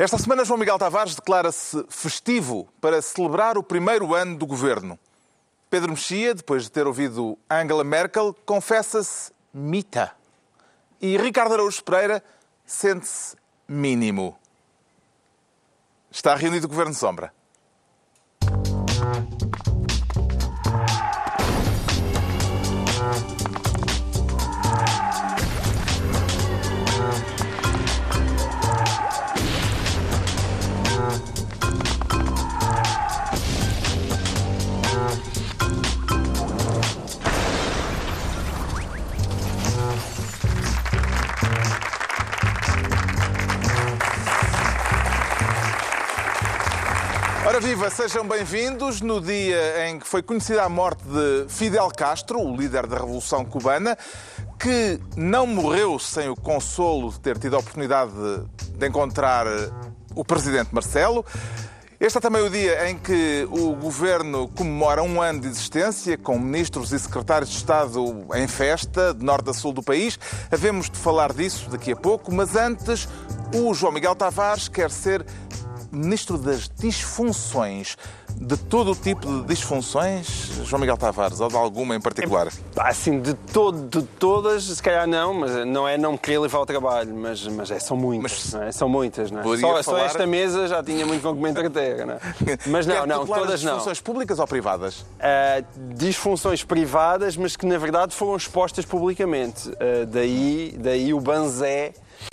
Esta 0.00 0.16
semana, 0.16 0.46
João 0.46 0.58
Miguel 0.58 0.78
Tavares 0.78 1.14
declara-se 1.14 1.84
festivo 1.90 2.66
para 2.80 3.02
celebrar 3.02 3.58
o 3.58 3.62
primeiro 3.62 4.14
ano 4.14 4.34
do 4.34 4.46
governo. 4.46 4.98
Pedro 5.68 5.90
Mexia, 5.90 6.34
depois 6.34 6.62
de 6.62 6.70
ter 6.70 6.86
ouvido 6.86 7.36
Angela 7.50 7.84
Merkel, 7.84 8.34
confessa-se 8.46 9.30
mita. 9.52 10.12
E 11.02 11.18
Ricardo 11.18 11.52
Araújo 11.52 11.84
Pereira 11.84 12.24
sente-se 12.64 13.36
mínimo. 13.68 14.38
Está 16.10 16.34
reunido 16.34 16.64
o 16.64 16.70
Governo 16.70 16.94
Sombra. 16.94 17.30
Viva, 47.60 47.90
sejam 47.90 48.26
bem-vindos 48.26 49.02
no 49.02 49.20
dia 49.20 49.86
em 49.86 49.98
que 49.98 50.06
foi 50.06 50.22
conhecida 50.22 50.62
a 50.62 50.68
morte 50.68 51.02
de 51.04 51.44
Fidel 51.46 51.90
Castro, 51.90 52.40
o 52.40 52.56
líder 52.56 52.86
da 52.86 52.96
Revolução 52.96 53.44
Cubana, 53.44 53.98
que 54.58 54.98
não 55.14 55.46
morreu 55.46 55.98
sem 55.98 56.30
o 56.30 56.34
consolo 56.34 57.12
de 57.12 57.20
ter 57.20 57.38
tido 57.38 57.56
a 57.56 57.58
oportunidade 57.58 58.12
de, 58.78 58.86
encontrar 58.86 59.46
o 60.14 60.24
presidente 60.24 60.74
Marcelo. 60.74 61.22
Este 62.00 62.16
é 62.16 62.20
também 62.22 62.40
o 62.40 62.48
dia 62.48 62.88
em 62.88 62.96
que 62.96 63.46
o 63.50 63.74
governo 63.74 64.48
comemora 64.48 65.02
um 65.02 65.20
ano 65.20 65.40
de 65.40 65.48
existência, 65.48 66.16
com 66.16 66.38
ministros 66.38 66.92
e 66.92 66.98
secretários 66.98 67.50
de 67.50 67.56
Estado 67.58 68.26
em 68.36 68.48
festa, 68.48 69.12
de 69.12 69.22
norte 69.22 69.50
a 69.50 69.52
sul 69.52 69.74
do 69.74 69.82
país. 69.82 70.18
Havemos 70.50 70.88
de 70.88 70.98
falar 70.98 71.30
disso 71.30 71.68
daqui 71.68 71.92
a 71.92 71.96
pouco, 71.96 72.32
mas 72.32 72.56
antes, 72.56 73.06
o 73.54 73.74
João 73.74 73.92
Miguel 73.92 74.14
Tavares 74.14 74.66
quer 74.66 74.90
ser 74.90 75.26
ministro 75.92 76.38
das 76.38 76.68
disfunções. 76.78 77.96
De 78.36 78.56
todo 78.56 78.92
o 78.92 78.96
tipo 78.96 79.26
de 79.26 79.42
disfunções, 79.48 80.26
João 80.64 80.80
Miguel 80.80 80.96
Tavares, 80.96 81.40
ou 81.40 81.48
de 81.48 81.56
alguma 81.56 81.96
em 81.96 82.00
particular? 82.00 82.48
Assim, 82.76 83.20
de, 83.20 83.34
todo, 83.34 83.88
de 84.00 84.06
todas, 84.06 84.62
se 84.64 84.82
calhar 84.82 85.06
não, 85.06 85.34
mas 85.34 85.66
não 85.66 85.86
é 85.86 85.98
não 85.98 86.12
me 86.12 86.18
querer 86.18 86.38
levar 86.38 86.58
ao 86.58 86.64
trabalho, 86.66 87.14
mas, 87.14 87.46
mas 87.48 87.70
é, 87.70 87.78
são 87.80 87.96
muitas, 87.96 88.52
não 88.52 88.62
é? 88.62 88.72
São 88.72 88.88
muitas, 88.88 89.30
não 89.30 89.40
é? 89.40 89.58
Só, 89.58 89.82
só 89.82 89.90
falar- 89.92 90.04
esta 90.04 90.26
mesa 90.26 90.68
já 90.68 90.82
tinha 90.82 91.04
muito 91.04 91.22
com 91.22 91.34
que 91.34 91.42
me 91.42 91.50
entreter, 91.50 92.06
não 92.06 92.14
é? 92.14 92.20
Mas 92.66 92.86
não, 92.86 92.94
Quer 92.94 93.06
não, 93.06 93.26
todas 93.26 93.54
as 93.54 93.62
não. 93.64 93.72
disfunções 93.74 94.00
públicas 94.00 94.38
ou 94.38 94.46
privadas? 94.46 95.04
Ah, 95.18 95.62
disfunções 95.94 96.62
privadas, 96.64 97.36
mas 97.36 97.56
que 97.56 97.66
na 97.66 97.78
verdade 97.78 98.14
foram 98.14 98.36
expostas 98.36 98.84
publicamente. 98.84 99.70
Ah, 99.72 100.06
daí, 100.06 100.74
daí 100.78 101.12
o 101.12 101.20
banzé, 101.20 101.92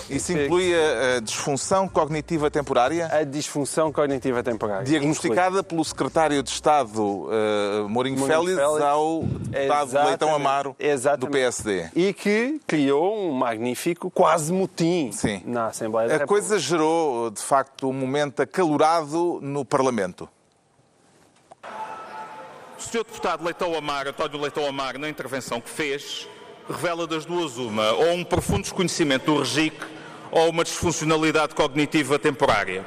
Isso 0.10 0.32
inclui 0.32 0.74
a, 0.74 1.18
a 1.18 1.20
disfunção 1.20 1.88
cognitiva 1.88 2.50
temporária? 2.50 3.08
a 3.12 3.24
disfunção 3.24 3.92
cognitiva 3.92 4.42
temporária. 4.42 4.86
Diagnosticada 4.86 5.62
pelo 5.64 5.84
secretário 5.84 6.42
de 6.42 6.50
Estado 6.50 7.28
eh, 7.30 7.88
Mourinho, 7.90 8.18
Mourinho 8.20 8.26
Félix, 8.28 8.56
Félix. 8.58 8.82
ao 8.82 9.24
deputado 9.24 9.88
Exatamente. 9.88 10.08
Leitão 10.10 10.36
Amaro 10.36 10.76
do 10.80 10.86
Exatamente. 10.86 11.32
PSD. 11.34 11.90
E 11.96 12.14
que 12.14 12.60
criou 12.66 13.18
um 13.18 13.32
magnífico 13.34 14.10
quase 14.10 14.54
motim 14.54 15.12
Sim. 15.12 15.42
na 15.46 15.68
Assembleia 15.68 16.08
da 16.08 16.16
A 16.16 16.18
República. 16.20 16.48
coisa 16.48 16.60
gerou, 16.60 17.30
de 17.30 17.42
facto, 17.42 17.90
um 17.90 17.94
momento 17.94 18.42
acalorado 18.42 19.40
no 19.42 19.66
Parlamento. 19.66 20.30
O 22.78 22.82
Sr. 22.82 23.04
Deputado 23.04 23.44
Leitão 23.44 23.76
Amar, 23.76 24.08
António 24.08 24.40
Leitão 24.40 24.66
Amar, 24.68 24.98
na 24.98 25.10
intervenção 25.10 25.60
que 25.60 25.70
fez, 25.70 26.28
revela 26.70 27.08
das 27.08 27.26
duas 27.26 27.58
uma, 27.58 27.92
ou 27.94 28.14
um 28.14 28.24
profundo 28.24 28.62
desconhecimento 28.62 29.34
do 29.34 29.42
RGIC 29.42 29.76
ou 30.32 30.50
uma 30.50 30.64
disfuncionalidade 30.64 31.56
cognitiva 31.56 32.20
temporária. 32.20 32.86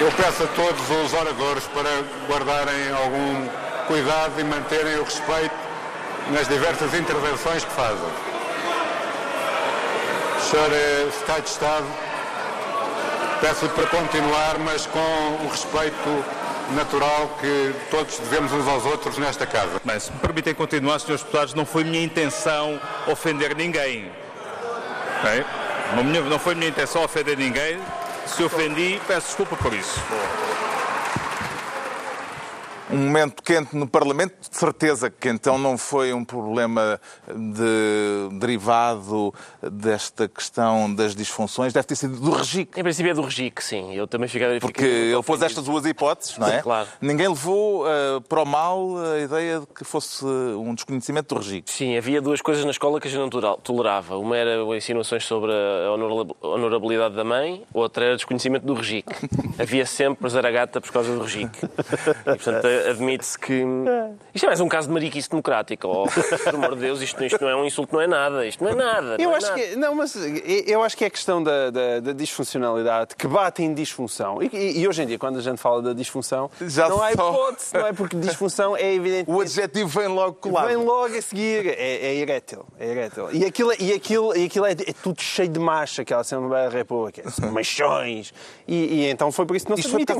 Eu 0.00 0.12
peço 0.12 0.44
a 0.44 0.46
todos 0.46 0.90
os 0.90 1.12
oradores 1.12 1.64
para 1.66 1.90
guardarem 2.28 2.92
algum 2.92 3.48
cuidado 3.88 4.40
e 4.40 4.44
manterem 4.44 4.96
o 4.96 5.02
respeito 5.02 5.54
nas 6.30 6.46
diversas 6.46 6.94
intervenções 6.94 7.64
que 7.64 7.72
fazem. 7.72 8.08
Sr. 10.40 10.72
eh, 10.72 11.08
Secretário 11.10 11.42
de 11.42 11.48
Estado, 11.50 11.86
peço-lhe 13.40 13.72
para 13.72 13.86
continuar, 13.86 14.58
mas 14.60 14.86
com 14.86 15.44
o 15.44 15.48
respeito 15.50 16.24
natural 16.74 17.36
que 17.40 17.74
todos 17.90 18.18
devemos 18.18 18.52
uns 18.52 18.66
aos 18.68 18.84
outros 18.84 19.18
nesta 19.18 19.46
casa. 19.46 19.80
Bem, 19.84 19.98
se 19.98 20.12
me 20.12 20.18
permitem 20.18 20.54
continuar, 20.54 20.98
Srs. 20.98 21.22
Deputados, 21.22 21.54
não 21.54 21.64
foi 21.64 21.84
minha 21.84 22.02
intenção 22.02 22.80
ofender 23.06 23.56
ninguém. 23.56 24.10
Não 26.28 26.38
foi 26.38 26.54
minha 26.54 26.68
intenção 26.68 27.02
ofender 27.02 27.36
ninguém. 27.36 27.78
Se 28.26 28.42
ofendi, 28.42 29.00
peço 29.06 29.28
desculpa 29.28 29.56
por 29.56 29.72
isso. 29.72 30.00
Um 32.90 32.96
momento 32.96 33.42
quente 33.42 33.76
no 33.76 33.86
Parlamento, 33.86 34.48
de 34.50 34.56
certeza 34.56 35.10
que 35.10 35.28
então 35.28 35.58
não 35.58 35.76
foi 35.76 36.12
um 36.12 36.24
problema 36.24 36.98
de- 37.26 38.38
derivado 38.38 39.32
desta 39.62 40.26
questão 40.28 40.92
das 40.94 41.14
disfunções, 41.14 41.72
deve 41.72 41.86
ter 41.86 41.96
sido 41.96 42.16
do 42.18 42.32
RGIC. 42.32 42.80
Em 42.80 42.82
princípio 42.82 43.10
é 43.10 43.14
do 43.14 43.22
RGIC, 43.22 43.62
sim. 43.62 43.94
Eu 43.94 44.06
também 44.06 44.28
fiquei... 44.28 44.58
Porque 44.60 44.82
fiquei 44.82 45.12
ele 45.12 45.22
pôs 45.22 45.42
estas 45.42 45.64
duas 45.64 45.84
hipóteses, 45.84 46.38
não 46.38 46.48
é? 46.48 46.62
Claro. 46.62 46.88
Ninguém 47.00 47.28
levou 47.28 47.86
eh, 47.86 48.20
para 48.28 48.42
o 48.42 48.46
mal 48.46 48.96
a 48.98 49.18
ideia 49.20 49.60
de 49.60 49.66
que 49.66 49.84
fosse 49.84 50.24
um 50.24 50.74
desconhecimento 50.74 51.34
do 51.34 51.40
RGIC. 51.40 51.70
Sim, 51.70 51.96
havia 51.96 52.22
duas 52.22 52.40
coisas 52.40 52.64
na 52.64 52.70
escola 52.70 53.00
que 53.00 53.08
a 53.08 53.10
gente 53.10 53.20
não 53.20 53.28
tolera- 53.28 53.56
tolerava. 53.58 54.16
Uma 54.16 54.36
era 54.36 54.62
insinuações 54.76 55.24
sobre 55.26 55.52
a 55.52 55.92
honorab- 55.92 56.34
honorabilidade 56.40 57.14
da 57.14 57.24
mãe, 57.24 57.62
outra 57.74 58.04
era 58.06 58.16
desconhecimento 58.16 58.64
do 58.64 58.74
RGIC. 58.74 59.06
havia 59.60 59.84
sempre 59.84 60.28
zaragata 60.30 60.80
por 60.80 60.90
causa 60.90 61.14
do 61.14 61.22
RGIC. 61.22 61.50
E, 61.64 62.24
portanto, 62.24 62.66
admite-se 62.90 63.38
que... 63.38 63.64
Isto 64.34 64.44
é 64.44 64.46
mais 64.48 64.60
um 64.60 64.68
caso 64.68 64.88
de 64.88 64.94
mariquice 64.94 65.28
democrática. 65.30 65.86
Oh, 65.88 66.06
por 66.44 66.54
amor 66.54 66.74
de 66.74 66.80
Deus, 66.82 67.00
isto, 67.02 67.22
isto 67.24 67.40
não 67.40 67.48
é 67.48 67.56
um 67.56 67.64
insulto, 67.64 67.94
não 67.94 68.00
é 68.02 68.06
nada. 68.06 68.46
Isto 68.46 68.62
não 68.64 68.70
é 68.70 68.74
nada. 68.74 69.16
Eu 69.18 69.28
não 69.28 69.34
é 69.34 69.36
acho 69.38 69.46
nada. 69.48 69.60
que 69.60 69.76
não, 69.76 69.94
mas 69.94 70.14
eu 70.66 70.82
acho 70.82 70.96
que 70.96 71.04
é 71.04 71.10
questão 71.10 71.42
da, 71.42 71.70
da- 71.70 72.00
da 72.00 72.12
disfuncionalidade 72.12 73.14
que 73.16 73.26
bate 73.26 73.62
em 73.62 73.72
disfunção. 73.74 74.42
E, 74.42 74.48
e- 74.52 74.80
e 74.80 74.88
hoje 74.88 75.02
em 75.02 75.06
dia, 75.06 75.18
quando 75.18 75.38
a 75.38 75.42
gente 75.42 75.58
fala 75.58 75.82
da 75.82 75.92
disfunção, 75.92 76.50
Já 76.60 76.88
não 76.88 77.02
há 77.02 77.12
hipótese, 77.12 77.74
não 77.74 77.86
é? 77.86 77.92
Porque 77.92 78.16
disfunção 78.16 78.76
é 78.76 78.92
evidente. 78.94 79.28
O 79.38 79.40
adjetivo 79.40 79.88
vem 80.00 80.08
logo 80.08 80.34
colado. 80.34 80.66
Vem 80.68 80.76
logo 80.76 81.14
a 81.16 81.22
seguir, 81.22 81.66
é, 81.68 82.06
é 82.06 82.14
erétil, 82.16 82.64
é 82.78 82.88
erétil. 82.90 83.28
E 83.32 83.44
aquilo, 83.44 83.72
e 83.78 83.92
aquilo, 83.92 84.36
e 84.36 84.44
aquilo 84.46 84.66
é, 84.66 84.72
é 84.72 84.92
tudo 85.02 85.20
cheio 85.20 85.48
de 85.48 85.58
macho, 85.60 86.00
aquela 86.00 86.20
Assembleia 86.22 86.68
da 86.68 86.76
República, 86.76 87.22
é 87.22 87.46
machões. 87.50 88.32
E, 88.66 88.74
e 89.04 89.10
então 89.10 89.30
foi 89.30 89.46
por 89.46 89.54
isso 89.56 89.64
que 89.66 89.70
não 89.70 89.76
se 89.76 89.86
admitem. 89.86 90.16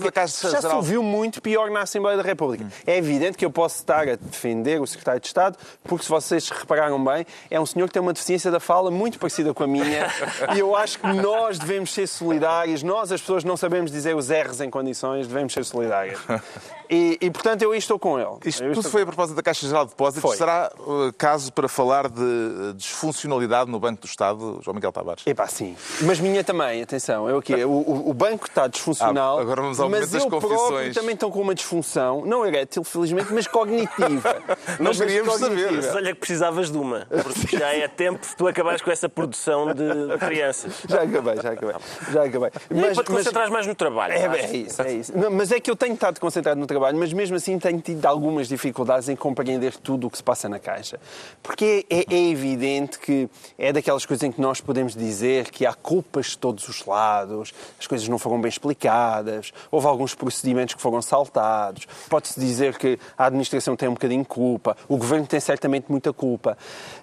Já 0.51 0.61
se 0.61 0.67
ouviu 0.75 1.03
muito 1.03 1.41
pior 1.43 1.71
na 1.71 1.81
Assembleia 1.83 2.17
da 2.17 2.23
República. 2.23 2.47
É 2.86 2.97
evidente 2.97 3.36
que 3.36 3.44
eu 3.44 3.50
posso 3.50 3.76
estar 3.76 4.09
a 4.09 4.16
defender 4.16 4.81
o 4.81 4.86
Secretário 4.86 5.20
de 5.20 5.26
Estado, 5.26 5.56
porque 5.84 6.04
se 6.04 6.10
vocês 6.10 6.48
repararam 6.48 7.03
bem, 7.04 7.26
é 7.50 7.60
um 7.60 7.66
senhor 7.66 7.86
que 7.86 7.92
tem 7.92 8.03
uma 8.03 8.12
deficiência 8.12 8.50
da 8.50 8.60
fala 8.60 8.91
muito 8.91 9.19
parecida 9.19 9.53
com 9.53 9.64
a 9.64 9.66
minha. 9.66 10.09
e 10.54 10.59
eu 10.59 10.75
acho 10.76 10.98
que 10.98 11.06
nós 11.12 11.59
devemos 11.59 11.92
ser 11.92 12.06
solidários. 12.06 12.82
Nós, 12.82 13.12
as 13.12 13.20
pessoas, 13.20 13.44
não 13.44 13.56
sabemos 13.56 13.91
dizer 13.91 14.14
os 14.16 14.28
R's 14.31 14.60
em 14.60 14.70
condições, 14.70 15.26
devemos 15.26 15.53
ser 15.53 15.64
solidários. 15.64 16.20
E, 16.91 17.19
e, 17.20 17.31
portanto, 17.31 17.60
eu 17.60 17.72
aí 17.72 17.78
estou 17.78 17.98
com 17.98 18.19
ele. 18.19 18.31
Isto 18.47 18.62
Eu 18.62 18.70
tudo 18.70 18.78
estou- 18.78 18.92
foi 18.92 19.03
a 19.03 19.06
propósito 19.06 19.36
da 19.36 19.42
Caixa 19.42 19.66
Geral 19.66 19.84
de 19.84 19.91
Depósitos. 19.91 20.22
Foi. 20.22 20.36
Será 20.38 20.72
uh, 20.78 21.12
caso 21.19 21.53
para 21.53 21.69
falar 21.69 22.09
de 22.09 22.22
uh, 22.22 22.72
disfuncionalidade 22.75 23.70
no 23.70 23.78
Banco 23.78 24.00
do 24.00 24.06
Estado, 24.06 24.59
João 24.62 24.74
Miguel 24.74 24.91
Tavares? 24.91 25.22
Epá, 25.27 25.47
sim. 25.48 25.77
Mas 26.01 26.18
minha 26.18 26.42
também, 26.42 26.80
atenção. 26.83 27.28
É 27.28 27.34
o 27.36 27.42
quê? 27.42 27.62
O, 27.65 28.09
o- 28.09 28.15
banco 28.15 28.47
está 28.47 28.66
disfuncional. 28.66 29.39
Ah, 29.39 29.42
agora 29.42 29.62
vamos 29.62 29.78
ao 29.78 29.89
mas 29.89 30.12
eu 30.12 30.27
próprio 30.28 30.92
também 30.92 31.15
estou 31.15 31.30
com 31.30 31.41
uma 31.41 31.54
disfunção, 31.54 32.24
não 32.24 32.38
erétil, 32.47 32.85
felizmente, 32.85 33.33
mas 33.33 33.47
cognitiva. 33.47 34.37
Nós 34.79 34.99
Mas 34.99 34.99
queríamos 34.99 35.35
cognitiva. 35.35 35.69
saber. 35.69 35.87
Mas 35.87 35.97
olha 35.97 36.15
que 36.15 36.21
precisavas 36.21 36.71
de 36.71 36.79
uma, 36.79 37.07
porque 37.23 37.57
já 37.59 37.73
é 37.75 37.89
tempo 37.89 38.27
de 38.27 38.37
tu 38.37 38.47
acabares 38.47 38.83
com 38.83 38.91
essa 38.91 39.09
produção 39.09 39.73
de 39.75 40.19
crianças. 40.19 40.73
Já 40.89 41.03
acabei, 41.03 41.37
já 41.37 41.51
acabei. 41.53 41.77
Já 42.13 42.25
acabei. 42.25 42.51
Nem 42.71 42.95
para 42.95 43.05
te 43.05 43.11
concentrares 43.11 43.51
mais 43.51 43.67
no 43.67 43.75
trabalho. 43.75 44.13
É, 44.15 44.21
sabes? 44.21 44.45
é 44.45 44.57
isso, 44.57 44.83
é 44.83 44.93
isso. 44.93 45.19
Não, 45.19 45.31
mas 45.31 45.53
é 45.53 45.61
que 45.61 45.71
eu 45.71 45.77
tenho 45.77 45.95
estado 45.95 46.21
concentrado 46.21 46.59
no 46.59 46.67
trabalho, 46.67 46.99
mas 46.99 47.13
mesmo 47.13 47.37
assim 47.37 47.59
tenho 47.59 47.81
tido 47.81 48.05
algumas 48.07 48.49
dificuldades 48.49 49.09
em 49.09 49.17
compreender 49.17 49.77
tudo 49.77 50.07
o 50.07 50.11
que 50.11 50.17
se 50.17 50.23
passa 50.23 50.49
na 50.49 50.59
Caixa. 50.59 51.01
Porque 51.43 51.87
é, 51.91 52.05
é 52.09 52.31
evidente 52.31 52.99
que 52.99 53.29
é 53.59 53.73
daquelas 53.73 54.05
coisas 54.07 54.23
em 54.23 54.33
que 54.33 54.41
nós 54.41 54.61
podemos 54.61 54.95
dizer 54.95 55.51
que 55.51 55.67
há 55.67 55.75
culpas 55.75 56.27
de 56.27 56.39
todos 56.39 56.69
os 56.69 56.85
lados, 56.85 57.53
as 57.79 57.87
coisas 57.87 58.07
não 58.09 58.19
foram 58.19 58.41
bem 58.41 58.49
explicadas, 58.49 59.53
houve 59.71 59.87
alguns 59.87 60.15
procedimentos 60.15 60.75
que 60.75 60.81
foram 60.81 61.01
saltados. 61.03 61.87
Pode 62.09 62.28
pode-se 62.28 62.41
dizer 62.41 62.77
que 62.77 62.98
a 63.16 63.27
administração 63.27 63.77
tem 63.77 63.89
um 63.89 63.95
bocadinho 63.95 64.22
de 64.22 64.28
culpa, 64.28 64.77
o 64.89 64.97
governo 64.97 65.27
tem 65.27 65.41
certamente 65.41 65.86
muita 65.89 66.13
culpa, 66.13 66.57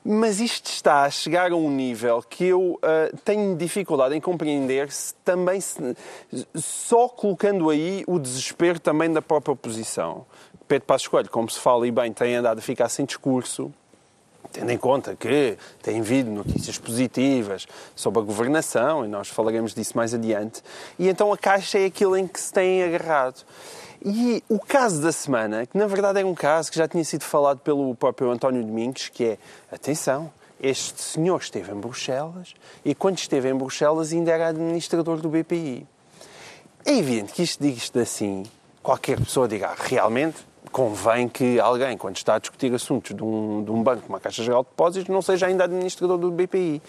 mas 0.03 0.39
isto 0.39 0.67
está 0.67 1.03
a 1.03 1.09
chegar 1.09 1.51
a 1.51 1.55
um 1.55 1.69
nível 1.69 2.21
que 2.21 2.45
eu 2.45 2.73
uh, 2.73 3.17
tenho 3.23 3.55
dificuldade 3.55 4.15
em 4.15 4.21
compreender 4.21 4.91
se 4.91 5.13
também 5.23 5.59
se, 5.59 5.95
só 6.53 7.07
colocando 7.07 7.69
aí 7.69 8.03
o 8.07 8.19
desespero 8.19 8.79
também 8.79 9.11
da 9.11 9.21
própria 9.21 9.53
oposição. 9.53 10.25
Pedro 10.67 10.87
Passos 10.87 11.07
Coelho, 11.07 11.29
como 11.29 11.49
se 11.49 11.59
fala 11.59 11.87
e 11.87 11.91
bem, 11.91 12.11
tem 12.11 12.35
andado 12.35 12.59
a 12.59 12.61
ficar 12.61 12.89
sem 12.89 13.05
discurso, 13.05 13.71
tendo 14.51 14.71
em 14.71 14.77
conta 14.77 15.15
que 15.15 15.57
tem 15.81 15.99
havido 15.99 16.29
notícias 16.31 16.77
positivas 16.77 17.67
sobre 17.95 18.19
a 18.19 18.23
governação, 18.23 19.05
e 19.05 19.07
nós 19.07 19.27
falaremos 19.27 19.73
disso 19.73 19.95
mais 19.95 20.13
adiante, 20.13 20.61
e 20.97 21.07
então 21.07 21.31
a 21.31 21.37
Caixa 21.37 21.79
é 21.79 21.85
aquilo 21.85 22.17
em 22.17 22.27
que 22.27 22.39
se 22.39 22.51
tem 22.51 22.83
agarrado. 22.83 23.43
E 24.03 24.43
o 24.47 24.59
caso 24.59 25.01
da 25.01 25.11
semana, 25.11 25.65
que 25.65 25.77
na 25.77 25.87
verdade 25.87 26.21
é 26.21 26.25
um 26.25 26.35
caso 26.35 26.71
que 26.71 26.77
já 26.77 26.87
tinha 26.87 27.03
sido 27.03 27.23
falado 27.23 27.59
pelo 27.59 27.95
próprio 27.95 28.29
António 28.29 28.63
Domingos, 28.63 29.09
que 29.09 29.23
é, 29.23 29.37
atenção, 29.71 30.31
este 30.61 31.01
senhor 31.01 31.39
esteve 31.39 31.71
em 31.71 31.75
Bruxelas 31.75 32.53
e 32.83 32.95
quando 32.95 33.17
esteve 33.17 33.49
em 33.49 33.55
Bruxelas 33.55 34.13
ainda 34.13 34.31
era 34.31 34.49
administrador 34.49 35.17
do 35.17 35.29
BPI. 35.29 35.85
É 36.85 36.91
evidente 36.91 37.33
que 37.33 37.43
isto 37.43 37.63
diz 37.63 37.91
assim, 37.95 38.43
qualquer 38.83 39.19
pessoa 39.19 39.47
diga, 39.47 39.69
ah, 39.69 39.75
realmente 39.75 40.37
convém 40.75 41.29
que 41.29 41.57
alguém, 41.57 41.97
quando 41.97 42.17
está 42.17 42.35
a 42.35 42.39
discutir 42.39 42.73
assuntos 42.73 43.15
de 43.15 43.23
um, 43.23 43.63
de 43.63 43.71
um 43.71 43.81
banco, 43.81 44.09
uma 44.09 44.19
Caixa 44.19 44.43
Geral 44.43 44.61
de 44.61 44.69
Depósitos, 44.71 45.07
não 45.07 45.21
seja 45.21 45.47
ainda 45.47 45.63
administrador 45.63 46.17
do 46.17 46.29
BPI. 46.29 46.81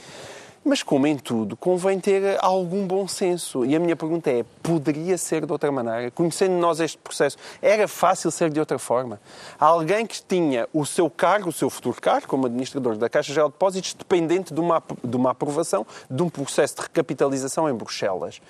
Mas, 0.68 0.82
como 0.82 1.06
em 1.06 1.16
tudo, 1.16 1.56
convém 1.56 2.00
ter 2.00 2.36
algum 2.40 2.88
bom 2.88 3.06
senso. 3.06 3.64
E 3.64 3.76
a 3.76 3.78
minha 3.78 3.94
pergunta 3.94 4.28
é: 4.28 4.44
poderia 4.64 5.16
ser 5.16 5.46
de 5.46 5.52
outra 5.52 5.70
maneira? 5.70 6.10
Conhecendo 6.10 6.54
nós 6.54 6.80
este 6.80 6.98
processo, 6.98 7.38
era 7.62 7.86
fácil 7.86 8.32
ser 8.32 8.50
de 8.50 8.58
outra 8.58 8.76
forma? 8.76 9.20
Alguém 9.60 10.04
que 10.04 10.20
tinha 10.20 10.68
o 10.72 10.84
seu 10.84 11.08
cargo, 11.08 11.50
o 11.50 11.52
seu 11.52 11.70
futuro 11.70 12.00
cargo, 12.00 12.26
como 12.26 12.46
administrador 12.46 12.96
da 12.96 13.08
Caixa 13.08 13.32
Geral 13.32 13.48
de 13.48 13.52
Depósitos, 13.52 13.94
dependente 13.94 14.52
de 14.52 14.58
uma, 14.58 14.82
de 15.04 15.16
uma 15.16 15.30
aprovação 15.30 15.86
de 16.10 16.20
um 16.20 16.28
processo 16.28 16.74
de 16.74 16.82
recapitalização 16.82 17.70
em 17.70 17.72
Bruxelas. 17.72 18.40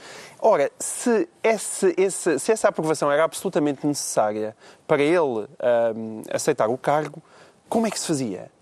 Ora, 0.40 0.72
se, 0.78 1.28
esse, 1.44 1.94
esse, 1.98 2.38
se 2.38 2.50
essa 2.50 2.68
aprovação 2.68 3.12
era 3.12 3.24
absolutamente 3.24 3.86
necessária 3.86 4.56
para 4.86 5.02
ele 5.02 5.18
um, 5.94 6.22
aceitar 6.32 6.70
o 6.70 6.78
cargo, 6.78 7.22
como 7.68 7.86
é 7.86 7.90
que 7.90 8.00
se 8.00 8.06
fazia? 8.06 8.55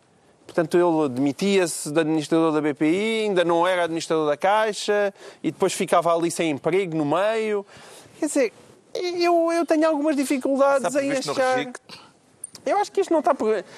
Portanto, 0.55 0.79
ele 0.79 1.09
demitia-se 1.09 1.91
de 1.91 1.99
administrador 1.99 2.53
da 2.53 2.61
BPI, 2.61 3.25
ainda 3.25 3.45
não 3.45 3.67
era 3.67 3.83
administrador 3.83 4.29
da 4.29 4.37
Caixa 4.37 5.12
e 5.43 5.51
depois 5.51 5.73
ficava 5.73 6.15
ali 6.15 6.31
sem 6.31 6.51
emprego 6.51 6.97
no 6.97 7.05
meio. 7.05 7.67
Quer 8.21 8.27
dizer, 8.27 8.53
eu, 8.95 9.51
eu 9.51 9.67
tenho 9.67 9.89
algumas 9.89 10.15
dificuldades 10.15 10.95
em 10.95 11.11
achar. 11.11 11.73
Eu 12.66 12.78
acho 12.78 12.90
que 12.90 13.00
isto 13.00 13.12
não 13.12 13.20
está, 13.20 13.37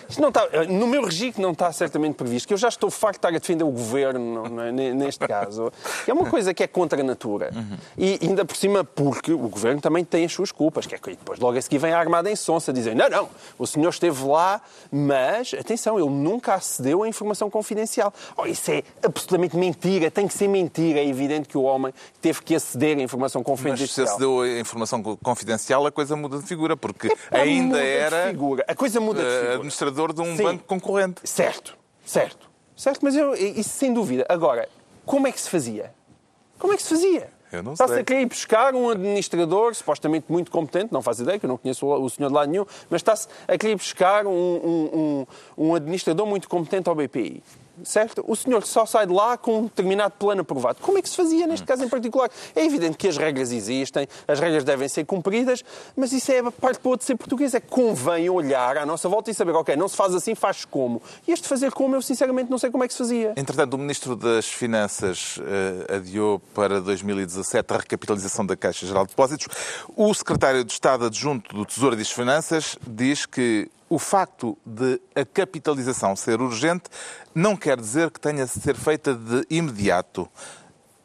isto 0.09 0.21
não 0.21 0.29
está. 0.29 0.47
No 0.69 0.87
meu 0.87 1.05
registro 1.05 1.43
não 1.43 1.53
está 1.53 1.73
certamente 1.73 2.15
previsto, 2.15 2.47
que 2.47 2.55
eu 2.55 2.59
já 2.59 2.69
estou 2.69 2.91
farto 2.91 3.15
de 3.15 3.19
estar 3.19 3.29
a 3.29 3.33
defender 3.33 3.65
o 3.65 3.71
governo 3.71 4.45
é? 4.63 4.73
neste 4.73 5.27
caso. 5.27 5.73
É 6.07 6.13
uma 6.13 6.29
coisa 6.29 6.55
que 6.55 6.63
é 6.63 6.67
contra 6.67 7.01
a 7.01 7.05
natura. 7.05 7.51
Uhum. 7.55 7.77
E 7.99 8.19
ainda 8.23 8.45
por 8.45 8.57
cima, 8.57 8.85
porque 8.85 9.33
o 9.33 9.49
governo 9.49 9.81
também 9.81 10.05
tem 10.05 10.25
as 10.25 10.33
suas 10.33 10.53
culpas, 10.53 10.87
que 10.87 10.95
é 10.95 10.99
que 10.99 11.11
depois 11.11 11.41
logo 11.41 11.59
a 11.59 11.63
seguir 11.63 11.79
vem 11.79 11.93
a 11.93 11.99
Armada 11.99 12.31
em 12.31 12.37
Sonsa 12.37 12.73
dizer: 12.73 12.95
não, 12.95 13.09
não, 13.09 13.29
o 13.59 13.67
senhor 13.67 13.89
esteve 13.89 14.25
lá, 14.25 14.61
mas, 14.91 15.53
atenção, 15.55 15.99
ele 15.99 16.11
nunca 16.11 16.55
acedeu 16.55 17.03
à 17.03 17.09
informação 17.09 17.51
confidencial. 17.51 18.13
Oh, 18.37 18.47
isso 18.47 18.71
é 18.71 18.83
absolutamente 19.03 19.57
mentira, 19.57 20.11
tem 20.11 20.29
que 20.29 20.35
ser 20.35 20.49
mentira. 20.49 21.01
É 21.01 21.07
evidente 21.07 21.49
que 21.49 21.59
o 21.59 21.63
homem 21.63 21.93
teve 22.21 22.43
que 22.43 22.55
aceder 22.55 22.99
à 22.99 23.01
informação 23.01 23.43
confidencial. 23.43 23.81
Mas 23.81 23.91
se 23.91 24.03
acedeu 24.03 24.41
à 24.43 24.61
informação 24.61 25.03
confidencial, 25.03 25.87
a 25.87 25.91
coisa 25.91 26.15
muda 26.15 26.39
de 26.39 26.47
figura, 26.47 26.77
porque 26.77 27.09
é, 27.31 27.41
ainda 27.41 27.79
era. 27.79 28.29
figura 28.29 28.65
coisa 28.77 29.01
muda 29.01 29.23
de 29.23 29.31
figura. 29.31 29.55
administrador 29.55 30.13
de 30.13 30.21
um 30.21 30.37
Sim. 30.37 30.43
banco 30.43 30.65
concorrente. 30.65 31.21
Certo, 31.25 31.77
certo. 32.05 32.47
Certo, 32.77 33.01
mas 33.03 33.17
eu, 33.17 33.35
isso 33.35 33.71
sem 33.71 33.93
dúvida. 33.93 34.27
Agora, 34.29 34.69
como 35.07 35.27
é 35.27 35.33
que 35.33 35.41
se 35.41 35.49
fazia? 35.49 35.95
Como 36.59 36.73
é 36.75 36.77
que 36.77 36.83
se 36.83 36.91
fazia? 36.91 37.31
Eu 37.51 37.63
não 37.63 37.73
Está-se 37.73 37.95
sei. 37.95 38.03
a 38.03 38.05
querer 38.05 38.27
buscar 38.27 38.75
um 38.75 38.91
administrador 38.91 39.75
supostamente 39.75 40.27
muito 40.29 40.51
competente, 40.51 40.93
não 40.93 41.01
faço 41.01 41.23
ideia, 41.23 41.39
que 41.39 41.47
eu 41.47 41.49
não 41.49 41.57
conheço 41.57 41.87
o 41.87 42.11
senhor 42.11 42.29
de 42.29 42.35
lado 42.35 42.51
nenhum, 42.51 42.67
mas 42.91 43.01
está-se 43.01 43.29
a 43.49 43.57
querer 43.57 43.77
buscar 43.77 44.27
um, 44.27 44.31
um, 44.31 45.27
um, 45.57 45.67
um 45.69 45.75
administrador 45.75 46.27
muito 46.27 46.49
competente 46.49 46.89
ao 46.89 46.95
BPI 46.95 47.43
certo? 47.85 48.25
O 48.27 48.35
senhor 48.35 48.65
só 48.67 48.87
sai 48.87 49.07
de 49.07 49.13
lá 49.13 49.37
com 49.37 49.61
um 49.61 49.63
determinado 49.65 50.15
plano 50.19 50.43
aprovado. 50.43 50.79
Como 50.81 50.99
é 50.99 51.03
que 51.03 51.09
se 51.09 51.17
fazia 51.17 51.47
neste 51.47 51.67
caso 51.67 51.85
em 51.85 51.89
particular? 51.89 52.31
É 52.55 52.65
evidente 52.65 52.97
que 52.97 53.09
as 53.09 53.17
regras 53.17 53.53
existem, 53.53 54.09
as 54.27 54.41
regras 54.41 54.65
devem 54.65 54.89
ser 54.89 55.05
cumpridas, 55.05 55.65
mas 55.97 56.13
isso 56.13 56.31
é 56.33 56.39
a 56.39 56.51
parte 56.51 56.81
boa 56.83 56.97
de 56.97 57.05
ser 57.05 57.17
português. 57.17 57.55
É 57.55 57.61
que 57.61 57.69
convém 57.69 58.29
olhar 58.29 58.77
à 58.79 58.87
nossa 58.87 59.09
volta 59.09 59.31
e 59.31 59.35
saber, 59.35 59.53
ok, 59.53 59.77
não 59.77 59.89
se 59.89 59.97
faz 59.97 60.15
assim, 60.15 60.35
faz 60.35 60.65
como. 60.65 61.03
E 61.27 61.33
este 61.33 61.49
fazer 61.49 61.73
como, 61.73 61.95
eu 61.95 62.03
sinceramente 62.03 62.51
não 62.51 62.59
sei 62.59 62.71
como 62.71 62.85
é 62.85 62.89
que 62.89 62.95
se 62.95 62.99
fazia. 62.99 63.33
Entretanto, 63.37 63.75
o 63.75 63.79
Ministro 63.79 64.17
das 64.17 64.47
Finanças 64.47 65.39
uh, 65.39 65.95
adiou 65.95 66.41
para 66.55 66.81
2017 66.81 67.73
a 67.73 67.77
recapitalização 67.79 68.45
da 68.47 68.57
Caixa 68.57 68.87
Geral 68.87 69.05
de 69.05 69.11
Depósitos. 69.11 69.49
O 69.97 70.13
Secretário 70.15 70.65
de 70.65 70.73
Estado 70.73 71.07
Adjunto 71.07 71.55
do 71.55 71.65
Tesouro 71.65 71.95
e 71.95 71.99
das 71.99 72.11
Finanças 72.11 72.77
diz 72.87 73.27
que 73.27 73.69
o 73.89 73.99
facto 73.99 74.57
de 74.65 75.01
a 75.15 75.25
capitalização 75.25 76.17
ser 76.17 76.41
urgente 76.41 76.85
não 77.35 77.57
quer 77.57 77.79
dizer 77.79 78.11
que 78.11 78.21
tenha 78.21 78.45
de 78.45 78.51
ser 78.51 78.75
feita 78.77 79.15
de 79.15 79.47
imediato. 79.49 80.29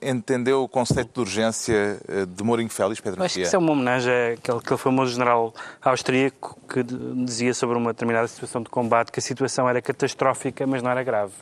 Entendeu 0.03 0.63
o 0.63 0.67
conceito 0.67 1.13
de 1.13 1.19
urgência 1.19 1.99
eh, 2.07 2.25
de 2.25 2.43
Mourinho 2.43 2.71
Félix, 2.71 2.99
Pedro 2.99 3.23
Acho 3.23 3.35
que 3.35 3.41
isso 3.41 3.55
é 3.55 3.59
uma 3.59 3.71
homenagem 3.71 4.11
àquele, 4.33 4.57
àquele 4.57 4.77
famoso 4.79 5.11
general 5.11 5.53
austríaco 5.79 6.59
que 6.67 6.81
dizia 7.23 7.53
sobre 7.53 7.77
uma 7.77 7.93
determinada 7.93 8.27
situação 8.27 8.63
de 8.63 8.69
combate 8.69 9.11
que 9.11 9.19
a 9.19 9.21
situação 9.21 9.69
era 9.69 9.79
catastrófica, 9.79 10.65
mas 10.65 10.81
não 10.81 10.89
era 10.89 11.03
grave. 11.03 11.33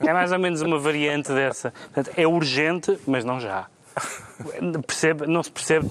É 0.00 0.12
mais 0.12 0.32
ou 0.32 0.38
menos 0.38 0.60
uma 0.60 0.78
variante 0.78 1.32
dessa. 1.32 1.72
Portanto, 1.94 2.10
é 2.14 2.26
urgente, 2.26 2.98
mas 3.06 3.24
não 3.24 3.40
já. 3.40 3.68
Percebe, 4.86 5.26
não 5.26 5.42
se 5.42 5.50
percebe. 5.50 5.86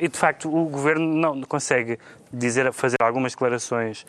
E, 0.00 0.08
de 0.08 0.18
facto, 0.18 0.54
o 0.54 0.68
governo 0.68 1.06
não 1.06 1.42
consegue 1.42 1.98
dizer, 2.32 2.72
fazer 2.72 2.96
algumas 3.00 3.32
declarações 3.32 4.04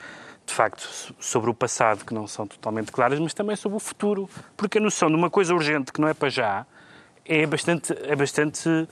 de 0.47 0.53
facto, 0.53 1.13
sobre 1.19 1.49
o 1.49 1.53
passado 1.53 2.05
que 2.05 2.13
não 2.13 2.25
são 2.25 2.47
totalmente 2.47 2.89
claras, 2.89 3.19
mas 3.19 3.33
também 3.33 3.55
sobre 3.57 3.75
o 3.75 3.79
futuro. 3.79 4.29
Porque 4.55 4.77
a 4.77 4.81
noção 4.81 5.09
de 5.09 5.15
uma 5.15 5.29
coisa 5.29 5.53
urgente 5.53 5.91
que 5.91 5.99
não 5.99 6.07
é 6.07 6.13
para 6.13 6.29
já 6.29 6.65
é 7.25 7.45
bastante, 7.45 7.94
é 8.03 8.15
bastante 8.15 8.88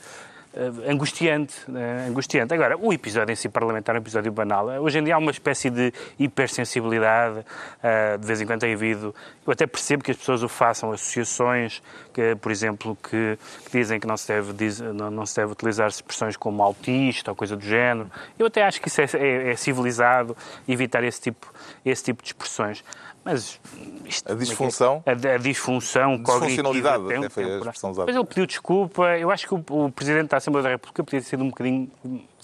angustiante, 0.89 1.53
uh, 1.69 2.09
angustiante. 2.09 2.53
Agora, 2.53 2.77
o 2.77 2.93
episódio 2.93 3.33
em 3.33 3.35
si 3.35 3.49
parlamentar 3.49 3.95
é 3.95 3.99
um 3.99 4.01
episódio 4.01 4.31
banal. 4.31 4.67
Hoje 4.81 4.99
em 4.99 5.03
dia 5.03 5.15
há 5.15 5.17
uma 5.17 5.31
espécie 5.31 5.69
de 5.69 5.93
hipersensibilidade, 6.17 7.39
uh, 7.39 8.17
de 8.17 8.25
vez 8.25 8.41
em 8.41 8.45
quando 8.45 8.61
tem 8.61 8.73
havido. 8.73 9.13
Eu 9.45 9.53
até 9.53 9.67
percebo 9.67 10.03
que 10.03 10.11
as 10.11 10.17
pessoas 10.17 10.43
o 10.43 10.47
façam, 10.47 10.91
associações, 10.91 11.81
que, 12.13 12.35
por 12.37 12.51
exemplo, 12.51 12.97
que, 13.03 13.37
que 13.65 13.77
dizem 13.77 13.99
que 13.99 14.07
não 14.07 14.15
se, 14.15 14.27
deve, 14.27 14.53
diz, 14.53 14.79
não, 14.79 15.11
não, 15.11 15.23
deve 15.23 15.51
utilizar 15.51 15.87
expressões 15.89 16.37
como 16.37 16.63
autista 16.63 17.31
ou 17.31 17.35
coisa 17.35 17.55
do 17.55 17.63
género. 17.63 18.09
Eu 18.39 18.47
até 18.47 18.63
acho 18.63 18.79
que 18.79 18.87
isso 18.87 19.01
é, 19.01 19.05
é, 19.15 19.51
é 19.51 19.55
civilizado 19.55 20.35
evitar 20.67 21.03
esse 21.03 21.21
tipo, 21.21 21.53
esse 21.85 22.03
tipo 22.03 22.23
de 22.23 22.29
expressões. 22.29 22.83
Mas 23.25 23.59
isto, 24.05 24.31
a 24.31 24.35
disfunção? 24.35 25.03
A, 25.03 25.11
a 25.11 25.37
disfunção 25.37 26.21
cognitiva. 26.21 26.95
Até 26.95 27.27
foi 27.27 27.43
a 27.43 27.57
expressão 27.57 27.89
usada. 27.89 28.05
Mas 28.05 28.15
ele 28.15 28.25
pediu 28.25 28.45
desculpa. 28.45 29.17
Eu 29.17 29.31
acho 29.31 29.47
que 29.47 29.55
o, 29.55 29.85
o 29.85 29.91
Presidente 29.91 30.29
da 30.29 30.37
Assembleia 30.37 30.63
da 30.63 30.69
República 30.69 31.03
podia 31.03 31.19
ter 31.19 31.25
sido 31.25 31.43
um 31.43 31.49
bocadinho 31.49 31.89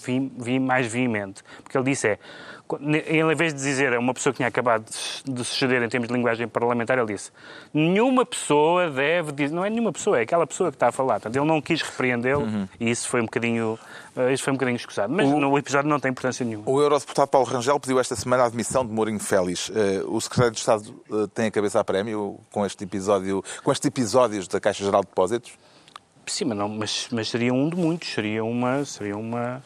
vi, 0.04 0.32
vi, 0.36 0.58
mais 0.58 0.86
veemente. 0.86 1.42
Porque 1.62 1.76
ele 1.76 1.84
disse 1.84 2.08
é, 2.08 2.18
ele, 2.80 3.32
em 3.32 3.36
vez 3.36 3.52
de 3.54 3.60
dizer 3.60 3.94
a 3.94 3.98
uma 3.98 4.14
pessoa 4.14 4.32
que 4.32 4.38
tinha 4.38 4.48
acabado 4.48 4.84
de 5.24 5.44
se 5.44 5.56
ceder 5.56 5.82
em 5.82 5.88
termos 5.88 6.08
de 6.08 6.14
linguagem 6.14 6.48
parlamentar, 6.48 6.98
ele 6.98 7.12
disse 7.12 7.30
nenhuma 7.72 8.24
pessoa 8.24 8.90
deve 8.90 9.32
dizer, 9.32 9.54
não 9.54 9.64
é 9.64 9.70
nenhuma 9.70 9.92
pessoa, 9.92 10.18
é 10.18 10.22
aquela 10.22 10.46
pessoa 10.46 10.70
que 10.70 10.76
está 10.76 10.88
a 10.88 10.92
falar. 10.92 11.14
Portanto, 11.14 11.36
ele 11.36 11.46
não 11.46 11.60
quis 11.60 11.82
repreendê-lo 11.82 12.42
uhum. 12.42 12.68
e 12.78 12.90
isso 12.90 13.08
foi 13.08 13.20
um 13.20 13.24
bocadinho, 13.24 13.78
uh, 14.16 14.30
isso 14.30 14.44
foi 14.44 14.52
um 14.52 14.56
bocadinho 14.56 14.76
escusado. 14.76 15.12
Mas 15.12 15.28
o, 15.28 15.38
no 15.38 15.56
episódio 15.58 15.88
não 15.88 16.00
tem 16.00 16.10
importância 16.10 16.44
nenhuma. 16.44 16.64
O 16.66 16.80
eurodeputado 16.80 17.28
Paulo 17.28 17.46
Rangel 17.46 17.78
pediu 17.80 17.98
esta 17.98 18.16
semana 18.16 18.44
a 18.44 18.46
admissão 18.46 18.86
de 18.86 18.92
Mourinho 18.92 19.20
Félix. 19.20 19.68
Uh, 19.68 19.72
o 20.08 20.20
secretário 20.20 20.52
de 20.52 20.58
Estado 20.58 20.94
uh, 21.10 21.28
tem 21.28 21.46
a 21.46 21.50
cabeça 21.50 21.80
a 21.80 21.84
prémio 21.84 22.38
com 22.50 22.64
este 22.64 22.84
episódio, 22.84 23.42
com 23.62 23.72
estes 23.72 23.86
episódios 23.86 24.48
da 24.48 24.60
Caixa 24.60 24.84
Geral 24.84 25.02
de 25.02 25.08
Depósitos? 25.08 25.52
Sim, 26.26 26.46
mas, 26.46 26.58
não, 26.58 26.68
mas, 26.68 27.08
mas 27.10 27.28
seria 27.28 27.52
um 27.52 27.68
de 27.68 27.76
muitos, 27.76 28.12
seria 28.12 28.44
uma, 28.44 28.84
seria 28.84 29.16
uma 29.16 29.62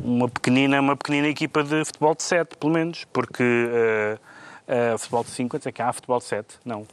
uma 0.00 0.28
pequenina, 0.28 0.80
uma 0.80 0.96
pequenina 0.96 1.28
equipa 1.28 1.62
de 1.62 1.84
futebol 1.84 2.14
de 2.14 2.22
7, 2.22 2.56
pelo 2.56 2.72
menos, 2.72 3.04
porque 3.12 3.42
uh, 3.42 4.94
uh, 4.94 4.98
futebol 4.98 5.24
de 5.24 5.30
5, 5.30 5.58
dizer 5.58 5.72
que 5.72 5.82
há 5.82 5.92
futebol 5.92 6.18
de 6.18 6.24
7, 6.24 6.58
não. 6.64 6.86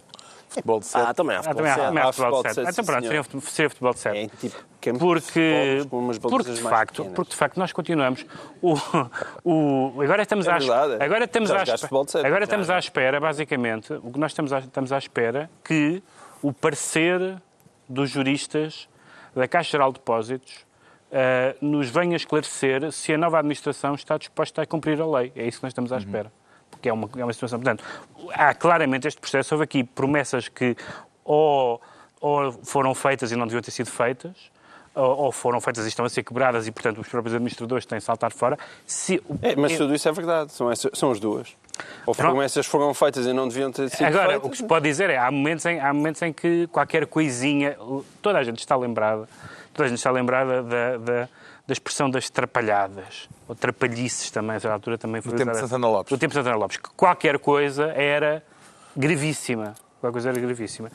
Futebol 0.50 0.80
de 0.82 0.86
7. 0.86 1.06
Ah, 1.08 1.14
também 1.14 1.36
há 1.38 1.44
futebol 1.44 1.64
de 1.64 1.70
7. 1.70 1.80
Ah, 1.80 1.86
também 1.86 2.04
há, 2.04 2.12
futebol 2.12 2.44
de 2.44 2.54
7. 2.54 2.70
Então 2.70 2.86
pronto, 2.86 3.08
seria, 3.08 3.24
seria 3.42 3.70
futebol 3.70 3.94
de 3.94 4.00
7. 4.00 4.18
É, 4.18 4.28
tipo, 4.28 5.00
porque, 5.00 5.88
porque, 6.22 6.52
de 6.52 6.62
facto, 6.62 7.06
porque 7.16 7.32
de 7.32 7.38
facto 7.38 7.58
nós 7.58 7.72
continuamos. 7.72 8.26
O, 8.62 8.74
o, 9.46 10.02
agora 10.02 10.24
estamos, 10.24 10.48
é 10.48 10.52
à, 10.52 10.56
agora 11.00 11.24
estamos, 11.24 11.52
à, 11.52 11.64
agora 12.26 12.44
estamos 12.44 12.70
à 12.70 12.80
espera, 12.80 13.20
basicamente, 13.20 13.94
o 13.94 14.12
que 14.12 14.20
nós 14.20 14.32
estamos 14.32 14.52
à, 14.52 14.60
estamos 14.60 14.92
à 14.92 14.98
espera 14.98 15.50
que 15.64 16.04
o 16.42 16.52
parecer 16.52 17.42
dos 17.88 18.10
juristas 18.10 18.90
da 19.34 19.48
Caixa 19.48 19.72
Geral 19.72 19.94
de 19.94 20.00
Depósitos 20.00 20.66
eh, 21.12 21.56
nos 21.62 21.90
venha 21.90 22.16
esclarecer 22.16 22.92
se 22.92 23.14
a 23.14 23.18
nova 23.18 23.38
administração 23.40 23.96
está 23.96 24.18
disposta 24.18 24.62
a 24.62 24.66
cumprir 24.66 25.00
a 25.02 25.06
lei. 25.06 25.32
É 25.36 25.46
isso 25.48 25.60
que 25.60 25.64
nós 25.66 25.72
estamos 25.72 25.92
à 25.92 25.98
espera. 25.98 26.32
Porque 26.70 26.90
é 26.90 26.94
uma, 26.94 27.10
é 27.18 27.24
uma 27.24 27.34
situação. 27.34 27.60
Portanto, 27.60 27.84
há 28.34 28.54
claramente 28.54 29.08
este 29.08 29.20
processo. 29.20 29.54
Houve 29.54 29.64
aqui 29.66 29.84
promessas 29.84 30.48
que 30.48 30.76
ou, 31.24 31.82
ou 32.20 32.52
foram 32.64 32.96
feitas 32.96 33.32
e 33.32 33.36
não 33.36 33.46
deviam 33.46 33.62
ter 33.62 33.72
sido 33.72 33.90
feitas, 33.90 34.52
ou, 34.94 35.32
foram 35.32 35.62
feitas 35.62 35.86
e 35.86 35.88
estão 35.90 36.04
a 36.06 36.10
ser 36.10 36.24
quebradas 36.24 36.68
e, 36.68 36.72
portanto, 36.72 37.00
os 37.00 37.08
próprios 37.08 37.34
administradores 37.36 37.86
têm 37.86 38.00
de 38.00 38.04
saltar 38.04 38.32
fora. 38.32 38.58
Se, 38.86 39.22
É, 39.42 39.56
mas 39.56 39.78
tudo 39.78 39.94
isso 39.96 40.10
é 40.10 40.12
verdade, 40.12 40.52
são, 40.52 40.70
essas- 40.72 40.92
são 40.94 41.12
as 41.12 41.20
duas. 41.20 41.56
Ou 42.06 42.14
promessas 42.14 42.66
foram 42.66 42.94
feitas 42.94 43.26
e 43.26 43.32
não 43.34 43.48
deviam 43.48 43.72
ter 43.72 43.90
sido 43.90 44.06
Agora, 44.06 44.32
feitas. 44.32 44.48
o 44.48 44.50
que 44.52 44.58
se 44.58 44.64
pode 44.66 44.88
dizer 44.90 45.10
é, 45.10 45.18
há 45.18 45.32
momentos, 45.32 45.66
em, 45.66 45.80
há 45.80 45.94
momentos 45.94 46.22
em 46.22 46.34
que 46.34 46.68
qualquer 46.68 47.06
coisinha, 47.08 47.78
toda 48.22 48.38
a 48.40 48.44
gente 48.44 48.60
está 48.60 48.76
lembrada, 48.76 49.28
toda 49.74 49.86
a 49.86 49.90
gente 49.90 49.98
está 49.98 50.12
lembrada 50.12 50.64
da, 50.64 50.98
da, 50.98 51.30
da 51.68 51.74
expressão 51.74 52.10
das 52.10 52.30
trapalhadas, 52.30 53.30
ou 53.48 53.56
trapalhices 53.56 54.30
também, 54.32 54.56
a 54.56 54.60
certa 54.60 54.74
altura 54.74 54.98
também 54.98 55.22
foi 55.22 55.32
Do 55.32 55.38
tempo 55.38 55.52
de. 55.52 55.58
Santana 55.60 55.88
Lopes. 55.88 56.10
Do 56.10 56.18
tempo 56.18 56.32
de 56.32 56.40
Santana 56.40 56.56
Lopes, 56.56 56.78
que 56.78 56.90
qualquer 56.96 57.40
coisa 57.40 57.86
era 57.92 58.44
gravíssima, 58.96 59.76
qualquer 60.00 60.14
coisa 60.14 60.30
era 60.30 60.40
gravíssima. 60.40 60.92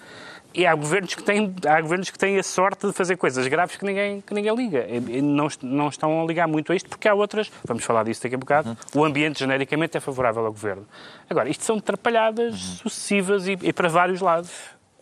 E 0.55 0.65
há 0.65 0.75
governos 0.75 1.15
que 1.15 1.23
têm, 1.23 1.55
há 1.69 1.81
governos 1.83 2.09
que 2.09 2.19
têm 2.19 2.39
a 2.39 2.43
sorte 2.43 2.87
de 2.87 2.93
fazer 2.95 3.17
coisas 3.17 3.47
graves 3.47 3.77
que 3.77 3.85
ninguém, 3.85 4.23
que 4.23 4.33
ninguém 4.33 4.55
liga. 4.55 4.87
E- 4.89 5.21
não, 5.21 5.49
não 5.61 5.89
estão 5.89 6.23
a 6.23 6.27
ligar 6.27 6.49
muito 6.49 6.73
a 6.73 6.77
isto, 6.77 6.89
porque 6.89 7.07
há 7.07 7.13
outras, 7.13 7.53
vamos 7.65 7.85
falar 7.85 8.05
disso 8.05 8.23
daqui 8.23 8.37
a 8.37 8.39
bocado, 8.39 8.77
o 8.95 9.05
ambiente 9.05 9.39
genericamente 9.41 9.99
é 9.99 10.01
favorável 10.01 10.47
ao 10.47 10.53
governo. 10.53 10.87
Agora, 11.29 11.51
isto 11.51 11.63
são 11.63 11.79
trapalhadas 11.79 12.59
sucessivas 12.59 13.47
e, 13.47 13.59
e 13.61 13.73
para 13.73 13.89
vários 13.91 14.23
lados. 14.23 14.51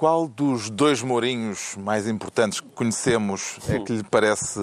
Qual 0.05 0.29
dos 0.29 0.69
dois 0.69 1.01
Mourinhos 1.01 1.77
mais 1.79 2.07
importantes 2.07 2.61
que 2.61 2.69
conhecemos 2.75 3.57
é 3.71 3.79
que 3.79 3.91
lhe 3.91 4.03
parece 4.03 4.61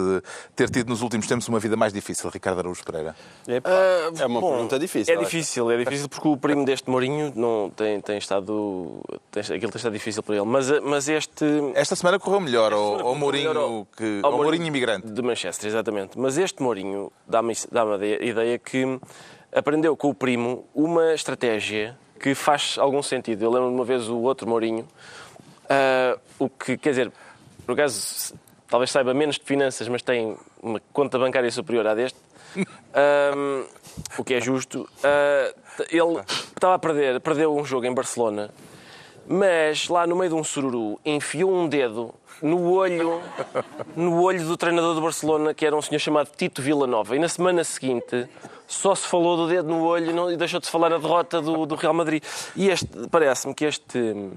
ter 0.55 0.69
tido 0.69 0.89
nos 0.89 1.01
últimos 1.01 1.25
tempos 1.25 1.47
uma 1.47 1.57
vida 1.57 1.75
mais 1.75 1.91
difícil, 1.91 2.29
Ricardo 2.29 2.59
Araújo 2.59 2.83
Pereira? 2.83 3.15
Epá, 3.47 3.71
é 4.19 4.25
uma 4.27 4.39
bom, 4.39 4.51
pergunta 4.51 4.77
difícil. 4.77 5.11
É 5.11 5.17
difícil, 5.17 5.71
é 5.71 5.77
difícil 5.77 6.07
porque 6.07 6.27
o 6.27 6.37
primo 6.37 6.63
deste 6.63 6.87
Mourinho 6.87 7.33
não 7.35 7.71
tem, 7.75 7.99
tem 8.01 8.19
estado. 8.19 9.01
Tem, 9.31 9.41
aquilo 9.41 9.71
tem 9.71 9.77
estado 9.77 9.93
difícil 9.93 10.21
para 10.21 10.35
ele. 10.35 10.45
Mas, 10.45 10.69
mas 10.81 11.09
este. 11.09 11.43
Esta 11.73 11.95
semana 11.95 12.19
correu 12.19 12.39
melhor 12.39 12.71
ao, 12.71 12.89
semana 12.91 13.09
ao 13.09 13.15
Mourinho, 13.15 13.49
melhor 13.49 13.85
que, 13.97 14.19
ao 14.21 14.33
ao 14.33 14.37
Mourinho 14.37 14.67
imigrante. 14.67 15.07
De 15.07 15.23
Manchester, 15.23 15.67
exatamente. 15.67 16.19
Mas 16.19 16.37
este 16.37 16.61
Mourinho 16.61 17.11
dá-me 17.27 17.55
dá 17.71 17.81
a 17.81 18.05
ideia 18.23 18.59
que 18.59 18.99
aprendeu 19.51 19.97
com 19.97 20.11
o 20.11 20.13
primo 20.13 20.67
uma 20.75 21.15
estratégia 21.15 21.97
que 22.21 22.35
faz 22.35 22.75
algum 22.77 23.01
sentido. 23.01 23.43
Eu 23.43 23.49
lembro 23.49 23.69
de 23.69 23.75
uma 23.75 23.83
vez 23.83 24.07
o 24.07 24.19
outro 24.19 24.47
Mourinho, 24.47 24.87
ah, 25.71 26.19
o 26.37 26.49
que, 26.49 26.77
quer 26.77 26.89
dizer, 26.89 27.11
por 27.65 27.73
acaso, 27.73 28.33
talvez 28.67 28.91
saiba 28.91 29.13
menos 29.13 29.37
de 29.37 29.45
finanças, 29.45 29.87
mas 29.87 30.01
tem 30.01 30.35
uma 30.61 30.81
conta 30.91 31.17
bancária 31.17 31.49
superior 31.49 31.87
à 31.87 31.95
deste. 31.95 32.19
Ahm, 32.93 33.63
o 34.17 34.23
que 34.25 34.33
é 34.33 34.41
justo. 34.41 34.85
Ah, 35.01 35.53
ele 35.89 36.19
estava 36.53 36.75
a 36.75 36.79
perder, 36.79 37.21
perdeu 37.21 37.55
um 37.55 37.63
jogo 37.63 37.85
em 37.85 37.93
Barcelona, 37.93 38.49
mas 39.25 39.87
lá 39.87 40.05
no 40.05 40.17
meio 40.17 40.31
de 40.31 40.35
um 40.35 40.43
sururu 40.43 40.99
enfiou 41.05 41.53
um 41.53 41.69
dedo 41.69 42.13
no 42.41 42.73
olho, 42.73 43.21
no 43.95 44.21
olho 44.21 44.45
do 44.45 44.57
treinador 44.57 44.93
do 44.93 45.01
Barcelona, 45.01 45.53
que 45.53 45.65
era 45.65 45.75
um 45.75 45.81
senhor 45.81 45.99
chamado 45.99 46.29
Tito 46.35 46.61
Villanova. 46.61 47.15
E 47.15 47.19
na 47.19 47.29
semana 47.29 47.63
seguinte 47.63 48.27
só 48.67 48.93
se 48.93 49.07
falou 49.07 49.37
do 49.37 49.47
dedo 49.47 49.69
no 49.69 49.83
olho 49.83 50.31
e, 50.31 50.35
deixou 50.35 50.59
de 50.59 50.65
se 50.65 50.71
falar 50.71 50.89
na 50.89 50.97
derrota 50.97 51.41
do, 51.41 51.65
do 51.65 51.75
Real 51.75 51.93
Madrid. 51.93 52.21
E 52.55 52.69
este, 52.69 52.89
parece-me 53.09 53.53
que 53.53 53.65
este, 53.65 54.31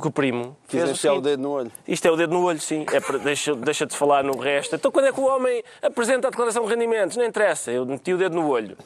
que 0.00 0.08
o 0.08 0.10
primo 0.10 0.56
fez 0.66 0.88
o 0.88 0.92
enfiar 0.92 1.14
o 1.14 1.20
dedo 1.20 1.42
no 1.42 1.50
olho. 1.50 1.72
isto 1.86 2.06
é 2.06 2.10
o 2.10 2.16
dedo 2.16 2.32
no 2.32 2.42
olho, 2.44 2.60
sim. 2.60 2.84
É 2.92 3.00
para, 3.00 3.18
deixa, 3.18 3.54
deixa 3.54 3.86
de 3.86 3.96
falar 3.96 4.24
no 4.24 4.38
resto. 4.38 4.74
Então 4.76 4.90
quando 4.90 5.06
é 5.06 5.12
que 5.12 5.20
o 5.20 5.24
homem 5.24 5.62
apresenta 5.82 6.28
a 6.28 6.30
declaração 6.30 6.64
de 6.64 6.70
rendimentos? 6.70 7.16
Não 7.16 7.24
interessa, 7.24 7.70
eu 7.70 7.84
meti 7.86 8.12
o 8.12 8.18
dedo 8.18 8.34
no 8.34 8.48
olho. 8.48 8.76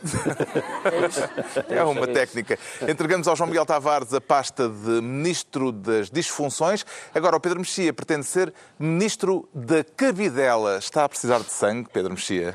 É 0.85 1.07
isso. 1.07 1.21
É 1.69 1.85
uma 1.85 2.03
isso. 2.03 2.13
técnica. 2.13 2.59
Entregamos 2.89 3.29
ao 3.29 3.37
João 3.37 3.49
Miguel 3.49 3.67
Tavares 3.67 4.13
a 4.13 4.21
pasta 4.21 4.69
de 4.69 5.01
Ministro 5.01 5.73
das 5.73 6.11
Disfunções. 6.11 6.85
Agora 7.15 7.37
o 7.37 7.41
Pedro 7.41 7.59
Mexia 7.59 7.93
pretende 7.93 8.25
ser 8.25 8.53
Ministro 8.79 9.49
da 9.55 9.85
Cabidela. 9.85 10.79
Está 10.79 11.05
a 11.05 11.09
precisar 11.09 11.39
de 11.39 11.51
sangue, 11.51 11.89
Pedro 11.93 12.13
Mexia? 12.13 12.55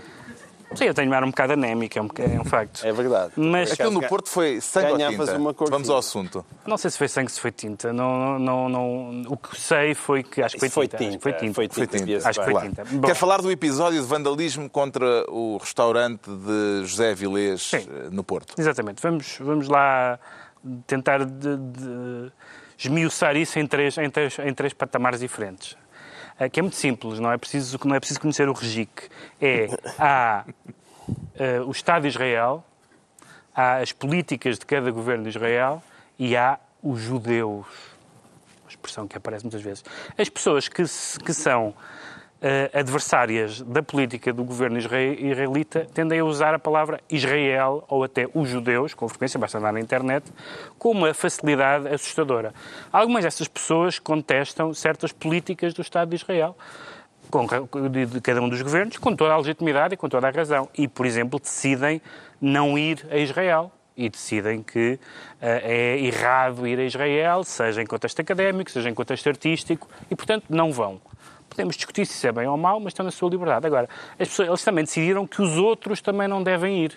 Sim, 0.75 0.85
eu 0.85 0.93
tenho 0.93 1.09
um 1.09 1.13
ar 1.13 1.23
um 1.23 1.29
bocado 1.29 1.53
anémico, 1.53 1.97
é 1.97 2.01
um, 2.01 2.07
é 2.19 2.39
um 2.39 2.45
facto. 2.45 2.85
É 2.85 2.91
verdade. 2.91 3.33
Mas 3.35 3.71
Aquilo 3.71 3.91
no 3.91 4.07
Porto 4.07 4.29
foi 4.29 4.61
sangue 4.61 4.91
ou 4.91 4.97
Ganhavas 4.97 5.27
tinta? 5.29 5.39
uma 5.39 5.53
corzinha. 5.53 5.75
Vamos 5.75 5.89
ao 5.89 5.97
assunto. 5.97 6.45
não 6.65 6.77
sei 6.77 6.91
se 6.91 6.97
foi 6.97 7.07
sangue, 7.07 7.31
se 7.31 7.39
foi 7.39 7.51
tinta. 7.51 7.91
Não, 7.91 8.37
não, 8.37 8.69
não, 8.69 9.21
o 9.27 9.37
que 9.37 9.59
sei 9.59 9.95
foi 9.95 10.23
que 10.23 10.41
acho 10.41 10.55
que 10.55 10.59
foi 10.59 10.69
foi 10.69 10.87
tinta. 10.87 10.97
Acho 10.97 11.03
que 11.03 11.09
tinta. 11.09 11.19
foi 11.23 11.33
tinta. 11.33 11.53
Foi 11.53 11.67
tinta. 11.67 11.97
Foi 11.97 11.99
tinta. 11.99 12.29
Acho 12.29 12.39
que 12.39 12.51
foi 12.51 12.61
tinta. 12.61 12.83
Bom, 12.85 13.07
Quer 13.07 13.15
falar 13.15 13.41
do 13.41 13.49
episódio 13.51 13.99
de 14.01 14.07
vandalismo 14.07 14.69
contra 14.69 15.25
o 15.29 15.57
restaurante 15.57 16.29
de 16.29 16.85
José 16.85 17.13
Vilês 17.15 17.61
Sim. 17.61 17.77
eh, 17.77 18.09
no 18.11 18.23
Porto? 18.23 18.53
Exatamente. 18.57 19.01
Vamos, 19.01 19.37
vamos 19.39 19.67
lá 19.67 20.19
tentar 20.85 21.25
de, 21.25 21.57
de 21.57 22.31
esmiuçar 22.77 23.35
isso 23.35 23.57
em 23.59 23.65
três, 23.65 23.97
em, 23.97 24.09
três, 24.09 24.37
em 24.39 24.53
três 24.53 24.73
patamares 24.73 25.19
diferentes. 25.19 25.75
Eh, 26.39 26.49
Que 26.49 26.59
é 26.59 26.63
muito 26.63 26.77
simples, 26.77 27.19
não 27.19 27.31
é 27.31 27.37
preciso, 27.37 27.77
não 27.83 27.95
é 27.95 27.99
preciso 27.99 28.21
conhecer 28.21 28.47
o 28.47 28.53
REGIC. 28.53 29.09
É, 29.41 29.67
há 29.99 30.45
eh, 31.35 31.59
o 31.61 31.71
Estado 31.71 32.03
de 32.03 32.07
Israel, 32.07 32.63
há 33.53 33.77
as 33.77 33.91
políticas 33.91 34.57
de 34.57 34.65
cada 34.65 34.89
governo 34.89 35.23
de 35.23 35.29
Israel 35.29 35.83
e 36.17 36.37
há 36.37 36.57
os 36.81 37.01
judeus. 37.01 37.67
Uma 38.63 38.69
expressão 38.69 39.07
que 39.07 39.17
aparece 39.17 39.43
muitas 39.43 39.61
vezes. 39.61 39.83
As 40.17 40.29
pessoas 40.29 40.67
que, 40.67 40.83
que 41.25 41.33
são 41.33 41.73
adversárias 42.73 43.61
da 43.61 43.83
política 43.83 44.31
do 44.31 44.43
governo 44.43 44.77
isra- 44.77 45.01
israelita 45.03 45.85
tendem 45.93 46.19
a 46.19 46.25
usar 46.25 46.53
a 46.53 46.59
palavra 46.59 47.01
Israel 47.09 47.83
ou 47.87 48.03
até 48.03 48.27
os 48.33 48.47
judeus, 48.47 48.93
com 48.93 49.07
frequência, 49.09 49.39
basta 49.39 49.57
andar 49.57 49.73
na 49.73 49.79
internet, 49.79 50.25
com 50.77 50.91
uma 50.91 51.13
facilidade 51.13 51.87
assustadora. 51.87 52.53
Algumas 52.91 53.23
dessas 53.23 53.47
pessoas 53.47 53.99
contestam 53.99 54.73
certas 54.73 55.11
políticas 55.11 55.73
do 55.73 55.81
Estado 55.81 56.09
de 56.09 56.15
Israel 56.15 56.55
com, 57.29 57.45
de, 57.89 58.05
de 58.05 58.21
cada 58.21 58.41
um 58.41 58.49
dos 58.49 58.61
governos, 58.61 58.97
com 58.97 59.15
toda 59.15 59.33
a 59.33 59.37
legitimidade 59.37 59.93
e 59.93 59.97
com 59.97 60.09
toda 60.09 60.27
a 60.27 60.31
razão. 60.31 60.67
E, 60.77 60.87
por 60.87 61.05
exemplo, 61.05 61.39
decidem 61.39 62.01
não 62.41 62.77
ir 62.77 63.05
a 63.11 63.17
Israel. 63.17 63.71
E 63.95 64.07
decidem 64.07 64.63
que 64.63 64.97
eh, 65.41 65.61
é 65.61 65.99
errado 65.99 66.65
ir 66.65 66.79
a 66.79 66.85
Israel, 66.85 67.43
seja 67.43 67.81
em 67.81 67.85
contexto 67.85 68.21
académico, 68.21 68.71
seja 68.71 68.89
em 68.89 68.93
contexto 68.93 69.27
artístico, 69.27 69.89
e, 70.09 70.15
portanto, 70.15 70.45
não 70.49 70.71
vão. 70.71 71.01
Podemos 71.59 71.75
discutir 71.75 72.05
se 72.05 72.13
isso 72.13 72.25
é 72.25 72.31
bem 72.31 72.47
ou 72.47 72.55
mau, 72.55 72.79
mas 72.79 72.91
estão 72.91 73.03
na 73.03 73.11
sua 73.11 73.29
liberdade. 73.29 73.67
Agora, 73.67 73.89
as 74.17 74.29
pessoas, 74.29 74.47
eles 74.47 74.63
também 74.63 74.85
decidiram 74.85 75.27
que 75.27 75.41
os 75.41 75.57
outros 75.57 75.99
também 75.99 76.25
não 76.25 76.41
devem 76.41 76.85
ir. 76.85 76.93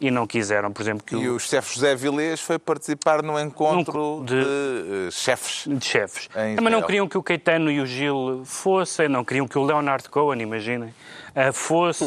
E 0.00 0.12
não 0.12 0.28
quiseram, 0.28 0.70
por 0.70 0.80
exemplo, 0.80 1.02
que 1.04 1.16
E 1.16 1.28
o, 1.28 1.34
o 1.34 1.40
chefe 1.40 1.74
José 1.74 1.96
Vilês 1.96 2.40
foi 2.40 2.56
participar 2.56 3.20
no 3.20 3.36
encontro 3.40 4.18
Num- 4.18 4.24
de, 4.24 4.40
de- 4.44 5.06
eh, 5.08 5.10
chefes. 5.10 5.64
de 5.66 5.84
chefes. 5.84 6.28
Também 6.28 6.70
não 6.70 6.82
queriam 6.82 7.08
que 7.08 7.18
o 7.18 7.22
Caetano 7.22 7.68
e 7.68 7.80
o 7.80 7.86
Gil 7.86 8.42
fossem, 8.44 9.08
não 9.08 9.24
queriam 9.24 9.48
que 9.48 9.58
o 9.58 9.64
Leonard 9.64 10.08
Cohen, 10.08 10.40
imaginem, 10.40 10.94
ah, 11.34 11.52
fosse. 11.52 12.04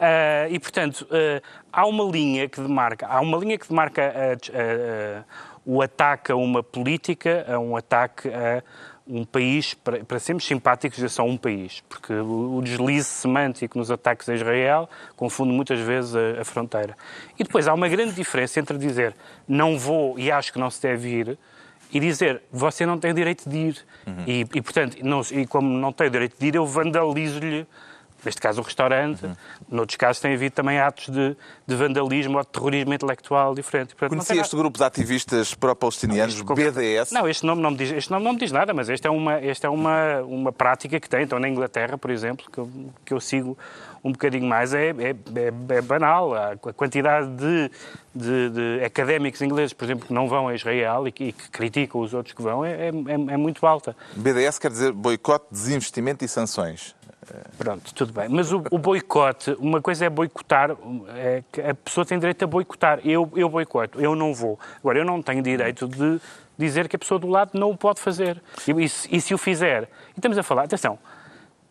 Ah, 0.00 0.48
e, 0.48 0.58
portanto, 0.58 1.06
ah, 1.10 1.42
há 1.70 1.86
uma 1.86 2.04
linha 2.04 2.48
que 2.48 2.58
demarca, 2.58 3.06
há 3.06 3.20
uma 3.20 3.36
linha 3.36 3.58
que 3.58 3.68
demarca 3.68 4.14
o 5.66 5.82
ataque 5.82 6.32
a 6.32 6.36
uma 6.36 6.62
política, 6.62 7.44
a 7.48 7.58
um 7.58 7.76
ataque 7.76 8.28
a 8.28 8.62
um 9.06 9.24
país, 9.24 9.74
para, 9.74 10.02
para 10.02 10.18
sermos 10.18 10.46
simpáticos, 10.46 11.02
é 11.02 11.08
só 11.08 11.24
um 11.24 11.36
país, 11.36 11.82
porque 11.88 12.12
o, 12.12 12.56
o 12.56 12.62
deslize 12.62 13.06
semântico 13.06 13.76
nos 13.78 13.90
ataques 13.90 14.28
a 14.28 14.34
Israel 14.34 14.88
confunde 15.14 15.52
muitas 15.52 15.78
vezes 15.80 16.14
a, 16.16 16.40
a 16.40 16.44
fronteira. 16.44 16.96
E 17.38 17.44
depois 17.44 17.68
há 17.68 17.74
uma 17.74 17.88
grande 17.88 18.14
diferença 18.14 18.60
entre 18.60 18.78
dizer 18.78 19.14
não 19.46 19.78
vou 19.78 20.18
e 20.18 20.32
acho 20.32 20.52
que 20.52 20.58
não 20.58 20.70
se 20.70 20.80
deve 20.80 21.08
ir 21.08 21.38
e 21.92 22.00
dizer 22.00 22.42
você 22.50 22.86
não 22.86 22.98
tem 22.98 23.10
o 23.10 23.14
direito 23.14 23.48
de 23.48 23.56
ir. 23.56 23.86
E, 24.26 24.40
e, 24.40 24.62
portanto, 24.62 24.96
não, 25.02 25.20
e 25.30 25.46
como 25.46 25.68
não 25.68 25.92
tem 25.92 26.06
o 26.06 26.10
direito 26.10 26.36
de 26.38 26.46
ir, 26.46 26.54
eu 26.54 26.66
vandalizo-lhe, 26.66 27.66
neste 28.24 28.40
caso 28.40 28.60
o 28.60 28.64
restaurante, 28.64 29.28
noutros 29.68 29.96
casos 29.96 30.20
tem 30.20 30.34
havido 30.34 30.54
também 30.54 30.78
atos 30.78 31.08
de, 31.08 31.36
de 31.66 31.74
vandalismo 31.74 32.38
ou 32.38 32.42
de 32.44 32.48
terrorismo 32.48 32.94
intelectual 32.94 33.54
diferente. 33.54 33.94
Portanto, 33.94 34.10
Conhecia 34.10 34.40
este 34.40 34.56
grupo 34.56 34.78
de 34.78 34.84
ativistas 34.84 35.54
pró-palestinianos, 35.54 36.40
BDS? 36.40 37.12
Não, 37.12 37.28
este 37.28 37.44
nome 37.46 37.62
não 37.62 37.70
me 37.70 37.76
diz, 37.76 37.90
este 37.92 38.10
nome 38.10 38.24
não 38.24 38.32
me 38.32 38.38
diz 38.38 38.52
nada, 38.52 38.72
mas 38.74 38.88
esta 38.88 39.08
é 39.08 39.10
uma, 39.10 39.34
esta 39.34 39.66
é 39.66 39.70
uma, 39.70 40.20
uma 40.22 40.52
prática 40.52 40.98
que 41.00 41.08
tem. 41.08 41.22
Então, 41.22 41.38
na 41.38 41.48
Inglaterra, 41.48 41.96
por 41.98 42.10
exemplo, 42.10 42.46
que 42.50 42.58
eu, 42.58 42.70
que 43.04 43.14
eu 43.14 43.20
sigo 43.20 43.56
um 44.02 44.12
bocadinho 44.12 44.46
mais, 44.46 44.74
é, 44.74 44.90
é, 44.90 45.10
é- 45.10 45.76
é 45.76 45.80
banal. 45.80 46.34
A 46.34 46.56
quantidade 46.56 47.26
de, 47.36 47.70
de, 48.14 48.50
de 48.50 48.84
académicos 48.84 49.40
ingleses, 49.40 49.72
por 49.72 49.84
exemplo, 49.84 50.06
que 50.06 50.12
não 50.12 50.28
vão 50.28 50.48
a 50.48 50.54
Israel 50.54 51.08
e 51.08 51.12
que, 51.12 51.24
e 51.24 51.32
que 51.32 51.48
criticam 51.50 52.02
os 52.02 52.12
outros 52.12 52.34
que 52.34 52.42
vão, 52.42 52.64
é, 52.64 52.88
é, 52.88 52.88
é 52.88 53.36
muito 53.36 53.64
alta. 53.66 53.96
BDS 54.14 54.58
quer 54.58 54.70
dizer 54.70 54.92
boicote, 54.92 55.46
desinvestimento 55.50 56.22
e 56.24 56.28
sanções. 56.28 56.94
Pronto, 57.56 57.94
tudo 57.94 58.12
bem. 58.12 58.28
Mas 58.28 58.52
o, 58.52 58.62
o 58.70 58.78
boicote, 58.78 59.56
uma 59.58 59.80
coisa 59.80 60.04
é 60.06 60.10
boicotar, 60.10 60.70
é 61.14 61.42
que 61.50 61.60
a 61.60 61.74
pessoa 61.74 62.04
tem 62.04 62.18
direito 62.18 62.44
a 62.44 62.46
boicotar. 62.46 63.00
Eu, 63.04 63.30
eu 63.34 63.48
boicoto, 63.48 64.00
eu 64.00 64.14
não 64.14 64.34
vou. 64.34 64.58
Agora, 64.78 64.98
eu 64.98 65.04
não 65.04 65.22
tenho 65.22 65.42
direito 65.42 65.88
de 65.88 66.20
dizer 66.56 66.88
que 66.88 66.96
a 66.96 66.98
pessoa 66.98 67.18
do 67.18 67.26
lado 67.26 67.50
não 67.54 67.70
o 67.70 67.76
pode 67.76 68.00
fazer. 68.00 68.40
E, 68.66 68.70
e 68.70 68.84
e 68.84 69.20
se 69.20 69.34
o 69.34 69.38
fizer? 69.38 69.84
E 70.14 70.18
estamos 70.18 70.38
a 70.38 70.42
falar, 70.42 70.64
atenção, 70.64 70.98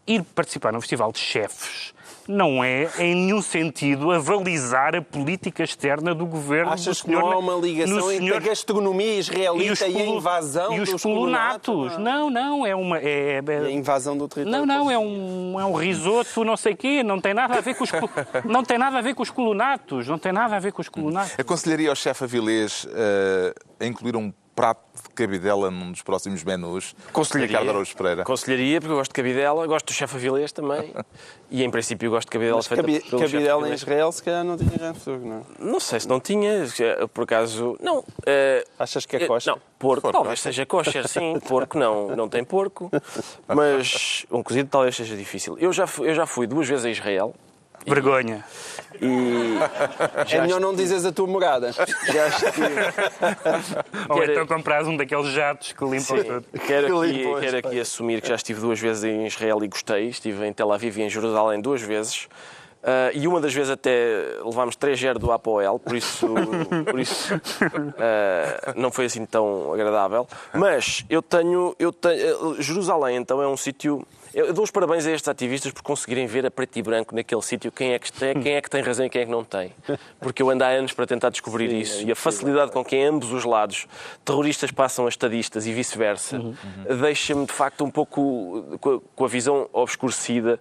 ir 0.08 0.24
participar 0.36 0.72
num 0.74 0.82
festival 0.82 1.12
de 1.12 1.20
chefes 1.20 1.94
não 2.26 2.64
é, 2.64 2.90
em 3.00 3.14
nenhum 3.16 3.42
sentido, 3.42 4.10
avalizar 4.10 4.96
a 4.96 5.02
política 5.02 5.62
externa 5.62 6.16
do 6.16 6.26
governo 6.26 6.72
Achas 6.72 7.00
do 7.00 7.04
que 7.04 7.12
não 7.12 7.20
senhor, 7.20 7.34
há 7.34 7.38
uma 7.38 7.56
ligação 7.56 7.98
no 7.98 8.10
entre 8.14 8.18
senhor- 8.26 8.38
a 8.38 8.40
gastronomia 8.40 9.16
israelita 9.20 9.86
e, 9.86 9.90
a 9.90 10.06
colo- 10.06 10.18
invasão 10.20 10.74
e 10.74 10.80
os 10.80 10.90
dos 10.90 11.04
colonatos? 11.04 11.98
Não, 11.98 12.30
não, 12.30 12.66
é 12.66 12.74
uma... 12.74 12.98
É, 13.00 13.40
é- 13.40 13.44
E 13.46 13.66
a 13.66 13.72
invasão 13.72 14.18
do 14.18 14.30
território. 14.30 14.66
não, 14.66 14.86
não, 14.86 14.90
é 14.90 14.98
um, 14.98 15.60
é 15.60 15.66
um 15.66 15.74
risoto, 15.74 16.46
não 16.46 16.56
sei 16.56 16.76
quê, 16.76 17.04
não 17.04 17.20
tem 17.20 17.34
nada 17.34 17.58
a 17.58 17.60
ver 17.62 17.76
com 17.76 17.84
os, 17.84 17.92
não 18.46 18.64
tem 18.64 18.78
nada 18.78 19.00
a 19.00 19.02
ver 19.02 19.16
com 19.16 19.22
os 19.24 19.30
colonatos, 19.30 20.08
não 20.08 20.18
tem 20.18 20.32
nada 20.32 20.56
a 20.56 20.60
ver 20.60 20.72
com 20.72 20.82
os 20.82 20.88
colonatos. 20.88 21.38
Aconselharia 21.38 21.90
ao 21.90 21.96
chefe 21.96 22.24
Avilés 22.24 22.88
eh, 22.90 23.54
a 23.82 23.86
incluir 23.86 24.16
um 24.16 24.32
prato 24.56 24.82
de 25.04 25.10
cabidela 25.16 25.70
num 25.72 25.92
dos 25.92 26.02
próximos 26.02 26.44
menus? 26.44 26.96
Ricardo 27.36 27.70
Araújo 27.70 27.96
Pereira. 27.96 28.22
Aconselharia, 28.22 28.80
porque 28.80 28.92
eu 28.94 28.98
gosto 28.98 29.12
de 29.12 29.16
cabidela, 29.16 29.66
gosto 29.68 29.88
do 29.88 29.94
chefe 29.94 30.16
Avilés 30.16 30.52
também. 30.52 30.94
E 31.50 31.64
em 31.64 31.70
princípio 31.70 32.10
gosto 32.10 32.28
de 32.28 32.32
cabidela 32.32 32.58
Mas 32.58 32.68
feita 32.68 32.84
cabi- 32.84 33.02
cabidela 33.02 33.70
em. 33.70 33.74
Israel 33.74 34.12
se 34.12 34.24
calhar 34.24 34.44
não 34.44 34.58
tinha 34.58 34.94
futuro, 34.94 35.20
não 35.26 35.38
é? 35.38 35.42
Não 35.60 35.80
sei 35.80 36.00
se 36.00 36.08
não 36.08 36.20
tinha, 36.20 36.66
por 37.14 37.24
acaso. 37.24 37.78
Não. 37.82 38.04
eh, 38.26 38.64
Achas 38.80 39.06
que 39.06 39.16
é 39.18 39.24
eh, 39.24 39.28
kosher? 39.28 39.54
Não, 39.54 39.62
porco. 39.80 40.12
Talvez 40.12 40.40
seja 40.42 40.66
kosher, 40.66 41.06
sim. 41.10 41.40
Porco 41.48 41.78
não, 41.78 42.16
não 42.16 42.30
tem 42.30 42.44
porco. 42.44 42.92
Mas 43.48 44.26
um 44.32 44.42
cozido 44.44 44.70
talvez 44.70 44.96
seja 44.96 45.16
difícil. 45.16 45.58
Eu 45.60 45.74
já 45.74 45.88
fui, 45.88 46.10
eu 46.10 46.16
já 46.16 46.26
fui 46.26 46.48
duas 46.48 46.68
vezes 46.68 46.86
a 46.86 46.90
Israel 46.90 47.34
Vergonha. 47.86 48.46
e. 48.80 48.83
É 50.30 50.42
melhor 50.42 50.60
não 50.60 50.74
dizes 50.74 51.06
a 51.06 51.12
tua 51.12 51.28
morada. 51.28 51.72
Já 51.72 52.28
estive. 52.28 52.64
Ou 54.10 54.24
então 54.24 54.48
compras 54.48 54.88
um 54.88 54.96
daqueles 54.96 55.28
jatos 55.28 55.74
que 55.74 55.84
limpam 55.84 56.18
Sim, 56.18 56.24
tudo. 56.24 56.46
quero 56.66 57.02
Que 57.02 57.10
aqui, 57.10 57.42
quero 57.42 57.58
aqui 57.58 57.80
assumir 57.80 58.22
que 58.22 58.28
já 58.28 58.36
estive 58.36 58.62
duas 58.62 58.80
vezes 58.80 59.04
em 59.04 59.26
Israel 59.26 59.64
e 59.64 59.68
gostei. 59.68 60.08
Estive 60.08 60.46
em 60.46 60.54
Tel 60.54 60.72
Aviv 60.72 60.98
e 60.98 61.04
em 61.04 61.10
Jerusalém 61.10 61.62
duas 61.62 61.82
vezes. 61.82 62.28
Ah, 62.84 63.12
e 63.14 63.28
uma 63.28 63.40
das 63.40 63.54
vezes 63.54 63.72
até 63.72 64.40
levámos 64.44 64.76
3-0 64.76 65.14
do 65.18 65.32
Apoel, 65.32 65.80
por 65.80 65.96
isso, 65.96 66.28
por 66.86 67.00
isso 67.00 67.34
ah, 67.98 68.74
não 68.76 68.92
foi 68.92 69.06
assim 69.06 69.26
tão 69.26 69.74
agradável. 69.74 70.28
Mas 70.54 71.06
eu 71.10 71.22
tenho, 71.22 71.74
eu 71.80 71.94
tenho. 71.94 72.62
Jerusalém, 72.62 73.16
então, 73.16 73.42
é 73.42 73.48
um 73.48 73.56
sítio. 73.56 74.06
Eu 74.34 74.52
dou 74.52 74.64
os 74.64 74.72
parabéns 74.72 75.06
a 75.06 75.12
estes 75.12 75.28
ativistas 75.30 75.72
por 75.72 75.84
conseguirem 75.84 76.26
ver 76.26 76.44
a 76.46 76.50
preto 76.52 76.78
e 76.78 76.82
branco 76.82 77.14
naquele 77.16 77.42
sítio 77.44 77.72
quem 77.72 77.94
é, 77.94 78.00
que 78.00 78.12
tem, 78.12 78.34
quem 78.42 78.54
é 78.56 78.62
que 78.62 78.70
tem 78.70 78.82
razão 78.82 79.06
e 79.06 79.10
quem 79.10 79.22
é 79.22 79.26
que 79.26 79.32
não 79.32 79.44
tem. 79.44 79.72
Porque 80.20 80.42
eu 80.42 80.50
ando 80.50 80.64
há 80.64 80.68
anos 80.70 80.92
para 80.92 81.06
tentar 81.06 81.30
descobrir 81.30 81.72
isso. 81.72 82.04
E 82.08 82.12
a 82.12 82.16
facilidade 82.16 82.72
com 82.72 82.84
que, 82.84 82.96
em 82.96 83.06
ambos 83.06 83.32
os 83.32 83.44
lados, 83.46 83.86
terroristas 84.26 84.72
passam 84.72 85.06
a 85.06 85.10
estadistas 85.10 85.68
e 85.68 85.74
vice-versa, 85.74 86.42
deixa-me, 87.00 87.46
de 87.46 87.54
facto, 87.54 87.84
um 87.86 87.92
pouco 87.92 88.64
com 88.80 88.96
a, 88.96 89.00
com 89.16 89.26
a 89.26 89.28
visão 89.28 89.70
obscurecida. 89.72 90.60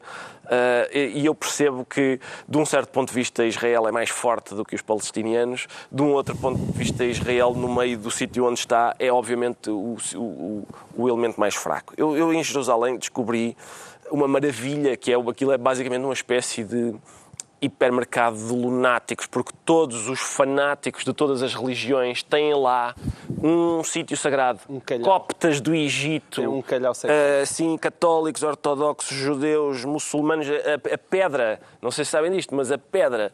E 0.93 1.23
e 1.23 1.27
eu 1.27 1.35
percebo 1.35 1.85
que, 1.85 2.19
de 2.49 2.59
um 2.59 2.67
certo 2.67 2.91
ponto 2.91 3.09
de 3.09 3.15
vista, 3.15 3.45
Israel 3.47 3.87
é 3.89 3.93
mais 3.93 4.11
forte 4.11 4.55
do 4.55 4.65
que 4.65 4.75
os 4.75 4.83
palestinianos. 4.83 5.67
De 5.91 6.03
um 6.03 6.13
outro 6.13 6.37
ponto 6.37 6.59
de 6.59 6.73
vista, 6.79 7.05
Israel, 7.05 7.55
no 7.55 7.73
meio 7.75 7.97
do 7.97 8.11
sítio 8.11 8.45
onde 8.47 8.59
está, 8.59 8.95
é 8.99 9.11
obviamente 9.11 9.71
o, 9.71 9.97
o- 10.17 10.67
o 10.95 11.09
elemento 11.09 11.39
mais 11.41 11.55
fraco. 11.55 11.95
Eu, 11.97 12.15
eu, 12.17 12.35
em 12.35 12.43
Jerusalém, 12.45 12.99
descobri 12.99 13.57
uma 14.11 14.29
maravilha 14.29 14.97
que 14.97 15.13
é 15.13 15.17
aquilo 15.17 15.53
é 15.53 15.59
basicamente 15.59 16.03
uma 16.03 16.13
espécie 16.13 16.65
de 16.65 16.95
hipermercado 17.63 18.37
de 18.37 18.53
lunáticos, 18.53 19.27
porque 19.27 19.53
todos 19.65 20.09
os 20.09 20.19
fanáticos 20.19 21.05
de 21.05 21.15
todas 21.15 21.45
as 21.45 21.55
religiões 21.55 22.21
têm 22.21 22.53
lá 22.55 22.93
um 23.41 23.85
sítio 23.85 24.17
sagrado. 24.17 24.59
calhau. 24.85 25.05
Coptas 25.05 25.61
do 25.61 25.73
Egito, 25.73 26.41
Tem 26.41 26.49
um 26.49 26.61
calhau 26.61 26.93
sagrado. 26.93 27.23
ah, 27.41 27.47
sim, 27.47 27.79
católicos, 27.79 28.43
ortodoxos, 28.43 29.17
judeus, 29.17 29.85
muçulmanos, 29.85 30.49
a, 30.49 30.95
a 30.95 30.99
pedra, 30.99 31.61
não 31.81 31.93
sei 31.93 32.05
se 32.05 32.11
sabem 32.11 32.33
disto, 32.33 32.53
mas 32.53 32.73
a 32.73 32.79
pedra 32.79 33.33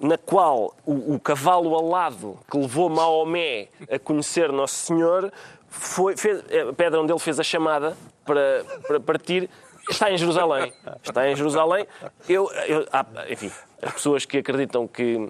na 0.00 0.16
qual 0.16 0.74
o, 0.84 1.14
o 1.14 1.20
cavalo 1.20 1.76
alado 1.76 2.38
que 2.50 2.56
levou 2.56 2.88
Maomé 2.88 3.68
a 3.90 3.98
conhecer 3.98 4.50
Nosso 4.52 4.74
Senhor, 4.74 5.32
foi, 5.68 6.16
fez, 6.16 6.38
a 6.68 6.72
pedra 6.72 7.00
onde 7.00 7.12
ele 7.12 7.18
fez 7.18 7.38
a 7.38 7.42
chamada 7.42 7.96
para, 8.24 8.64
para 8.86 9.00
partir, 9.00 9.50
está 9.90 10.10
em 10.10 10.18
Jerusalém. 10.18 10.72
Está 11.04 11.28
em 11.28 11.36
Jerusalém. 11.36 11.86
Eu, 12.28 12.50
eu- 12.66 12.86
há- 12.92 13.06
enfim, 13.30 13.50
as 13.82 13.92
pessoas 13.92 14.24
que 14.24 14.38
acreditam 14.38 14.86
que 14.86 15.28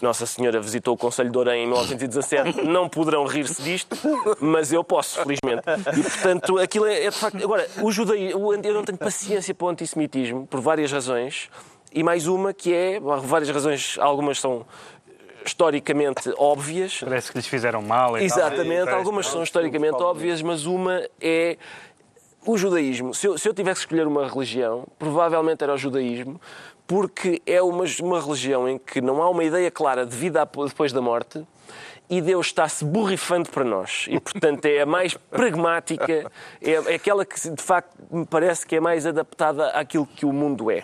nossa 0.00 0.24
Senhora 0.24 0.58
visitou 0.60 0.94
o 0.94 0.96
Conselho 0.96 1.30
de 1.30 1.36
Orem 1.36 1.64
em 1.64 1.66
1917 1.66 2.62
não 2.62 2.88
poderão 2.88 3.26
rir-se 3.26 3.60
disto, 3.60 3.94
mas 4.40 4.72
eu 4.72 4.82
posso, 4.82 5.16
felizmente. 5.22 5.62
E, 5.98 6.02
portanto, 6.02 6.58
aquilo 6.58 6.86
é, 6.86 7.04
é 7.04 7.10
de 7.10 7.16
facto... 7.16 7.36
Agora, 7.44 7.68
o 7.82 7.92
judaísmo... 7.92 8.54
Eu 8.54 8.72
não 8.74 8.82
tenho 8.82 8.96
paciência 8.96 9.54
para 9.54 9.66
o 9.66 9.68
antissemitismo, 9.68 10.46
por 10.46 10.58
várias 10.58 10.90
razões, 10.90 11.50
e 11.92 12.02
mais 12.02 12.26
uma 12.26 12.54
que 12.54 12.72
é... 12.72 12.98
Por 12.98 13.20
várias 13.20 13.50
razões, 13.50 13.98
algumas 14.00 14.40
são 14.40 14.64
historicamente 15.44 16.32
óbvias, 16.38 17.00
Parece 17.04 17.30
que 17.32 17.38
lhes 17.38 17.46
fizeram 17.46 17.82
mal 17.82 18.12
tal. 18.12 18.18
Exatamente, 18.22 18.84
Parece- 18.84 18.94
algumas 18.94 19.26
são 19.26 19.42
historicamente 19.42 20.02
óbvias, 20.02 20.40
mas 20.42 20.64
uma 20.66 21.02
é 21.20 21.56
o 22.46 22.56
judaísmo. 22.56 23.14
Se 23.14 23.26
eu, 23.26 23.36
se 23.38 23.48
eu 23.48 23.54
tivesse 23.54 23.80
que 23.80 23.86
escolher 23.86 24.06
uma 24.06 24.26
religião, 24.28 24.86
provavelmente 24.98 25.62
era 25.62 25.74
o 25.74 25.78
judaísmo, 25.78 26.40
porque 26.86 27.40
é 27.46 27.62
uma, 27.62 27.84
uma 28.02 28.20
religião 28.20 28.68
em 28.68 28.78
que 28.78 29.00
não 29.00 29.22
há 29.22 29.30
uma 29.30 29.44
ideia 29.44 29.70
clara 29.70 30.04
de 30.04 30.16
vida 30.16 30.44
depois 30.66 30.92
da 30.92 31.00
morte 31.00 31.46
e 32.08 32.20
Deus 32.20 32.46
está-se 32.46 32.84
borrifando 32.84 33.48
para 33.50 33.62
nós. 33.64 34.06
E, 34.08 34.18
portanto, 34.18 34.64
é 34.66 34.80
a 34.80 34.86
mais 34.86 35.14
pragmática, 35.14 36.30
é, 36.60 36.70
é 36.72 36.94
aquela 36.96 37.24
que, 37.24 37.48
de 37.50 37.62
facto, 37.62 37.96
me 38.10 38.26
parece 38.26 38.66
que 38.66 38.74
é 38.74 38.80
mais 38.80 39.06
adaptada 39.06 39.68
àquilo 39.68 40.04
que 40.06 40.26
o 40.26 40.32
mundo 40.32 40.70
é. 40.70 40.82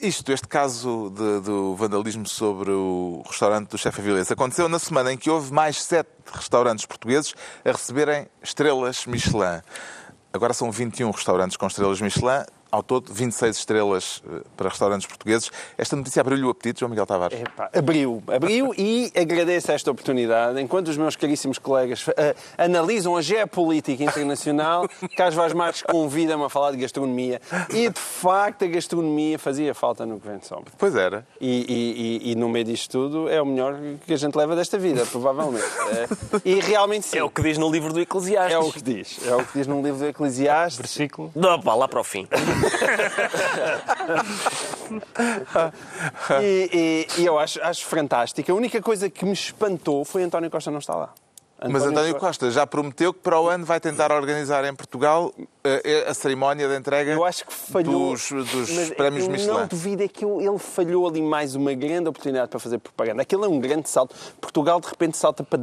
Isto, 0.00 0.32
este 0.32 0.48
caso 0.48 1.10
de- 1.14 1.40
do 1.42 1.76
vandalismo 1.76 2.26
sobre 2.26 2.70
o 2.70 3.22
restaurante 3.28 3.68
do 3.68 3.78
chefe 3.78 4.00
Avilés, 4.00 4.32
aconteceu 4.32 4.68
na 4.68 4.78
semana 4.78 5.12
em 5.12 5.18
que 5.18 5.28
houve 5.30 5.52
mais 5.52 5.82
sete 5.82 6.08
restaurantes 6.32 6.86
portugueses 6.86 7.34
a 7.64 7.70
receberem 7.70 8.26
estrelas 8.42 9.04
Michelin. 9.06 9.60
Agora 10.32 10.54
são 10.54 10.72
21 10.72 11.10
restaurantes 11.10 11.56
com 11.58 11.66
estrelas 11.66 12.00
Michelin, 12.00 12.44
ao 12.72 12.82
todo 12.82 13.12
26 13.12 13.54
estrelas 13.58 14.22
eh, 14.26 14.40
para 14.56 14.70
restaurantes 14.70 15.06
portugueses. 15.06 15.50
Esta 15.76 15.94
notícia 15.94 16.20
abriu-lhe 16.22 16.42
o 16.42 16.48
apetite, 16.48 16.80
João 16.80 16.88
Miguel 16.90 17.04
Tavares? 17.06 17.38
Epá, 17.38 17.68
abriu, 17.76 18.22
abriu 18.26 18.72
e 18.76 19.12
agradeço 19.14 19.70
esta 19.70 19.90
oportunidade. 19.90 20.58
Enquanto 20.60 20.88
os 20.88 20.96
meus 20.96 21.14
caríssimos 21.14 21.58
colegas 21.58 22.04
eh, 22.16 22.34
analisam 22.56 23.14
a 23.16 23.20
geopolítica 23.20 24.02
internacional, 24.02 24.88
Carlos 25.16 25.34
Vaz 25.34 25.52
Marques 25.52 25.82
convida-me 25.82 26.44
a 26.44 26.48
falar 26.48 26.70
de 26.70 26.78
gastronomia. 26.78 27.40
E, 27.70 27.90
de 27.90 28.00
facto, 28.00 28.64
a 28.64 28.68
gastronomia 28.68 29.38
fazia 29.38 29.74
falta 29.74 30.06
no 30.06 30.14
Governo 30.14 30.42
Sombra. 30.42 30.72
Pois 30.78 30.94
era. 30.96 31.26
E, 31.38 31.46
e- 31.68 32.28
e- 32.28 32.32
e 32.32 32.34
no 32.34 32.48
meio 32.48 32.64
disto 32.64 32.90
tudo 32.90 33.28
é 33.28 33.40
o 33.42 33.44
melhor 33.44 33.78
que 34.06 34.14
a 34.14 34.16
gente 34.16 34.34
leva 34.34 34.56
desta 34.56 34.78
vida, 34.78 35.04
provavelmente. 35.06 35.62
É, 35.92 36.06
e 36.44 36.58
realmente 36.60 37.04
sim. 37.06 37.18
É 37.18 37.22
o 37.24 37.28
que 37.28 37.42
diz 37.42 37.58
no 37.58 37.70
livro 37.70 37.92
do 37.92 38.00
Eclesiastes. 38.00 38.54
É 38.54 38.58
o 38.58 38.72
que 38.72 38.80
diz. 38.80 39.18
É 39.26 39.34
o 39.36 39.44
que 39.44 39.58
diz 39.58 39.66
num 39.66 39.82
livro 39.82 39.98
do 39.98 40.06
Eclesiastes. 40.06 40.78
Versículo. 40.78 41.30
Não, 41.34 41.60
pá, 41.60 41.74
lá 41.74 41.86
para 41.86 42.00
o 42.00 42.04
fim. 42.04 42.26
E, 46.42 47.06
e- 47.18 47.22
e 47.22 47.26
eu 47.26 47.38
acho, 47.38 47.60
acho 47.62 47.84
fantástico. 47.86 48.50
A 48.50 48.54
única 48.54 48.80
coisa 48.80 49.08
que 49.10 49.24
me 49.24 49.32
espantou 49.32 50.04
foi 50.04 50.22
António 50.22 50.50
Costa 50.50 50.70
não 50.70 50.78
estar 50.78 50.94
lá. 50.96 51.12
Mas 51.70 51.84
António 51.84 52.16
Costa 52.16 52.50
já 52.50 52.66
prometeu 52.66 53.14
que 53.14 53.20
para 53.20 53.40
o 53.40 53.48
ano 53.48 53.64
vai 53.64 53.78
tentar 53.78 54.10
organizar 54.10 54.64
em 54.64 54.74
Portugal 54.74 55.32
eh, 55.62 56.06
a 56.08 56.12
cerimónia 56.12 56.66
de 56.68 56.76
entrega 56.76 57.12
Eu 57.12 57.24
acho 57.24 57.46
que 57.46 57.54
falhou. 57.54 58.10
dos, 58.10 58.32
dos 58.32 58.90
prémios 58.96 59.26
eu 59.26 59.30
Michelin. 59.30 59.52
Não 59.52 59.66
duvido 59.68 60.02
é 60.02 60.08
que 60.08 60.24
ele 60.24 60.58
falhou 60.58 61.06
ali 61.06 61.22
mais 61.22 61.54
uma 61.54 61.72
grande 61.72 62.08
oportunidade 62.08 62.48
para 62.50 62.58
fazer 62.58 62.78
propaganda. 62.78 63.22
Aquilo 63.22 63.44
é 63.44 63.48
um 63.48 63.60
grande 63.60 63.88
salto. 63.88 64.12
Portugal, 64.40 64.80
de 64.80 64.88
repente, 64.88 65.16
salta 65.16 65.44
para 65.44 65.56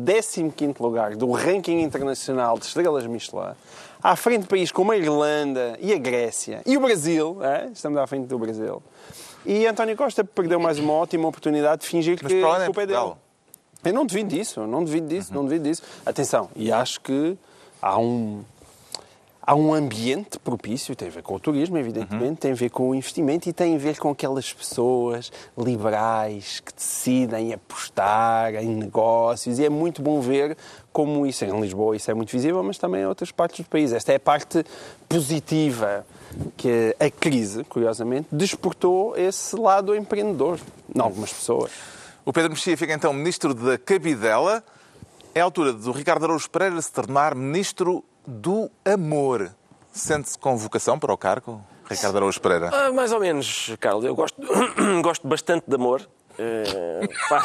15 0.52 0.76
lugar 0.80 1.18
do 1.18 1.30
ranking 1.34 1.82
internacional 1.82 2.58
de 2.58 2.66
estrelas 2.66 3.06
Michelin. 3.06 3.52
À 4.02 4.16
frente 4.16 4.44
de 4.44 4.48
países 4.48 4.72
como 4.72 4.92
a 4.92 4.98
Irlanda 4.98 5.78
e 5.82 5.94
a 5.94 5.98
Grécia 5.98 6.62
e 6.66 6.78
o 6.78 6.80
Brasil. 6.80 7.38
é? 7.44 7.70
Estamos 7.74 8.00
à 8.00 8.08
frente 8.08 8.28
do 8.28 8.40
Brasil. 8.40 8.82
E 9.46 9.68
António 9.68 9.96
Costa 9.98 10.24
perdeu 10.24 10.60
mais 10.60 10.80
uma 10.80 10.94
ótima 10.94 11.28
oportunidade 11.28 11.82
de 11.82 11.88
fingir 11.88 12.18
Mas 12.22 12.32
que 12.32 12.44
a 12.44 12.62
é 12.62 12.66
culpa 12.66 12.84
é 12.84 12.86
dele. 12.86 13.14
Eu 13.84 13.94
não 13.94 14.06
devido 14.06 14.28
disso, 14.28 14.66
não 14.68 14.84
devido 14.84 15.08
disso, 15.08 15.34
não 15.34 15.46
devido 15.46 15.64
disso. 15.64 15.84
Atenção, 16.06 16.50
e 16.56 16.72
acho 16.72 17.00
que 17.02 17.38
há 17.82 17.98
um, 17.98 18.44
há 19.50 19.56
um 19.56 19.74
ambiente 19.74 20.38
propício, 20.38 20.96
tem 20.96 21.08
a 21.08 21.12
ver 21.12 21.24
com 21.24 21.34
o 21.34 21.40
turismo, 21.40 21.76
evidentemente, 21.76 22.42
tem 22.42 22.52
a 22.52 22.56
ver 22.56 22.70
com 22.70 22.92
o 22.92 22.94
investimento 22.94 23.50
e 23.50 23.54
tem 23.54 23.76
a 23.76 23.80
ver 23.80 23.98
com 23.98 24.12
aquelas 24.12 24.54
pessoas 24.54 25.32
liberais 25.58 26.60
que 26.60 26.72
decidem 26.72 27.52
apostar 27.52 28.54
em 28.54 28.76
negócios. 28.76 29.58
E 29.58 29.66
é 29.66 29.70
muito 29.70 30.04
bom 30.04 30.22
ver 30.22 30.56
como 30.94 31.26
isso 31.26 31.46
em 31.46 31.62
Lisboa 31.62 31.96
isso 31.96 32.12
é 32.12 32.14
muito 32.14 32.32
visível, 32.32 32.62
mas 32.62 32.78
também 32.78 33.02
em 33.02 33.08
outras 33.08 33.32
partes 33.32 33.66
do 33.66 33.68
país. 33.68 33.92
Esta 33.92 34.12
é 34.12 34.18
a 34.18 34.20
parte 34.20 34.64
positiva 35.08 36.06
que 36.56 36.96
a 37.00 37.10
crise, 37.10 37.64
curiosamente, 37.64 38.28
desportou 38.32 39.18
esse 39.18 39.56
lado 39.56 39.96
empreendedor 39.96 40.60
em 40.96 41.02
algumas 41.02 41.34
pessoas. 41.34 41.72
O 42.24 42.32
Pedro 42.32 42.52
Mexia 42.52 42.78
fica 42.78 42.94
então 42.94 43.12
ministro 43.12 43.56
da 43.56 43.80
Cabidela. 43.80 44.64
É 45.34 45.42
a 45.42 45.44
altura 45.44 45.74
do 45.74 45.92
Ricardo 45.92 46.26
Araújo 46.26 46.48
Pereira 46.52 46.80
se 46.80 46.92
tornar 46.92 47.34
ministro 47.34 48.04
do 48.30 48.70
amor. 48.86 49.52
Sente-se 49.92 50.38
com 50.38 50.56
vocação 50.56 51.00
para 51.00 51.12
o 51.12 51.18
cargo? 51.18 51.62
Ricardo 51.90 52.18
Araújo 52.18 52.40
Pereira. 52.40 52.70
Ah, 52.72 52.92
mais 52.92 53.12
ou 53.12 53.20
menos, 53.20 53.76
Carlos. 53.80 54.06
Eu 54.06 54.16
gosto, 54.16 54.40
gosto 55.02 55.28
bastante 55.28 55.64
de 55.68 55.76
amor. 55.76 56.08
Eh, 56.38 57.08
pá, 57.28 57.44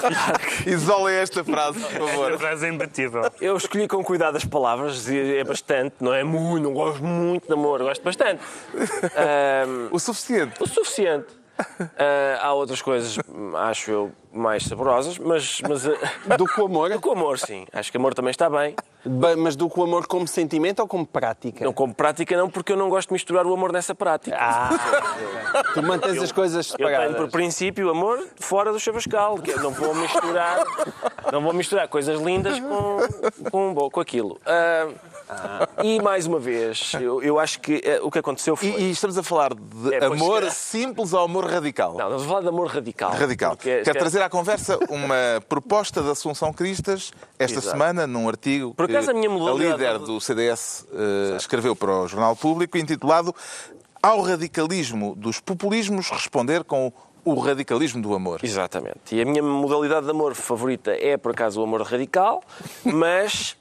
Isolem 0.66 1.16
esta 1.16 1.44
frase, 1.44 1.78
por 1.80 2.08
favor. 2.08 2.38
frase 2.38 2.66
é 2.66 2.68
imbatível. 2.70 3.22
eu 3.38 3.54
escolhi 3.54 3.86
com 3.86 4.02
cuidado 4.02 4.36
as 4.36 4.46
palavras, 4.46 5.06
e 5.08 5.36
é 5.36 5.44
bastante, 5.44 5.96
não 6.00 6.14
é 6.14 6.24
muito, 6.24 6.62
não 6.62 6.72
gosto 6.72 7.04
muito 7.04 7.46
de 7.46 7.52
amor, 7.52 7.82
gosto 7.82 8.02
bastante. 8.02 8.40
O 9.92 9.98
suficiente. 9.98 10.54
o 10.62 10.66
suficiente. 10.66 11.39
Ah, 11.98 12.46
há 12.46 12.52
outras 12.54 12.80
coisas, 12.80 13.18
acho 13.56 13.90
eu, 13.90 14.12
mais 14.32 14.64
saborosas, 14.64 15.18
mas, 15.18 15.60
mas 15.68 15.86
ah, 15.86 15.92
Do 16.36 16.46
que 16.46 16.60
o 16.60 16.66
amor? 16.66 16.90
do 16.90 17.00
que 17.00 17.08
o 17.08 17.12
amor, 17.12 17.38
sim. 17.38 17.66
Acho 17.72 17.90
que 17.90 17.96
amor 17.96 18.14
também 18.14 18.30
está 18.30 18.48
bem. 18.48 18.74
Bem, 19.04 19.36
Mas 19.36 19.56
do 19.56 19.68
que 19.68 19.78
o 19.80 19.82
amor 19.82 20.06
como 20.06 20.26
sentimento 20.28 20.80
ou 20.80 20.86
como 20.88 21.06
prática? 21.06 21.64
Não 21.64 21.72
como 21.72 21.94
prática, 21.94 22.36
não, 22.36 22.48
porque 22.50 22.72
eu 22.72 22.76
não 22.76 22.88
gosto 22.88 23.08
de 23.08 23.14
misturar 23.14 23.46
o 23.46 23.52
amor 23.52 23.72
nessa 23.72 23.94
prática. 23.94 24.36
Ah, 24.38 24.70
tu 25.74 25.82
mantens 25.82 26.22
as 26.22 26.32
coisas 26.32 26.70
Eu 26.70 26.76
tenho 26.76 26.88
separadas. 26.90 27.16
por 27.16 27.30
princípio 27.30 27.90
amor 27.90 28.26
fora 28.38 28.72
do 28.72 28.78
chavascal, 28.80 29.38
eu 29.46 29.62
não 29.62 29.70
vou 29.70 29.94
misturar, 29.94 30.64
não 31.32 31.40
vou 31.42 31.52
misturar 31.52 31.88
coisas 31.88 32.20
lindas 32.20 32.58
com, 32.60 32.98
com, 33.50 33.90
com 33.90 34.00
aquilo. 34.00 34.40
Ah, 35.32 35.68
E 35.84 36.00
mais 36.00 36.26
uma 36.26 36.38
vez, 36.38 36.92
eu, 37.00 37.22
eu 37.22 37.38
acho 37.38 37.60
que 37.60 37.80
eh, 37.84 38.00
o 38.02 38.10
que 38.10 38.18
aconteceu 38.18 38.56
foi. 38.56 38.68
E, 38.68 38.82
e 38.82 38.90
estamos 38.90 39.16
a 39.16 39.22
falar 39.22 39.54
de 39.54 39.94
É, 39.94 40.04
amor 40.04 40.42
é. 40.42 40.50
simples 40.50 41.12
ou 41.12 41.20
amor 41.20 41.44
radical? 41.46 41.90
Não, 41.94 42.04
estamos 42.06 42.24
a 42.24 42.26
falar 42.26 42.40
de 42.42 42.48
amor 42.48 42.66
radical. 42.68 43.12
Radical. 43.12 43.56
Porque- 43.56 43.82
Quero 43.82 43.98
trazer 43.98 44.22
à 44.22 44.28
conversa 44.28 44.78
uma 44.88 45.40
proposta 45.48 46.02
da 46.02 46.12
Assunção 46.12 46.52
Cristas 46.52 47.12
esta 47.38 47.58
Exato. 47.58 47.70
semana, 47.70 48.06
num 48.06 48.28
artigo 48.28 48.74
Por 48.74 48.86
acaso, 48.86 49.06
que 49.06 49.12
a 49.12 49.14
minha 49.14 49.30
modalidade- 49.30 49.72
líder 49.82 49.98
do 49.98 50.20
CDS 50.20 50.86
eh, 50.92 51.36
escreveu 51.36 51.76
para 51.76 51.90
o 51.92 52.08
Jornal 52.08 52.34
Público, 52.34 52.76
intitulado 52.76 53.34
Ao 54.02 54.20
radicalismo 54.22 55.14
dos 55.14 55.40
populismos 55.40 56.08
responder 56.10 56.64
com 56.64 56.90
o 57.22 57.34
radicalismo 57.38 58.00
do 58.00 58.14
amor. 58.14 58.40
Exatamente. 58.42 59.14
E 59.14 59.20
a 59.20 59.24
minha 59.26 59.42
modalidade 59.42 60.06
de 60.06 60.10
amor 60.10 60.34
favorita 60.34 60.90
é, 60.92 61.18
por 61.18 61.32
acaso, 61.32 61.60
o 61.60 61.64
amor 61.64 61.82
radical, 61.82 62.42
mas 62.82 63.58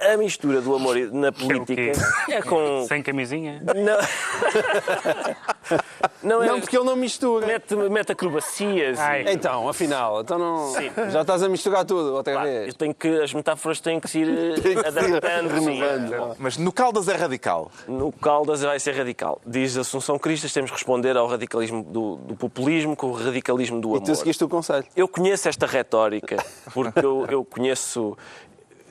a 0.00 0.16
mistura 0.16 0.60
do 0.60 0.74
amor 0.74 0.96
na 1.12 1.30
política 1.32 1.92
é 2.28 2.42
com. 2.46 2.84
Sem 2.86 3.02
camisinha? 3.02 3.62
Não, 3.64 3.98
não 6.22 6.42
é. 6.42 6.46
Não, 6.46 6.60
porque 6.60 6.76
ele 6.76 6.84
não 6.84 6.96
mistura. 6.96 7.46
Mete, 7.46 7.74
mete 7.76 8.12
acrobacias. 8.12 8.98
e-. 8.98 9.32
Então, 9.32 9.68
afinal, 9.68 10.20
então 10.20 10.38
não... 10.38 10.68
Sim. 10.72 10.90
já 11.10 11.20
estás 11.22 11.42
a 11.42 11.48
misturar 11.48 11.84
tudo 11.84 12.14
outra 12.14 12.34
Pá, 12.34 12.42
vez. 12.44 12.68
eu 12.68 12.74
tenho 12.74 12.94
que, 12.94 13.08
as 13.22 13.32
metáforas 13.32 13.80
têm 13.80 14.00
que 14.00 14.08
se 14.08 14.20
ir 14.20 14.58
adaptando. 14.84 15.48
renovando. 15.48 16.36
Mas 16.38 16.56
no 16.56 16.72
Caldas 16.72 17.08
é 17.08 17.14
radical. 17.16 17.70
No 17.86 18.12
Caldas 18.12 18.62
vai 18.62 18.78
ser 18.80 18.92
radical. 18.96 19.40
Diz 19.46 19.76
Assunção 19.76 20.18
Cristas, 20.18 20.52
temos 20.52 20.70
que 20.70 20.76
responder 20.76 21.16
ao 21.16 21.26
radicalismo 21.26 21.82
do, 21.82 22.16
do 22.16 22.36
populismo 22.36 22.96
com 22.96 23.08
o 23.08 23.12
radicalismo 23.12 23.80
do 23.80 23.88
E 23.88 23.96
amor. 23.96 24.00
tu 24.02 24.14
seguiste 24.14 24.42
o 24.44 24.48
conselho. 24.48 24.84
Eu 24.96 25.08
conheço 25.08 25.48
esta 25.48 25.66
retórica, 25.66 26.36
porque 26.72 26.98
eu, 27.04 27.26
eu 27.28 27.44
conheço 27.44 28.16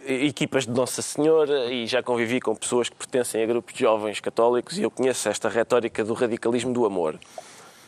equipas 0.06 0.66
de 0.66 0.72
Nossa 0.72 1.02
Senhora 1.02 1.72
e 1.72 1.86
já 1.88 2.02
convivi 2.04 2.40
com 2.40 2.56
pessoas 2.56 2.90
que 2.90 2.96
pertencem 2.96 3.44
a 3.44 3.46
grupos 3.46 3.74
de 3.74 3.82
jovens 3.82 4.20
católicos 4.20 4.78
e 4.78 4.84
eu 4.84 4.92
conheço 4.92 5.28
esta 5.30 5.50
retórica 5.50 6.04
do 6.04 6.14
radicalismo 6.14 6.74
do 6.74 6.86
amor. 6.86 7.20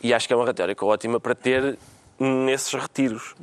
E 0.02 0.12
acho 0.12 0.26
que 0.26 0.32
é 0.32 0.36
uma 0.36 0.46
retórica 0.46 0.84
ótima 0.84 1.18
para 1.18 1.34
ter 1.34 1.78
nesses 2.18 2.72
retiros. 2.72 3.34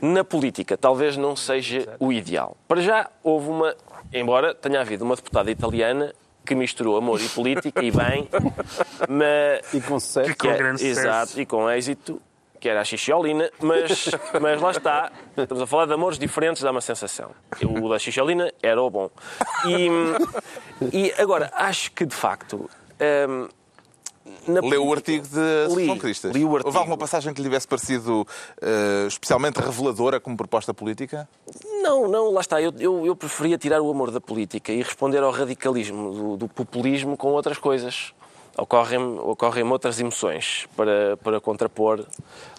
Na 0.00 0.22
política, 0.24 0.76
talvez 0.76 1.16
não 1.16 1.34
seja 1.34 1.96
o 1.98 2.12
ideal. 2.12 2.56
Para 2.68 2.80
já, 2.80 3.10
houve 3.22 3.48
uma. 3.48 3.74
Embora 4.12 4.54
tenha 4.54 4.80
havido 4.80 5.04
uma 5.04 5.16
deputada 5.16 5.50
italiana 5.50 6.12
que 6.44 6.54
misturou 6.54 6.96
amor 6.96 7.20
e 7.22 7.28
política, 7.28 7.82
e 7.82 7.90
bem, 7.90 8.28
mas. 9.08 9.72
E 9.72 9.80
com 9.80 9.98
sucesso. 9.98 10.30
Com 10.30 10.36
que 10.36 10.48
é- 10.48 10.56
grande 10.56 10.80
sucesso. 10.80 11.00
Exato, 11.00 11.40
e 11.40 11.46
com 11.46 11.70
êxito, 11.70 12.20
que 12.64 12.68
era 12.70 12.80
a 12.80 12.84
Xixolina, 12.84 13.50
mas, 13.60 14.08
mas 14.40 14.58
lá 14.58 14.70
está. 14.70 15.12
Estamos 15.36 15.62
a 15.62 15.66
falar 15.66 15.84
de 15.84 15.92
amores 15.92 16.18
diferentes, 16.18 16.62
dá 16.62 16.70
uma 16.70 16.80
sensação. 16.80 17.30
O 17.62 17.90
da 17.90 17.98
Xixolina 17.98 18.50
era 18.62 18.82
o 18.82 18.88
bom. 18.88 19.10
E, 19.66 19.90
e 20.90 21.12
agora, 21.18 21.52
acho 21.52 21.92
que 21.92 22.06
de 22.06 22.14
facto. 22.14 22.70
hum, 23.28 23.48
na 24.48 24.60
Leu 24.62 24.86
o 24.86 24.94
artigo 24.94 25.26
de 25.28 25.74
Li, 25.76 25.98
Cristas. 25.98 26.32
li 26.32 26.42
o 26.42 26.56
artigo. 26.56 26.68
Houve 26.68 26.78
alguma 26.78 26.96
passagem 26.96 27.34
que 27.34 27.42
lhe 27.42 27.48
tivesse 27.48 27.68
parecido 27.68 28.26
eh, 28.62 29.04
especialmente 29.08 29.56
reveladora 29.60 30.18
como 30.18 30.34
proposta 30.34 30.72
política? 30.72 31.28
Não, 31.82 32.08
não, 32.08 32.32
lá 32.32 32.40
está. 32.40 32.62
Eu, 32.62 32.72
eu, 32.78 33.04
eu 33.04 33.14
preferia 33.14 33.58
tirar 33.58 33.82
o 33.82 33.90
amor 33.90 34.10
da 34.10 34.22
política 34.22 34.72
e 34.72 34.78
responder 34.78 35.22
ao 35.22 35.30
radicalismo 35.30 36.14
do, 36.14 36.36
do 36.38 36.48
populismo 36.48 37.14
com 37.14 37.28
outras 37.32 37.58
coisas. 37.58 38.14
Ocorrem-me 38.56 39.18
ocorrem 39.18 39.64
outras 39.64 39.98
emoções 39.98 40.66
para, 40.76 41.16
para 41.16 41.40
contrapor 41.40 42.04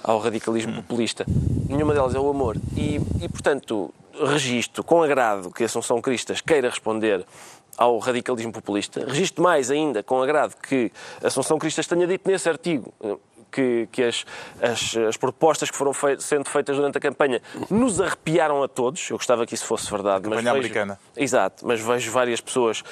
ao 0.04 0.20
radicalismo 0.20 0.74
populista. 0.76 1.26
Nenhuma 1.70 1.94
delas 1.94 2.14
é 2.14 2.20
o 2.20 2.30
amor. 2.30 2.58
E, 2.76 3.00
e, 3.22 3.30
portanto, 3.30 3.94
registro 4.14 4.84
com 4.84 5.02
agrado 5.02 5.52
que 5.52 5.64
Assunção 5.64 6.02
Cristas 6.02 6.42
queira 6.42 6.70
responder 6.70 7.26
ao 7.78 7.98
radicalismo 8.00 8.52
populista. 8.52 9.06
Registro 9.06 9.44
mais 9.44 9.72
ainda 9.72 10.04
com 10.04 10.22
agrado 10.22 10.56
que 10.56 10.92
Assunção 11.24 11.58
Cristas 11.58 11.88
tenha 11.88 12.08
dito 12.08 12.30
nesse 12.30 12.50
artigo 12.50 12.94
que, 13.52 13.88
que 13.92 14.04
as, 14.04 14.26
as, 14.62 14.96
as 14.98 15.18
propostas 15.18 15.70
que 15.72 15.78
foram 15.78 15.94
fei- 15.94 16.20
sendo 16.20 16.50
feitas 16.50 16.76
durante 16.76 16.98
a 16.98 17.02
campanha 17.02 17.42
nos 17.70 18.00
arrepiaram 18.02 18.62
a 18.64 18.68
todos. 18.68 19.10
Eu 19.10 19.18
gostava 19.18 19.46
que 19.46 19.54
isso 19.54 19.66
fosse 19.66 19.90
verdade. 19.90 20.28
mas 20.28 20.38
campanha 20.38 20.54
vejo- 20.54 20.56
americana. 20.66 21.00
Exato, 21.16 21.66
mas 21.66 21.80
vejo 21.82 22.12
várias 22.12 22.42
pessoas 22.42 22.84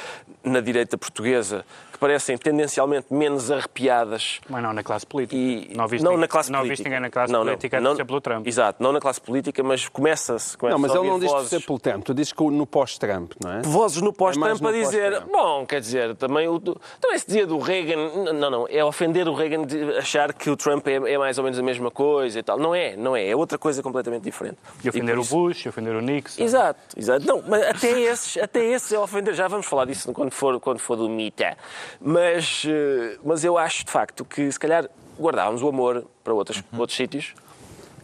na 0.44 0.60
direita 0.62 0.98
portuguesa 0.98 1.66
que 1.92 1.98
parecem 2.00 2.38
tendencialmente 2.38 3.08
menos 3.14 3.52
arrepiadas 3.52 4.40
Mas 4.50 4.64
não 4.64 4.74
na 4.74 4.84
classe 4.84 5.06
política. 5.06 5.36
e 5.36 5.72
não 5.76 5.88
viste, 5.88 6.04
não 6.04 6.12
ninguém- 6.12 6.22
na 6.22 6.28
classe 6.28 6.52
não 6.52 6.60
política. 6.60 6.74
viste 6.76 6.84
ninguém 6.86 7.00
na 7.00 7.10
classe 7.10 7.32
Não, 7.32 7.40
não, 7.40 7.46
política 7.46 7.78
a 7.78 7.82
não, 7.82 7.90
torcer 7.92 8.06
pelo 8.06 8.22
Trump. 8.22 8.48
Exato, 8.48 8.82
não 8.84 8.92
na 8.92 9.00
classe 9.00 9.22
política, 9.22 9.64
mas 9.64 9.88
começa-se 9.88 10.58
começa 10.58 10.74
Não, 10.76 10.82
mas 10.82 10.92
a 10.92 11.00
ele 11.00 11.08
não 11.10 11.20
diz 11.20 11.28
que 11.30 11.34
vozes, 11.36 11.50
ser 11.50 11.60
pelo 11.66 11.80
Trump. 11.80 12.04
Tu 12.04 12.14
dizes 12.14 12.34
que 12.34 12.44
no 12.44 12.66
pós-Trump, 12.66 13.34
não 13.44 13.52
é? 13.54 13.62
vozes 13.62 14.02
no 14.02 14.10
É 14.10 14.14
pós-Trump 14.14 14.62
mais 14.62 14.76
a 14.76 14.80
dizer, 14.86 15.12
pós-Trump. 15.12 15.32
bom, 15.32 15.66
quer 15.66 15.80
dizer, 15.82 16.16
também, 16.16 16.48
o, 16.48 16.60
também 16.60 17.18
se 17.20 17.26
dizia 17.28 17.46
do 17.48 17.58
Reagan, 17.60 18.34
não, 18.34 18.50
não, 18.50 18.68
é 18.70 18.84
ofender 18.84 19.28
o 19.28 19.34
Reagan 19.34 19.66
de 19.66 19.98
achar 19.98 20.34
que 20.34 20.43
o 20.50 20.58
Trump 20.58 20.88
é, 20.88 20.96
é 21.14 21.18
mais 21.18 21.38
ou 21.38 21.44
menos 21.44 21.58
a 21.60 21.64
mesma 21.64 21.90
coisa 21.92 22.40
e 22.40 22.44
tal. 22.44 22.58
Não 22.58 22.74
é, 22.74 22.96
não 22.96 23.16
é, 23.16 23.28
é 23.30 23.36
outra 23.36 23.58
coisa 23.58 23.82
completamente 23.84 24.24
diferente. 24.24 24.58
E 24.84 24.90
ofender 24.90 25.18
o 25.18 25.22
isso- 25.22 25.36
Bush, 25.36 25.66
e 25.66 25.70
ofender 25.70 25.96
o 25.96 26.02
Nixon. 26.02 26.42
Exato, 26.44 26.80
exato. 26.98 27.26
Não, 27.26 27.42
mas 27.48 27.62
até 27.64 28.00
esses, 28.02 28.38
até 28.38 28.64
esses 28.66 28.92
é 28.92 29.00
ofender. 29.00 29.34
Já 29.34 29.48
vamos 29.48 29.66
falar 29.66 29.86
disso 29.86 30.12
quando 30.14 30.32
for, 30.32 30.60
quando 30.60 30.80
for 30.80 30.96
do 30.96 31.10
Mita. 31.10 31.58
Mas, 32.02 32.64
eh, 32.68 33.18
mas 33.24 33.44
eu 33.44 33.58
acho, 33.58 33.86
de 33.86 33.92
facto, 33.92 34.24
que 34.26 34.52
se 34.52 34.60
calhar 34.60 34.90
guardávamos 35.20 35.62
o 35.62 35.68
amor 35.68 36.06
para 36.24 36.34
outros, 36.34 36.58
Uhum. 36.74 36.80
outros 36.80 36.98
sítios 36.98 37.34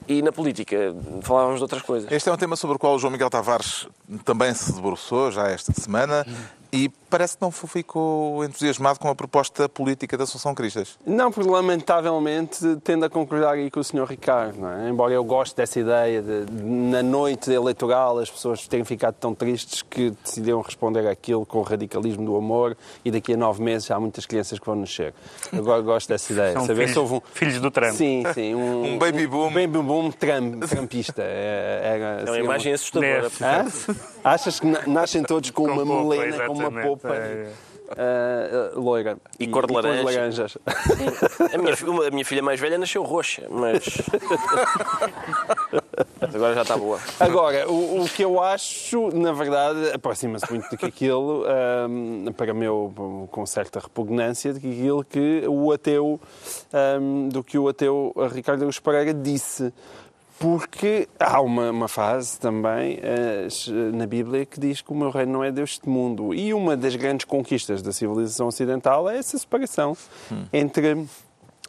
e 0.07 0.21
na 0.21 0.31
política 0.31 0.93
falávamos 1.21 1.57
de 1.59 1.63
outras 1.63 1.81
coisas. 1.81 2.11
Este 2.11 2.29
é 2.29 2.31
um 2.31 2.37
tema 2.37 2.55
sobre 2.55 2.75
o 2.75 2.79
qual 2.79 2.95
o 2.95 2.99
João 2.99 3.11
Miguel 3.11 3.29
Tavares 3.29 3.87
também 4.25 4.53
se 4.53 4.71
debruçou 4.73 5.31
já 5.31 5.47
esta 5.49 5.71
semana 5.73 6.25
e 6.71 6.89
parece 7.09 7.35
que 7.37 7.41
não 7.41 7.49
ficou 7.51 8.43
entusiasmado 8.45 8.99
com 8.99 9.07
a 9.09 9.15
proposta 9.15 9.67
política 9.67 10.15
da 10.17 10.25
Assunção 10.25 10.53
Cristas. 10.53 10.97
Não, 11.05 11.31
porque 11.31 11.49
lamentavelmente 11.49 12.59
tendo 12.83 13.05
a 13.05 13.09
concordar 13.09 13.53
aí 13.53 13.71
com 13.71 13.79
o 13.79 13.83
Sr. 13.83 14.03
Ricardo, 14.07 14.59
não 14.59 14.69
é? 14.71 14.89
Embora 14.89 15.13
eu 15.13 15.23
goste 15.23 15.55
dessa 15.55 15.79
ideia 15.79 16.21
de, 16.21 16.45
de, 16.45 16.63
na 16.63 17.01
noite 17.01 17.51
eleitoral 17.51 18.19
as 18.19 18.29
pessoas 18.29 18.67
terem 18.67 18.85
ficado 18.85 19.15
tão 19.15 19.33
tristes 19.33 19.81
que 19.81 20.11
decidiram 20.23 20.61
responder 20.61 21.07
àquilo 21.07 21.45
com 21.45 21.57
o 21.59 21.63
radicalismo 21.63 22.23
do 22.25 22.35
amor 22.35 22.77
e 23.03 23.09
daqui 23.09 23.33
a 23.33 23.37
nove 23.37 23.63
meses 23.63 23.89
há 23.89 23.99
muitas 23.99 24.25
crianças 24.27 24.59
que 24.59 24.65
vão 24.65 24.75
nascer. 24.75 25.13
Eu 25.51 25.63
go- 25.63 25.81
gosto 25.81 26.07
dessa 26.09 26.31
ideia. 26.31 26.53
São 26.53 26.61
Saber 26.67 26.75
filhos, 26.81 26.91
se 26.93 26.99
houve 26.99 27.13
um... 27.15 27.21
filhos 27.33 27.59
do 27.59 27.71
Trump. 27.71 27.93
Sim, 27.95 28.23
sim. 28.33 28.53
Um, 28.53 28.93
Um 28.93 28.97
baby 28.99 29.25
boom. 29.27 29.47
Um 29.47 29.53
baby 29.53 29.67
boom 29.81 30.11
Trump, 30.11 30.63
trumpista. 30.65 31.23
É, 31.23 31.81
era- 31.95 32.03
É 32.05 32.17
uma 32.19 32.25
seria 32.27 32.43
imagem 32.43 32.73
assustadora. 32.73 33.29
Achas 34.23 34.59
que 34.59 34.65
na- 34.67 34.85
nascem 34.87 35.23
todos 35.23 35.49
com, 35.51 35.65
Com 35.65 35.71
uma 35.71 35.85
polpa, 35.85 36.15
melena, 36.15 36.45
com 36.47 36.53
uma 36.53 36.71
polpa 36.81 37.09
É. 37.15 37.47
ah, 37.91 38.71
ah, 38.75 38.79
loira? 38.79 39.17
E 39.39 39.47
cor 39.47 39.65
de 39.65 39.73
laranja. 39.73 40.03
laranjas. 40.03 40.57
A 41.53 41.57
minha, 41.57 41.75
fi- 41.75 41.85
uma- 41.85 42.07
a 42.07 42.11
minha 42.11 42.25
filha 42.25 42.41
mais 42.43 42.59
velha 42.59 42.77
nasceu 42.77 43.01
roxa, 43.03 43.43
mas. 43.49 43.83
Mas 46.21 46.35
agora 46.35 46.53
já 46.53 46.61
está 46.63 46.77
boa. 46.77 46.99
Agora, 47.19 47.69
o, 47.69 48.03
o 48.03 48.09
que 48.09 48.23
eu 48.23 48.41
acho, 48.41 49.09
na 49.15 49.31
verdade, 49.31 49.91
aproxima-se 49.93 50.49
muito 50.51 50.69
do 50.69 50.77
que 50.77 50.85
aquilo, 50.85 51.45
ahm, 51.47 52.31
para 52.33 52.53
meu, 52.53 53.27
com 53.31 53.45
certa 53.45 53.79
repugnância, 53.79 54.53
de 54.53 54.59
que 54.59 54.67
aquilo 54.69 55.03
que 55.03 55.43
o 55.47 55.71
ateu, 55.71 56.19
ahm, 56.73 57.29
do 57.29 57.43
que 57.43 57.57
o 57.57 57.67
ateu 57.67 58.13
Ricardo 58.33 58.61
Augusto 58.63 58.81
Pereira 58.83 59.13
disse. 59.13 59.73
Porque 60.39 61.07
há 61.19 61.41
uma, 61.41 61.69
uma 61.69 61.87
fase 61.87 62.39
também 62.39 62.99
eh, 63.01 63.47
na 63.93 64.07
Bíblia 64.07 64.45
que 64.45 64.59
diz 64.59 64.81
que 64.81 64.91
o 64.91 64.95
meu 64.95 65.09
reino 65.09 65.33
não 65.33 65.43
é 65.43 65.51
deste 65.51 65.87
mundo. 65.89 66.33
E 66.33 66.53
uma 66.53 66.77
das 66.77 66.95
grandes 66.95 67.25
conquistas 67.25 67.81
da 67.81 67.91
civilização 67.91 68.47
ocidental 68.47 69.09
é 69.09 69.17
essa 69.17 69.37
separação 69.37 69.97
entre 70.53 71.05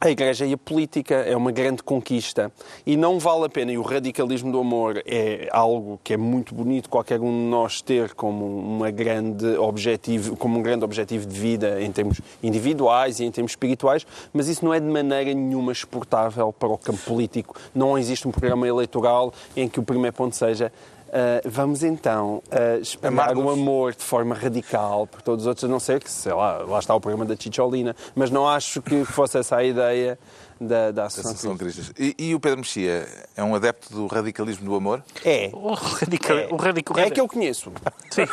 a 0.02 0.10
Igreja 0.10 0.46
e 0.46 0.54
a 0.54 0.56
política 0.56 1.14
é 1.14 1.36
uma 1.36 1.52
grande 1.52 1.82
conquista 1.82 2.50
e 2.86 2.96
não 2.96 3.18
vale 3.18 3.44
a 3.44 3.48
pena. 3.50 3.70
E 3.70 3.76
o 3.76 3.82
radicalismo 3.82 4.50
do 4.50 4.58
amor 4.58 5.02
é 5.04 5.46
algo 5.52 6.00
que 6.02 6.14
é 6.14 6.16
muito 6.16 6.54
bonito 6.54 6.88
qualquer 6.88 7.20
um 7.20 7.30
de 7.30 7.50
nós 7.50 7.82
ter 7.82 8.14
como 8.14 8.46
uma 8.46 8.90
grande 8.90 9.46
objetivo, 9.58 10.36
como 10.38 10.58
um 10.58 10.62
grande 10.62 10.86
objetivo 10.86 11.26
de 11.26 11.38
vida 11.38 11.82
em 11.82 11.92
termos 11.92 12.18
individuais 12.42 13.20
e 13.20 13.24
em 13.26 13.30
termos 13.30 13.52
espirituais, 13.52 14.06
mas 14.32 14.48
isso 14.48 14.64
não 14.64 14.72
é 14.72 14.80
de 14.80 14.86
maneira 14.86 15.34
nenhuma 15.34 15.70
exportável 15.70 16.50
para 16.50 16.70
o 16.70 16.78
campo 16.78 17.00
político. 17.04 17.54
Não 17.74 17.98
existe 17.98 18.26
um 18.26 18.30
programa 18.30 18.66
eleitoral 18.66 19.34
em 19.54 19.68
que 19.68 19.78
o 19.78 19.82
primeiro 19.82 20.16
ponto 20.16 20.34
seja 20.34 20.72
Uh, 21.10 21.42
vamos 21.44 21.82
então 21.82 22.40
uh, 22.52 22.80
espalhar 22.80 23.36
o 23.36 23.50
amor 23.50 23.96
de 23.96 24.04
forma 24.04 24.32
radical 24.32 25.08
por 25.08 25.20
todos 25.20 25.44
os 25.44 25.48
outros, 25.48 25.64
a 25.64 25.68
não 25.68 25.80
ser 25.80 26.00
que, 26.00 26.08
sei 26.08 26.32
lá, 26.32 26.58
lá 26.58 26.78
está 26.78 26.94
o 26.94 27.00
programa 27.00 27.24
da 27.24 27.34
Chicholina, 27.34 27.96
mas 28.14 28.30
não 28.30 28.48
acho 28.48 28.80
que 28.80 29.04
fosse 29.04 29.36
essa 29.36 29.56
a 29.56 29.64
ideia 29.64 30.16
da, 30.60 30.90
da 30.90 31.04
Associação 31.06 31.56
Cristas. 31.56 31.92
E, 31.98 32.14
e, 32.18 32.34
o 32.34 32.40
Pedro 32.40 32.58
Mexia 32.58 33.08
é 33.34 33.42
um 33.42 33.54
adepto 33.54 33.92
do 33.94 34.06
radicalismo 34.06 34.66
do 34.66 34.74
amor? 34.74 35.02
É. 35.24 35.48
O 35.52 35.72
radical, 35.72 36.36
é. 36.36 36.48
O 36.50 36.56
radical, 36.56 36.98
é 36.98 37.10
que 37.10 37.20
eu 37.20 37.26
conheço. 37.26 37.72
Sim. 38.10 38.26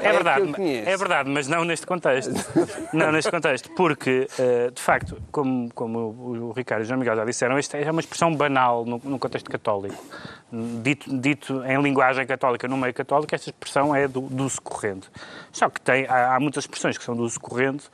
É, 0.00 0.12
verdade, 0.12 0.52
é 0.86 0.96
verdade, 0.96 1.30
mas 1.30 1.48
não 1.48 1.64
neste 1.64 1.86
contexto. 1.86 2.32
Não 2.92 3.10
neste 3.12 3.30
contexto, 3.30 3.70
porque, 3.70 4.28
uh, 4.38 4.70
de 4.70 4.80
facto, 4.80 5.20
como, 5.30 5.68
como 5.74 5.98
o 5.98 6.52
Ricardo 6.52 6.82
e 6.82 6.84
o 6.84 6.86
João 6.86 6.98
Miguel 6.98 7.16
já 7.16 7.24
disseram, 7.24 7.58
isto 7.58 7.76
é 7.76 7.90
uma 7.90 8.00
expressão 8.00 8.34
banal 8.34 8.84
no, 8.84 9.00
no 9.02 9.18
contexto 9.18 9.50
católico. 9.50 10.02
Dito, 10.82 11.16
dito 11.18 11.64
em 11.64 11.80
linguagem 11.82 12.26
católica, 12.26 12.66
no 12.68 12.76
meio 12.76 12.94
católico, 12.94 13.34
esta 13.34 13.50
expressão 13.50 13.94
é 13.94 14.08
do, 14.08 14.22
do 14.22 14.44
uso 14.44 14.60
corrente. 14.62 15.08
Só 15.52 15.68
que 15.68 15.80
tem, 15.80 16.06
há, 16.06 16.36
há 16.36 16.40
muitas 16.40 16.64
expressões 16.64 16.96
que 16.96 17.04
são 17.04 17.16
do 17.16 17.22
uso 17.22 17.40
corrente 17.40 17.88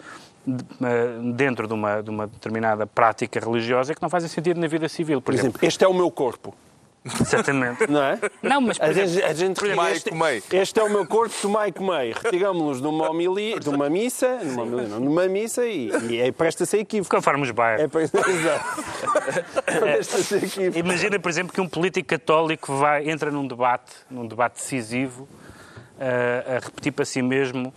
dentro 1.34 1.66
de 1.66 1.74
uma, 1.74 2.02
de 2.02 2.10
uma 2.10 2.26
determinada 2.26 2.86
prática 2.86 3.40
religiosa 3.40 3.94
que 3.94 4.02
não 4.02 4.10
fazem 4.10 4.28
sentido 4.28 4.60
na 4.60 4.66
vida 4.66 4.88
civil. 4.88 5.20
Por, 5.20 5.26
por 5.26 5.34
exemplo, 5.34 5.58
exemplo, 5.58 5.68
este 5.68 5.84
é 5.84 5.88
o 5.88 5.94
meu 5.94 6.10
corpo. 6.10 6.54
Exatamente. 7.20 7.86
Não 7.86 8.02
é? 8.02 8.18
Não, 8.42 8.62
mas 8.62 8.80
a 8.80 8.90
gente, 8.92 9.22
a 9.22 9.34
gente 9.34 9.60
tomai 9.60 9.92
este, 9.92 10.08
comei. 10.08 10.42
este 10.52 10.80
é 10.80 10.82
o 10.82 10.88
meu 10.88 11.06
corpo, 11.06 11.34
tomai 11.40 11.68
e 11.68 11.72
comei. 11.72 12.12
Retirámos-los 12.12 12.80
numa 12.80 13.10
homilia, 13.10 13.60
de 13.60 13.68
uma 13.68 13.90
missa, 13.90 14.38
numa, 14.42 14.62
homilia, 14.62 14.88
não, 14.88 15.00
numa 15.00 15.28
missa 15.28 15.66
e, 15.66 15.90
e 16.08 16.18
é, 16.18 16.32
presta-se 16.32 16.76
a 16.76 16.80
equívoco. 16.80 17.14
Conforme 17.14 17.42
os 17.42 17.50
bairros. 17.50 17.84
É, 17.84 17.88
presta-se 17.88 18.24
a 20.34 20.38
equívoco. 20.38 20.78
Imagina, 20.78 21.18
por 21.18 21.28
exemplo, 21.28 21.52
que 21.52 21.60
um 21.60 21.68
político 21.68 22.08
católico 22.08 22.74
vai, 22.74 23.10
entra 23.10 23.30
num 23.30 23.46
debate, 23.46 23.92
num 24.10 24.26
debate 24.26 24.54
decisivo, 24.54 25.24
uh, 25.24 26.56
a 26.56 26.60
repetir 26.64 26.92
para 26.92 27.04
si 27.04 27.20
mesmo 27.20 27.70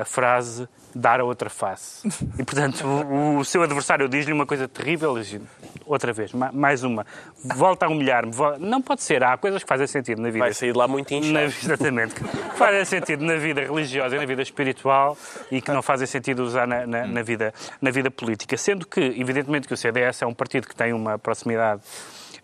a 0.00 0.04
frase 0.04 0.68
dar 0.94 1.20
a 1.20 1.24
outra 1.24 1.50
face. 1.50 2.06
E, 2.38 2.44
portanto, 2.44 2.86
o, 2.86 3.38
o 3.38 3.44
seu 3.44 3.62
adversário 3.62 4.08
diz-lhe 4.08 4.32
uma 4.32 4.46
coisa 4.46 4.68
terrível, 4.68 5.18
diz 5.18 5.40
outra 5.84 6.12
vez, 6.12 6.32
mais 6.32 6.84
uma, 6.84 7.04
volta 7.44 7.86
a 7.86 7.88
humilhar-me. 7.88 8.32
Não 8.60 8.80
pode 8.80 9.02
ser, 9.02 9.22
há 9.24 9.36
coisas 9.36 9.62
que 9.62 9.68
fazem 9.68 9.86
sentido 9.86 10.22
na 10.22 10.28
vida. 10.28 10.38
Vai 10.44 10.54
sair 10.54 10.72
de 10.72 10.78
lá 10.78 10.86
muito 10.86 11.12
inchado. 11.12 11.46
Exatamente. 11.46 12.14
Que 12.14 12.56
fazem 12.56 12.84
sentido 12.84 13.24
na 13.24 13.36
vida 13.36 13.60
religiosa 13.62 14.16
e 14.16 14.18
na 14.18 14.26
vida 14.26 14.42
espiritual 14.42 15.16
e 15.50 15.60
que 15.60 15.70
não 15.70 15.82
fazem 15.82 16.06
sentido 16.06 16.44
usar 16.44 16.66
na, 16.66 16.86
na, 16.86 17.06
na, 17.06 17.22
vida, 17.22 17.52
na 17.80 17.90
vida 17.90 18.10
política. 18.10 18.56
Sendo 18.56 18.86
que, 18.86 19.00
evidentemente, 19.00 19.66
que 19.66 19.74
o 19.74 19.76
CDS 19.76 20.22
é 20.22 20.26
um 20.26 20.34
partido 20.34 20.68
que 20.68 20.74
tem 20.74 20.92
uma 20.92 21.18
proximidade 21.18 21.82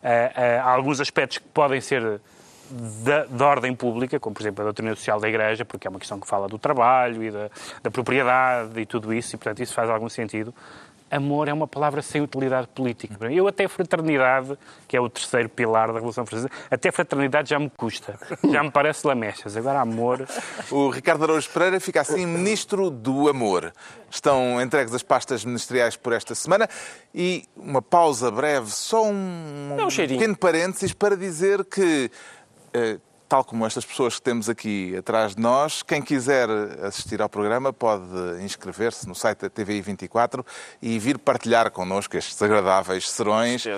a, 0.03 0.09
a, 0.09 0.63
a 0.63 0.71
alguns 0.73 1.01
aspectos 1.01 1.39
que 1.39 1.49
podem 1.49 1.81
ser 1.81 2.21
da, 2.71 3.25
da, 3.25 3.47
ordem 3.47 3.75
pública, 3.75 4.21
como 4.21 4.35
por 4.35 4.43
exemplo 4.43 4.63
a 4.63 4.65
doutrina 4.65 4.95
social 4.95 5.21
da 5.21 5.29
Igreja, 5.29 5.65
porque 5.65 5.87
é 5.87 5.91
uma 5.91 5.99
questão 5.99 6.21
que 6.21 6.27
fala 6.27 6.49
do 6.49 6.59
trabalho 6.59 7.23
e 7.23 7.31
da, 7.31 7.51
da 7.83 7.91
propriedade 7.91 8.81
e 8.81 8.87
tudo 8.87 9.13
isso, 9.13 9.35
e 9.35 9.39
portanto 9.39 9.63
isso 9.63 9.75
faz 9.75 9.91
algum 9.91 10.09
sentido. 10.09 10.55
Amor 11.11 11.49
é 11.49 11.53
uma 11.53 11.67
palavra 11.67 12.03
sem 12.03 12.21
utilidade 12.21 12.69
política. 12.69 13.17
Eu 13.33 13.49
até 13.49 13.67
fraternidade, 13.67 14.57
que 14.87 14.97
é 14.97 15.01
o 15.01 15.09
terceiro 15.09 15.49
pilar 15.49 15.89
da 15.89 15.95
Revolução 15.95 16.25
Francesa, 16.25 16.49
até 16.71 16.93
fraternidade 16.93 17.51
já 17.51 17.59
me 17.59 17.69
custa. 17.69 18.17
Já 18.49 18.63
me 18.63 18.71
parece 18.71 19.05
lamechas. 19.05 19.57
Agora 19.57 19.81
amor... 19.81 20.25
O 20.71 20.89
Ricardo 20.89 21.25
Araújo 21.25 21.51
Pereira 21.51 21.81
fica 21.81 22.01
assim 22.01 22.25
ministro 22.25 22.91
do 22.91 23.29
amor. 23.29 23.73
Estão 24.09 24.63
entregues 24.63 24.95
as 24.95 25.03
pastas 25.03 25.45
ministeriais 25.45 25.97
por 25.97 26.13
esta 26.13 26.33
semana 26.35 26.69
e 27.13 27.45
uma 27.57 27.83
pausa 27.83 28.31
breve, 28.31 28.71
só 28.71 29.05
um, 29.05 29.77
um, 29.79 29.85
um 29.85 29.89
pequeno 29.89 30.37
parênteses 30.37 30.93
para 30.93 31.17
dizer 31.17 31.65
que 31.65 32.09
eh, 32.73 32.99
tal 33.31 33.45
como 33.45 33.65
estas 33.65 33.85
pessoas 33.85 34.17
que 34.17 34.23
temos 34.23 34.49
aqui 34.49 34.97
atrás 34.97 35.37
de 35.37 35.41
nós, 35.41 35.85
quem 35.85 36.03
quiser 36.03 36.51
assistir 36.83 37.23
ao 37.23 37.29
programa 37.29 37.73
pode 37.73 38.03
inscrever-se 38.43 39.07
no 39.07 39.15
site 39.15 39.43
da 39.43 39.49
TVI 39.49 39.81
24 39.83 40.45
e 40.83 40.99
vir 40.99 41.17
partilhar 41.17 41.71
connosco 41.71 42.17
estes 42.17 42.43
agradáveis 42.43 43.09
serões, 43.09 43.65
uh, 43.67 43.71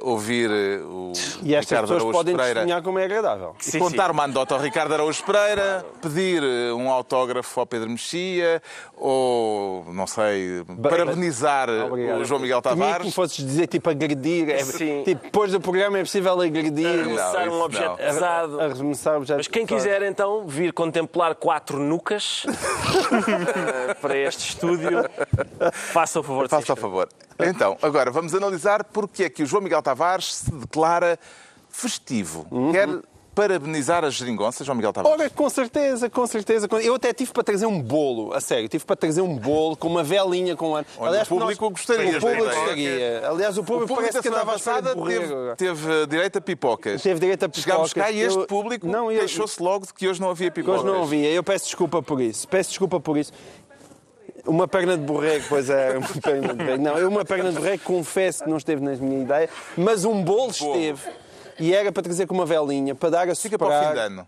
ouvir 0.00 0.50
eh, 0.50 0.80
o 0.82 1.12
e 1.42 1.54
estas 1.54 1.68
Ricardo 1.68 1.82
pessoas 1.82 2.00
Araújo 2.00 2.12
podem 2.12 2.34
Pereira. 2.34 2.54
testemunhar 2.54 2.82
como 2.82 2.98
é 2.98 3.04
agradável. 3.04 3.54
E 3.60 3.64
sim, 3.70 3.78
contar 3.78 4.06
sim. 4.06 4.12
uma 4.12 4.24
anedota 4.24 4.54
ao 4.54 4.60
Ricardo 4.60 4.94
Araújo 4.94 5.22
Pereira, 5.22 5.84
pedir 6.00 6.42
um 6.72 6.90
autógrafo 6.90 7.60
ao 7.60 7.66
Pedro 7.66 7.90
Mexia, 7.90 8.62
ou, 8.96 9.84
não 9.92 10.06
sei, 10.06 10.64
parabenizar 10.82 11.68
Obrigado. 11.68 12.20
o 12.20 12.24
João 12.24 12.40
Miguel 12.40 12.62
Tavares. 12.62 13.08
que 13.08 13.12
fosses 13.12 13.36
dizer, 13.36 13.66
tipo, 13.66 13.90
agredir. 13.90 14.48
É, 14.48 14.62
tipo, 15.04 15.24
depois 15.24 15.52
do 15.52 15.60
programa 15.60 15.98
é 15.98 16.00
possível 16.00 16.40
agredir. 16.40 16.86
Arremessar 16.86 17.48
um 17.50 17.60
objeto 17.60 17.96
pesado. 17.98 18.77
Mas 19.36 19.48
quem 19.48 19.66
quiser, 19.66 20.02
então, 20.02 20.46
vir 20.46 20.72
contemplar 20.72 21.34
quatro 21.34 21.78
nucas 21.78 22.44
para 24.00 24.16
este 24.16 24.50
estúdio, 24.50 25.04
faça 25.72 26.20
o 26.20 26.22
favor 26.22 26.48
Faça 26.48 26.72
o 26.72 26.76
favor. 26.76 27.08
Então, 27.38 27.76
agora 27.82 28.10
vamos 28.10 28.34
analisar 28.34 28.84
porque 28.84 29.24
é 29.24 29.30
que 29.30 29.42
o 29.42 29.46
João 29.46 29.62
Miguel 29.62 29.82
Tavares 29.82 30.34
se 30.34 30.50
declara 30.52 31.18
festivo. 31.68 32.46
Uhum. 32.50 32.72
Quer 32.72 32.88
parabenizar 33.38 34.04
as 34.04 34.14
geringonças, 34.14 34.66
João 34.66 34.74
Miguel 34.74 34.92
Tavares? 34.92 35.20
Ora, 35.20 35.30
com 35.30 35.48
certeza, 35.48 36.10
com 36.10 36.26
certeza. 36.26 36.66
Eu 36.82 36.96
até 36.96 37.12
tive 37.12 37.32
para 37.32 37.44
trazer 37.44 37.66
um 37.66 37.80
bolo, 37.80 38.34
a 38.34 38.40
sério, 38.40 38.68
tive 38.68 38.84
para 38.84 38.96
trazer 38.96 39.20
um 39.20 39.36
bolo 39.36 39.76
com 39.76 39.86
uma 39.86 40.02
velinha 40.02 40.56
com 40.56 40.74
ar. 40.74 40.84
Aliás, 41.00 41.30
o 41.30 41.36
público 41.36 41.64
nós... 41.64 41.72
gostaria. 41.72 42.18
O 42.18 42.20
público 42.20 42.44
gostaria. 42.44 43.28
Aliás, 43.28 43.56
o 43.56 43.62
público, 43.62 43.84
o 43.84 43.88
público 43.94 44.12
parece 44.12 44.20
que 44.20 44.28
andava 44.28 44.52
passada 44.52 44.92
teve, 44.96 45.56
teve 45.56 46.06
direito 46.08 46.38
a 46.38 46.40
pipocas. 46.40 47.00
Teve 47.00 47.20
direito 47.20 47.44
a 47.44 47.48
pipocas. 47.48 47.62
Chegámos 47.62 47.92
cá 47.92 48.10
e 48.10 48.20
este 48.22 48.44
público 48.46 48.88
não, 48.88 49.12
eu... 49.12 49.20
queixou-se 49.20 49.62
logo 49.62 49.86
de 49.86 49.94
que 49.94 50.08
hoje 50.08 50.20
não 50.20 50.30
havia 50.30 50.50
pipocas. 50.50 50.80
Hoje 50.80 50.92
não 50.92 51.04
havia. 51.04 51.30
Eu 51.30 51.44
peço 51.44 51.66
desculpa 51.66 52.02
por 52.02 52.20
isso. 52.20 52.48
Peço 52.48 52.70
desculpa 52.70 52.98
por 52.98 53.16
isso. 53.16 53.32
Uma 54.46 54.66
perna 54.66 54.96
de 54.96 55.04
borrego, 55.04 55.44
pois 55.48 55.70
é, 55.70 55.94
uma 55.98 56.20
perna 56.20 56.48
de 56.48 56.54
borrego. 56.54 56.82
Não, 56.82 56.98
eu 56.98 57.08
uma 57.08 57.24
perna 57.24 57.50
de 57.50 57.56
borrego 57.56 57.84
confesso 57.84 58.42
que 58.42 58.50
não 58.50 58.56
esteve 58.56 58.82
na 58.82 58.96
minha 58.96 59.22
ideia, 59.22 59.48
mas 59.76 60.04
um 60.04 60.24
bolo 60.24 60.50
esteve. 60.50 61.02
E 61.58 61.74
era 61.74 61.90
para 61.90 62.02
trazer 62.02 62.26
com 62.26 62.34
uma 62.34 62.46
velinha, 62.46 62.94
para 62.94 63.10
dar 63.10 63.28
a 63.28 63.34
Fica 63.34 63.58
para. 63.58 63.80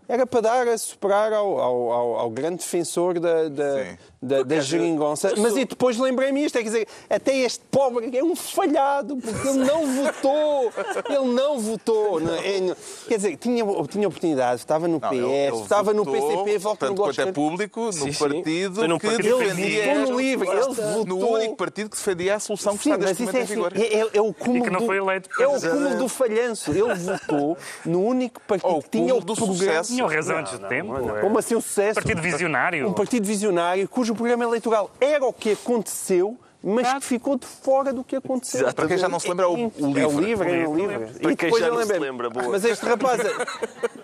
Era 0.07 0.27
para 0.27 0.41
dar 0.41 0.67
a 0.67 0.77
superar 0.77 1.31
ao, 1.31 1.59
ao, 1.59 1.91
ao, 1.91 2.15
ao 2.19 2.29
grande 2.29 2.57
defensor 2.57 3.19
da, 3.19 3.47
da, 3.49 3.97
da, 4.21 4.43
da 4.43 4.59
geringonça. 4.59 5.33
Mas 5.37 5.57
e 5.57 5.65
depois 5.65 5.97
lembrei-me 5.97 6.45
isto, 6.45 6.57
é 6.57 6.61
quer 6.61 6.67
dizer, 6.67 6.87
até 7.09 7.35
este 7.37 7.63
pobre 7.71 8.15
é 8.15 8.23
um 8.23 8.35
falhado, 8.35 9.17
porque 9.17 9.47
ele 9.47 9.65
não 9.65 9.87
votou. 9.87 10.71
Ele 11.09 11.33
não 11.33 11.59
votou. 11.59 12.19
Não, 12.19 12.35
é, 12.35 12.75
quer 13.07 13.15
dizer, 13.15 13.37
tinha, 13.37 13.65
tinha 13.87 14.07
oportunidade, 14.07 14.59
estava 14.59 14.87
no 14.87 14.99
não, 14.99 15.09
PS, 15.09 15.15
ele, 15.15 15.25
ele 15.25 15.57
estava 15.57 15.93
votou, 15.93 16.13
no 16.13 16.43
PCP, 16.43 16.57
volta 16.59 16.87
no 16.87 16.93
Bloco 16.93 17.21
é 17.21 17.31
público, 17.31 17.85
no 17.85 17.93
sim, 17.93 18.13
partido 18.13 18.81
sim. 18.81 18.97
que 18.99 19.07
ele 19.07 19.17
defendia... 19.17 19.95
no 20.05 20.19
livre, 20.19 20.47
ele 20.47 20.59
votou... 20.59 21.05
No 21.05 21.17
único 21.17 21.55
partido 21.55 21.89
que 21.89 21.97
defendia 21.97 22.35
a 22.35 22.39
solução 22.39 22.77
que 22.77 22.83
sim, 22.83 22.93
está 22.93 23.05
neste 23.05 23.23
momento 23.23 23.37
é, 23.37 23.41
em 23.41 23.45
vigor. 23.45 23.73
É, 23.75 23.81
é, 23.81 24.09
é 24.13 24.21
o 24.21 24.33
cúmulo 24.33 24.59
e 24.59 24.61
que 24.61 24.69
não 24.69 24.85
foi 24.85 24.97
eleito. 24.97 25.29
Do, 25.29 25.43
é 25.43 25.47
o 25.47 25.59
cúmulo 25.59 25.97
do 25.97 26.07
falhanço. 26.07 26.71
Ele 26.71 26.93
votou 26.93 27.57
no 27.85 28.05
único 28.05 28.39
partido 28.41 28.81
que 28.83 28.89
tinha 28.89 29.15
o 29.15 29.21
programa... 29.23 29.83
Tinha 29.83 30.07
razão 30.07 30.37
antes 30.37 30.59
de 30.59 30.67
tempo. 30.67 30.93
Como 31.21 31.39
assim 31.39 31.55
um 31.55 31.61
sucesso? 31.61 31.99
Um 31.99 32.03
partido 32.03 32.21
visionário. 32.21 32.87
Um 32.87 32.93
partido 32.93 33.25
visionário 33.25 33.87
cujo 33.87 34.10
programa 34.15 34.43
eleitoral 34.43 34.91
era 34.99 35.25
o 35.25 35.33
que 35.33 35.51
aconteceu, 35.51 36.37
mas 36.63 36.93
que 36.93 37.01
ficou 37.01 37.37
de 37.37 37.45
fora 37.45 37.91
do 37.91 38.03
que 38.03 38.15
aconteceu. 38.15 38.61
Exato. 38.61 38.75
Para 38.75 38.87
quem 38.87 38.97
já 38.97 39.09
não 39.09 39.19
se 39.19 39.27
lembra, 39.27 39.45
é 39.45 39.47
o, 39.47 39.53
o 39.53 39.57
livro. 39.57 39.99
É 39.99 40.07
o 40.07 40.21
livro, 40.21 40.49
é 40.49 40.67
o 40.67 40.75
livro. 40.75 41.19
Para 41.19 41.35
quem 41.35 41.51
já 41.57 41.69
não 41.69 41.85
se 41.85 41.99
lembra, 41.99 42.29
boa. 42.29 42.49
Mas 42.49 42.63
este 42.63 42.85
rapaz 42.85 43.19
é, 43.19 43.31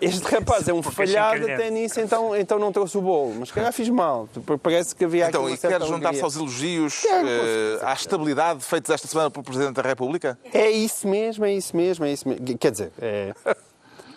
este 0.00 0.26
rapaz 0.28 0.68
é 0.68 0.72
um 0.72 0.82
falhado 0.82 1.44
até 1.44 1.70
nisso, 1.70 2.00
então, 2.00 2.34
então 2.34 2.58
não 2.58 2.72
trouxe 2.72 2.98
o 2.98 3.00
bolo. 3.00 3.34
Mas 3.38 3.50
calhar 3.50 3.72
fiz 3.72 3.88
mal. 3.88 4.28
Parece 4.62 4.94
que 4.94 5.04
havia 5.04 5.28
Então, 5.28 5.48
e 5.48 5.56
quer 5.56 5.80
juntar-se 5.82 6.22
aos 6.22 6.36
elogios 6.36 7.04
uh, 7.04 7.86
à 7.86 7.92
estabilidade 7.92 8.64
feitos 8.64 8.90
esta 8.90 9.06
semana 9.06 9.30
pelo 9.30 9.44
Presidente 9.44 9.74
da 9.74 9.82
República? 9.82 10.38
É 10.52 10.70
isso 10.70 11.06
mesmo, 11.06 11.44
é 11.44 11.52
isso 11.52 11.76
mesmo, 11.76 12.04
é 12.04 12.12
isso 12.12 12.28
mesmo. 12.28 12.58
Quer 12.58 12.70
dizer, 12.72 12.92
é... 13.00 13.34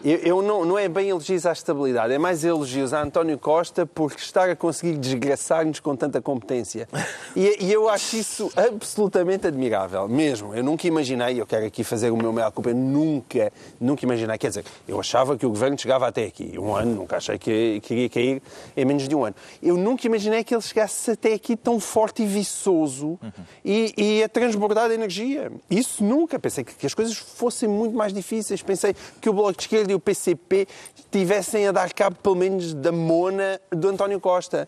Eu, 0.04 0.18
eu 0.18 0.42
não, 0.42 0.66
não 0.66 0.80
é 0.80 0.90
bem 0.90 1.10
elogios 1.10 1.46
à 1.46 1.52
estabilidade, 1.52 2.12
é 2.12 2.18
mais 2.18 2.44
elogios 2.44 2.92
a 2.92 3.04
António 3.04 3.38
Costa 3.38 3.86
por 3.86 4.12
estar 4.14 4.50
a 4.50 4.56
conseguir 4.56 4.98
desgraçar-nos 4.98 5.80
com 5.80 5.96
tanta 5.96 6.20
competência. 6.20 6.88
E, 7.36 7.66
e 7.66 7.72
eu 7.72 7.88
acho 7.88 8.18
isso 8.18 8.52
absolutamente 8.56 9.46
admirável, 9.46 10.08
mesmo. 10.10 10.56
Eu 10.56 10.64
nunca 10.64 10.88
imaginei, 10.88 11.40
eu 11.40 11.46
quero 11.46 11.66
aqui 11.66 11.84
fazer 11.84 12.10
o 12.10 12.18
meu 12.18 12.34
maior 12.34 12.52
culpa, 12.52 12.72
eu 12.72 12.76
nunca, 12.76 13.54
nunca 13.80 14.04
imaginei. 14.04 14.38
Quer 14.38 14.50
dizer, 14.50 14.66
eu 14.88 15.00
achava 15.00 15.38
que 15.38 15.46
o 15.46 15.50
governo 15.50 15.78
chegava 15.78 16.08
até 16.08 16.26
aqui. 16.26 16.58
Um 16.58 16.76
ano, 16.76 16.96
nunca 16.96 17.18
achei 17.18 17.38
que, 17.38 17.82
iria 17.90 18.10
cair 18.10 18.42
em 18.76 18.86
menos 18.86 19.08
de 19.08 19.16
um 19.16 19.24
ano. 19.24 19.36
Eu 19.62 19.78
nunca 19.78 20.08
imaginei 20.08 20.44
que 20.44 20.54
ele 20.54 20.62
chegasse 20.62 21.12
até 21.12 21.34
aqui 21.34 21.56
tão 21.56 21.80
forte 21.80 22.24
e 22.24 22.26
viçoso 22.26 23.20
e, 23.64 23.94
e 23.96 24.24
a 24.24 24.30
transbordar 24.30 24.90
de 24.90 24.96
energia. 24.96 25.52
Isso 25.70 26.04
nunca. 26.04 26.40
Pensei 26.40 26.64
que, 26.64 26.74
que 26.74 26.86
as 26.88 26.94
coisas 26.94 27.16
fossem 27.16 27.70
muito 27.70 27.96
mais 27.96 28.12
difíceis. 28.12 28.64
Pensei 28.64 28.96
que 29.22 29.30
o 29.30 29.34
Bloco 29.34 29.54
de 29.54 29.62
Esquerda 29.62 29.91
e 29.92 29.96
o 29.96 30.00
PCP 30.00 30.68
tivessem 31.12 31.68
a 31.68 31.72
dar 31.72 31.92
cabo, 31.94 32.16
pelo 32.24 32.36
menos, 32.36 32.74
da 32.74 32.92
mona 32.92 33.60
do 33.72 33.90
António 33.90 34.20
Costa. 34.20 34.68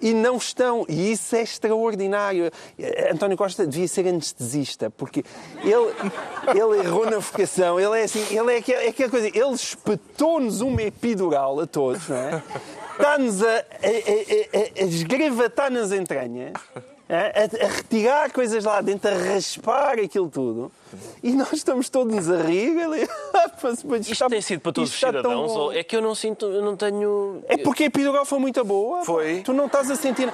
E 0.00 0.12
não 0.12 0.36
estão. 0.36 0.84
E 0.88 1.12
isso 1.12 1.34
é 1.36 1.42
extraordinário. 1.42 2.50
António 3.12 3.36
Costa 3.36 3.66
devia 3.66 3.88
ser 3.88 4.06
anestesista, 4.08 4.90
porque 4.90 5.24
ele, 5.62 5.92
ele 6.58 6.80
errou 6.86 7.06
na 7.08 7.18
vocação. 7.18 7.78
Ele 7.78 8.00
é 8.00 8.04
assim, 8.04 8.24
ele 8.36 8.52
é 8.54 8.58
aquela, 8.58 8.82
é 8.82 8.88
aquela 8.88 9.10
coisa. 9.10 9.28
Ele 9.28 9.54
espetou-nos 9.54 10.60
uma 10.60 10.82
epidural 10.82 11.60
a 11.60 11.66
todos, 11.66 12.08
não 12.08 12.16
é? 12.16 12.42
Está-nos 12.92 13.42
a, 13.42 13.48
a, 13.48 13.58
a, 13.58 14.82
a, 14.82 14.84
esgravatar 14.84 15.70
nas 15.70 15.90
entranhas 15.90 16.52
a, 17.08 17.64
a- 17.64 17.66
a 17.66 17.68
retirar 17.68 18.30
coisas 18.32 18.64
lá 18.64 18.80
dentro, 18.80 19.10
a 19.10 19.14
raspar 19.34 19.98
aquilo 19.98 20.28
tudo. 20.28 20.70
E 21.22 21.32
nós 21.32 21.52
estamos 21.52 21.88
todos 21.88 22.30
a 22.30 22.42
rir. 22.42 22.78
Ele... 22.78 23.08
Isto 24.08 24.28
tem 24.28 24.40
sido 24.40 24.60
para 24.60 24.72
todos 24.72 24.90
os 24.90 24.98
cidadãos? 24.98 25.50
Ou 25.52 25.72
é 25.72 25.82
que 25.82 25.96
eu 25.96 26.02
não 26.02 26.14
sinto, 26.14 26.46
eu 26.46 26.62
não 26.62 26.76
tenho. 26.76 27.42
É 27.48 27.56
porque 27.56 27.84
a 27.84 27.86
epidural 27.86 28.24
foi 28.24 28.38
muito 28.38 28.64
boa. 28.64 29.04
Foi. 29.04 29.42
Tu 29.42 29.52
não 29.52 29.66
estás 29.66 29.90
a 29.90 29.96
sentir 29.96 30.32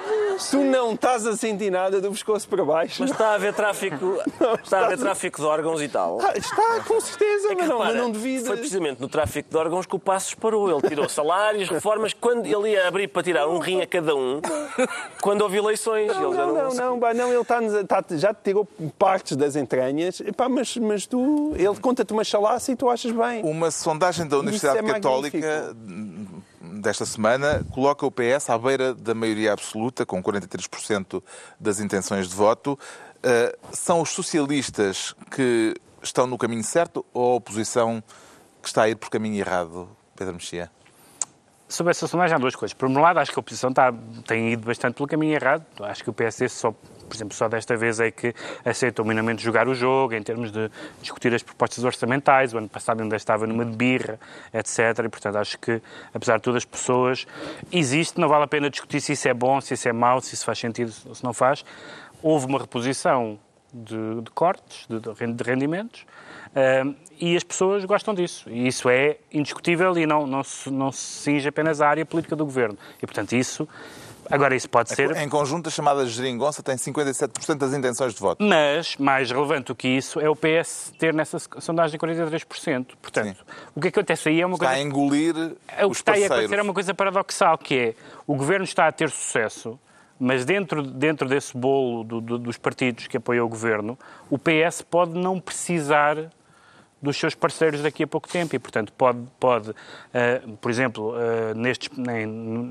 Tu 0.51 0.59
não 0.59 0.95
estás 0.95 1.27
a 1.27 1.37
sentir 1.37 1.71
nada 1.71 2.01
do 2.01 2.11
pescoço 2.11 2.49
para 2.49 2.65
baixo. 2.65 3.03
Mas 3.03 3.11
está 3.11 3.29
a 3.29 3.35
haver 3.35 3.53
tráfico, 3.53 4.17
está 4.63 4.81
a 4.81 4.87
haver 4.87 4.99
tráfico 4.99 5.41
de 5.41 5.47
órgãos 5.47 5.83
e 5.83 5.89
tal. 5.89 6.19
Ah, 6.23 6.33
está, 6.37 6.81
com 6.87 7.01
certeza, 7.01 7.49
É 7.49 7.55
que, 7.55 7.61
mas, 7.61 7.69
não, 7.69 7.79
mas 7.79 7.89
repara, 7.89 8.03
não 8.03 8.11
devido. 8.11 8.47
Foi 8.47 8.57
precisamente 8.57 9.01
no 9.01 9.09
tráfico 9.09 9.51
de 9.51 9.57
órgãos 9.57 9.87
que 9.87 9.95
o 9.95 9.99
Passos 9.99 10.35
parou. 10.35 10.71
Ele 10.71 10.89
tirou 10.89 11.09
salários, 11.09 11.69
reformas. 11.69 12.15
Quando 12.15 12.47
ele 12.47 12.71
ia 12.71 12.89
abrir 12.89 13.09
para 13.09 13.23
tirar 13.23 13.49
um 13.49 13.59
rim 13.59 13.83
a 13.83 13.87
cada 13.87 14.15
um, 14.15 14.41
quando 15.21 15.43
houve 15.43 15.59
eleições. 15.59 16.09
Não, 16.09 16.29
ele 16.29 16.37
não, 16.37 16.55
não, 16.55 16.75
não, 16.75 17.01
pá, 17.01 17.13
não, 17.13 17.31
ele 17.33 17.41
está, 17.43 17.63
está- 17.63 18.05
já 18.17 18.33
te 18.33 18.41
tirou 18.45 18.67
partes 18.99 19.37
das 19.37 19.57
entranhas, 19.57 20.21
Epá, 20.21 20.49
mas, 20.51 20.77
mas 20.77 21.07
tu, 21.07 21.53
ele 21.57 21.77
conta-te 21.81 22.13
uma 22.13 22.25
chalaça 22.25 22.73
e 22.73 22.77
tu 22.77 22.91
achas 22.91 23.13
bem. 23.13 23.43
Uma 23.45 23.71
sondagem 23.71 24.27
da 24.27 24.39
Universidade 24.39 24.79
é 24.79 24.83
Católica 24.83 25.75
desta 26.81 27.05
semana 27.05 27.65
coloca 27.73 28.07
o 28.07 28.11
PS 28.11 28.51
à 28.51 28.59
beira 28.59 28.95
da 28.95 29.15
maioria 29.15 29.53
absoluta, 29.53 30.05
com 30.07 30.23
43% 30.23 31.23
das 31.59 31.81
intenções 31.81 32.29
de 32.29 32.35
voto. 32.35 32.79
Uh, 33.19 33.57
são 33.73 34.01
os 34.01 34.11
socialistas 34.11 35.15
que 35.31 35.75
estão 36.03 36.27
no 36.27 36.39
caminho 36.39 36.65
certo 36.65 37.05
ou 37.13 37.33
a 37.33 37.37
oposição 37.37 38.03
que 38.63 38.69
está 38.69 38.83
a 38.83 38.89
ir 38.89 38.97
por 38.97 39.11
caminho 39.11 39.39
errado, 39.39 39.89
Pedro 40.17 40.35
Mexia? 40.35 40.71
Sobre 41.71 41.93
essa 41.93 42.09
sondagem 42.09 42.35
há 42.35 42.39
duas 42.39 42.57
coisas. 42.57 42.75
Por 42.75 42.89
um 42.89 43.01
lado, 43.01 43.21
acho 43.21 43.31
que 43.31 43.39
a 43.39 43.41
oposição 43.41 43.71
está, 43.71 43.95
tem 44.27 44.55
ido 44.55 44.67
bastante 44.67 44.95
pelo 44.95 45.07
caminho 45.07 45.35
errado. 45.35 45.65
Acho 45.85 46.03
que 46.03 46.11
o 46.11 46.13
PSD 46.13 46.49
só, 46.49 46.73
por 46.73 47.15
exemplo, 47.15 47.33
só 47.33 47.49
desta 47.49 47.77
vez 47.77 48.01
é 48.01 48.11
que 48.11 48.35
aceitou 48.65 49.05
minimamente 49.05 49.41
jogar 49.41 49.69
o 49.69 49.75
jogo 49.75 50.13
em 50.15 50.21
termos 50.21 50.51
de 50.51 50.69
discutir 51.01 51.33
as 51.33 51.45
propostas 51.45 51.85
orçamentais. 51.85 52.53
O 52.53 52.59
ano 52.59 52.69
passado 52.69 53.03
ainda 53.03 53.15
estava 53.15 53.47
numa 53.47 53.65
de 53.65 53.77
birra, 53.77 54.19
etc. 54.53 54.79
E, 55.05 55.09
portanto, 55.09 55.37
acho 55.37 55.57
que, 55.61 55.81
apesar 56.13 56.39
de 56.39 56.43
tudo, 56.43 56.57
as 56.59 56.65
pessoas... 56.65 57.25
Existe, 57.71 58.19
não 58.19 58.29
vale 58.29 58.43
a 58.43 58.49
pena 58.49 58.69
discutir 58.69 59.01
se 59.01 59.13
isso 59.13 59.29
é 59.29 59.33
bom, 59.33 59.61
se 59.61 59.75
isso 59.75 59.89
é 59.89 59.93
mau, 59.93 60.21
se 60.21 60.35
isso 60.35 60.45
faz 60.45 60.59
sentido 60.59 60.93
ou 61.07 61.15
se 61.15 61.23
não 61.23 61.33
faz. 61.33 61.65
Houve 62.21 62.47
uma 62.47 62.59
reposição 62.59 63.39
de, 63.73 64.23
de 64.23 64.31
cortes, 64.33 64.89
de, 64.89 64.99
de 64.99 65.45
rendimentos, 65.45 66.05
um, 66.57 66.95
e 67.21 67.37
as 67.37 67.45
pessoas 67.45 67.85
gostam 67.85 68.15
disso. 68.15 68.49
E 68.49 68.67
isso 68.67 68.89
é 68.89 69.19
indiscutível 69.33 69.97
e 69.99 70.07
não, 70.07 70.27
não, 70.27 70.43
se, 70.43 70.71
não 70.71 70.91
se 70.91 71.01
cinge 71.23 71.49
apenas 71.49 71.81
à 71.81 71.89
área 71.89 72.05
política 72.07 72.35
do 72.35 72.45
governo. 72.45 72.77
E, 73.03 73.07
portanto, 73.07 73.33
isso. 73.35 73.69
Agora, 74.31 74.55
isso 74.55 74.71
pode 74.71 74.91
ser. 74.95 75.17
Em 75.17 75.29
conjunto, 75.29 75.69
a 75.69 75.73
chamada 75.73 76.07
geringonça 76.07 76.63
tem 76.63 76.77
57% 76.77 77.57
das 77.57 77.75
intenções 77.75 78.15
de 78.15 78.21
voto. 78.21 78.43
Mas, 78.45 78.97
mais 78.97 79.29
relevante 79.29 79.65
do 79.67 79.75
que 79.75 79.89
isso, 79.89 80.21
é 80.21 80.31
o 80.31 80.37
PS 80.37 80.93
ter 81.01 81.13
nessa 81.13 81.37
sondagem 81.59 81.99
43%. 81.99 82.87
Portanto, 83.03 83.27
Sim. 83.39 83.45
o 83.75 83.81
que 83.81 83.89
acontece 83.89 84.29
aí 84.29 84.41
é 84.41 84.47
uma 84.47 84.55
Está 84.55 84.67
coisa. 84.67 84.81
a 84.81 84.85
engolir 84.85 85.35
É, 85.67 85.85
o 85.85 85.91
que 85.91 85.97
está 85.97 86.13
aí 86.13 86.25
a 86.25 86.29
parceiros. 86.29 86.31
acontecer 86.31 86.59
é 86.59 86.63
uma 86.63 86.73
coisa 86.75 86.95
paradoxal, 86.95 87.59
que 87.59 87.75
é 87.77 87.95
o 88.25 88.37
governo 88.37 88.65
está 88.65 88.87
a 88.87 88.93
ter 88.93 89.11
sucesso, 89.11 89.77
mas 90.19 90.45
dentro, 90.45 90.81
dentro 90.81 91.29
desse 91.29 91.57
bolo 91.57 92.05
do- 92.05 92.21
do- 92.21 92.39
dos 92.39 92.57
partidos 92.57 93.09
que 93.09 93.17
apoiam 93.17 93.45
o 93.45 93.49
governo, 93.49 93.99
o 94.31 94.39
PS 94.39 94.83
pode 94.89 95.19
não 95.19 95.41
precisar 95.41 96.31
dos 97.03 97.17
seus 97.17 97.35
parceiros 97.35 97.81
daqui 97.83 98.03
a 98.03 98.07
pouco 98.07 98.29
tempo 98.29 98.55
e, 98.55 98.59
portanto, 98.59 98.93
pode, 98.93 99.19
pode 99.39 99.75
eh, 100.13 100.43
por 100.61 100.71
exemplo, 100.71 101.15
eh, 101.19 101.55
nestes, 101.55 101.89
em, 101.99 102.23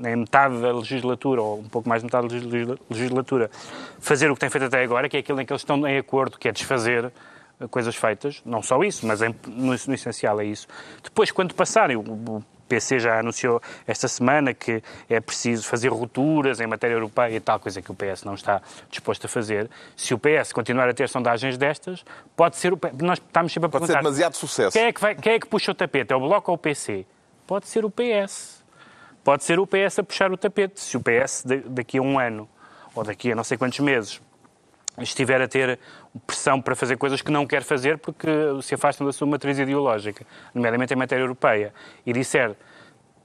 em 0.08 0.16
metade 0.16 0.60
da 0.60 0.72
legislatura, 0.72 1.42
ou 1.42 1.58
um 1.60 1.68
pouco 1.68 1.88
mais 1.88 2.00
de 2.02 2.06
metade 2.06 2.28
da 2.28 2.34
legisla- 2.34 2.78
legislatura, 2.88 3.50
fazer 3.98 4.30
o 4.30 4.34
que 4.34 4.40
tem 4.40 4.48
feito 4.50 4.66
até 4.66 4.82
agora, 4.82 5.08
que 5.08 5.16
é 5.16 5.20
aquilo 5.20 5.40
em 5.40 5.44
que 5.46 5.52
eles 5.52 5.62
estão 5.62 5.84
em 5.86 5.98
acordo, 5.98 6.38
que 6.38 6.48
é 6.48 6.52
desfazer 6.52 7.10
eh, 7.60 7.66
coisas 7.68 7.96
feitas, 7.96 8.40
não 8.46 8.62
só 8.62 8.82
isso, 8.84 9.04
mas 9.06 9.20
em- 9.20 9.34
no, 9.48 9.66
no 9.66 9.94
essencial 9.94 10.40
é 10.40 10.44
isso. 10.44 10.68
Depois, 11.02 11.30
quando 11.32 11.52
passarem, 11.54 11.96
o, 11.96 12.00
o 12.00 12.44
PC 12.70 13.00
já 13.00 13.18
anunciou 13.18 13.60
esta 13.86 14.06
semana 14.06 14.54
que 14.54 14.80
é 15.08 15.20
preciso 15.20 15.66
fazer 15.66 15.88
rupturas 15.88 16.60
em 16.60 16.66
matéria 16.68 16.94
europeia 16.94 17.34
e 17.36 17.40
tal, 17.40 17.58
coisa 17.58 17.82
que 17.82 17.90
o 17.90 17.94
PS 17.94 18.22
não 18.24 18.34
está 18.34 18.62
disposto 18.88 19.24
a 19.26 19.28
fazer. 19.28 19.68
Se 19.96 20.14
o 20.14 20.18
PS 20.18 20.52
continuar 20.52 20.88
a 20.88 20.94
ter 20.94 21.08
sondagens 21.08 21.58
destas, 21.58 22.04
pode 22.36 22.56
ser 22.56 22.72
o 22.72 22.76
PS. 22.76 22.92
Nós 23.02 23.18
estamos 23.18 23.52
sempre 23.52 23.66
a 23.66 23.70
Pode 23.70 23.86
ser 23.86 23.92
perguntar. 23.94 24.08
demasiado 24.08 24.34
sucesso. 24.36 24.72
Quem 24.72 24.84
é, 24.86 24.92
que 24.92 25.00
vai- 25.00 25.14
quem 25.16 25.32
é 25.32 25.40
que 25.40 25.46
puxa 25.48 25.72
o 25.72 25.74
tapete? 25.74 26.12
É 26.12 26.16
o 26.16 26.20
Bloco 26.20 26.50
ou 26.52 26.54
o 26.54 26.58
PC? 26.58 27.04
Pode 27.46 27.66
ser 27.68 27.84
o 27.84 27.90
PS. 27.90 28.62
Pode 29.24 29.42
ser 29.44 29.58
o 29.58 29.66
PS 29.66 29.98
a 29.98 30.02
puxar 30.04 30.30
o 30.32 30.36
tapete. 30.36 30.80
Se 30.80 30.96
o 30.96 31.00
PS 31.00 31.42
da- 31.44 31.56
daqui 31.66 31.98
a 31.98 32.02
um 32.02 32.18
ano 32.18 32.48
ou 32.94 33.02
daqui 33.02 33.32
a 33.32 33.34
não 33.34 33.42
sei 33.44 33.58
quantos 33.58 33.80
meses 33.80 34.20
estiver 35.02 35.40
a 35.40 35.48
ter 35.48 35.78
pressão 36.26 36.60
para 36.60 36.74
fazer 36.74 36.96
coisas 36.96 37.22
que 37.22 37.30
não 37.30 37.46
quer 37.46 37.62
fazer 37.62 37.98
porque 37.98 38.28
se 38.62 38.74
afastam 38.74 39.06
da 39.06 39.12
sua 39.12 39.26
matriz 39.26 39.58
ideológica, 39.58 40.26
nomeadamente 40.54 40.92
em 40.92 40.96
matéria 40.96 41.22
europeia, 41.22 41.72
e 42.04 42.12
disser 42.12 42.54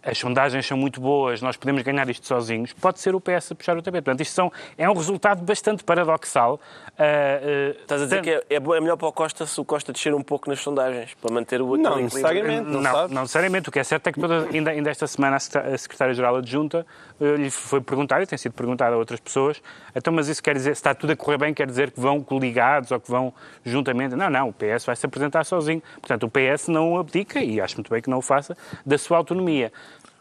as 0.06 0.18
sondagens 0.18 0.65
são 0.65 0.78
muito 0.78 1.02
boas, 1.02 1.41
nós 1.41 1.58
podemos 1.58 1.82
ganhar 1.82 2.08
isto 2.10 2.28
sozinhos, 2.28 2.72
pode 2.74 3.00
ser 3.00 3.15
o 3.15 3.20
PS 3.20 3.52
a 3.52 3.56
puxar 3.56 3.76
o 3.78 3.82
tapete. 3.82 4.04
Portanto, 4.04 4.22
isto 4.22 4.34
são, 4.34 4.52
é 4.78 4.89
um 4.89 4.94
resultado 4.94 5.44
bastante 5.44 5.84
paradoxal. 5.84 6.60
Ah, 6.98 7.04
ah, 7.04 7.76
Estás 7.82 8.02
a 8.02 8.06
dizer 8.06 8.22
que 8.22 8.30
é, 8.30 8.44
é 8.50 8.56
é 8.56 8.82
melhor 8.82 8.98
para 8.98 9.08
o 9.08 9.12
Costa 9.12 9.46
se 9.46 9.60
o 9.60 9.65
Costa 9.65 9.91
descer 9.91 10.13
um 10.13 10.22
pouco 10.22 10.50
nas 10.50 10.60
sondagens, 10.60 11.13
para 11.15 11.34
manter 11.34 11.62
o 11.62 11.76
Não, 11.78 11.98
necessariamente. 11.98 12.70
Não, 12.70 12.82
Não 12.82 13.08
não, 13.08 13.22
necessariamente. 13.22 13.70
O 13.70 13.72
que 13.72 13.80
é 13.80 13.84
certo 13.84 14.08
é 14.08 14.12
que 14.12 14.20
toda, 14.20 14.48
ainda, 14.54 14.72
ainda 14.72 14.89
esta 14.89 15.08
semana 15.08 15.38
a 15.38 15.39
secretária- 15.39 15.76
a 15.76 15.78
secretária-geral 15.78 16.36
adjunta 16.36 16.86
eh, 17.20 17.36
lhe 17.38 17.50
foi 17.50 17.82
perguntar, 17.82 18.22
e 18.22 18.26
tem 18.28 18.38
sido 18.38 18.54
perguntado 18.54 18.94
a 18.96 18.98
outras 18.98 19.20
pessoas, 19.20 19.62
então, 19.96 20.13
mas 20.13 20.28
isso 20.28 20.44
quer 20.44 20.54
dizer, 20.54 20.76
se 20.76 20.80
está 20.80 20.94
tudo 20.94 21.13
a 21.13 21.15
correr 21.15 21.38
bem, 21.38 21.54
quer 21.54 21.65
dizer 21.65 21.91
que 21.91 22.00
vão 22.00 22.22
coligados 22.22 22.91
ou 22.91 23.00
que 23.00 23.10
vão 23.10 23.34
juntamente? 23.63 24.15
Não, 24.15 24.30
não, 24.30 24.50
o 24.50 24.54
PS 24.54 24.86
vai 24.86 24.96
se 24.96 25.06
apresentar 25.06 25.46
sozinho. 25.46 25.82
Portanto, 26.02 26.24
o 26.26 26.30
PS 26.30 26.68
não 26.68 26.98
abdica, 26.98 27.39
e 27.41 27.60
acho 27.62 27.76
muito 27.76 27.89
bem 27.89 28.02
que 28.02 28.10
não 28.10 28.18
o 28.18 28.22
faça, 28.22 28.56
da 28.86 28.98
sua 28.98 29.18
autonomia. 29.18 29.72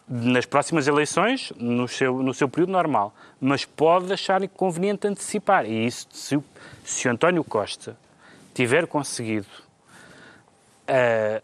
Nas 0.07 0.45
próximas 0.45 0.87
eleições, 0.87 1.51
no 1.57 1.89
seu, 1.89 2.23
no 2.23 2.35
seu 2.35 2.47
período 2.49 2.73
normal, 2.73 3.15
mas 3.41 3.65
pode 3.65 4.13
achar 4.13 4.47
conveniente 4.49 5.07
antecipar. 5.07 5.65
E 5.65 5.87
isso, 5.87 6.07
se, 6.13 6.37
o- 6.37 6.45
se 6.85 7.09
António 7.09 7.43
Costa 7.43 7.97
tiver 8.53 8.87
conseguido 8.87 9.47
a 10.87 11.41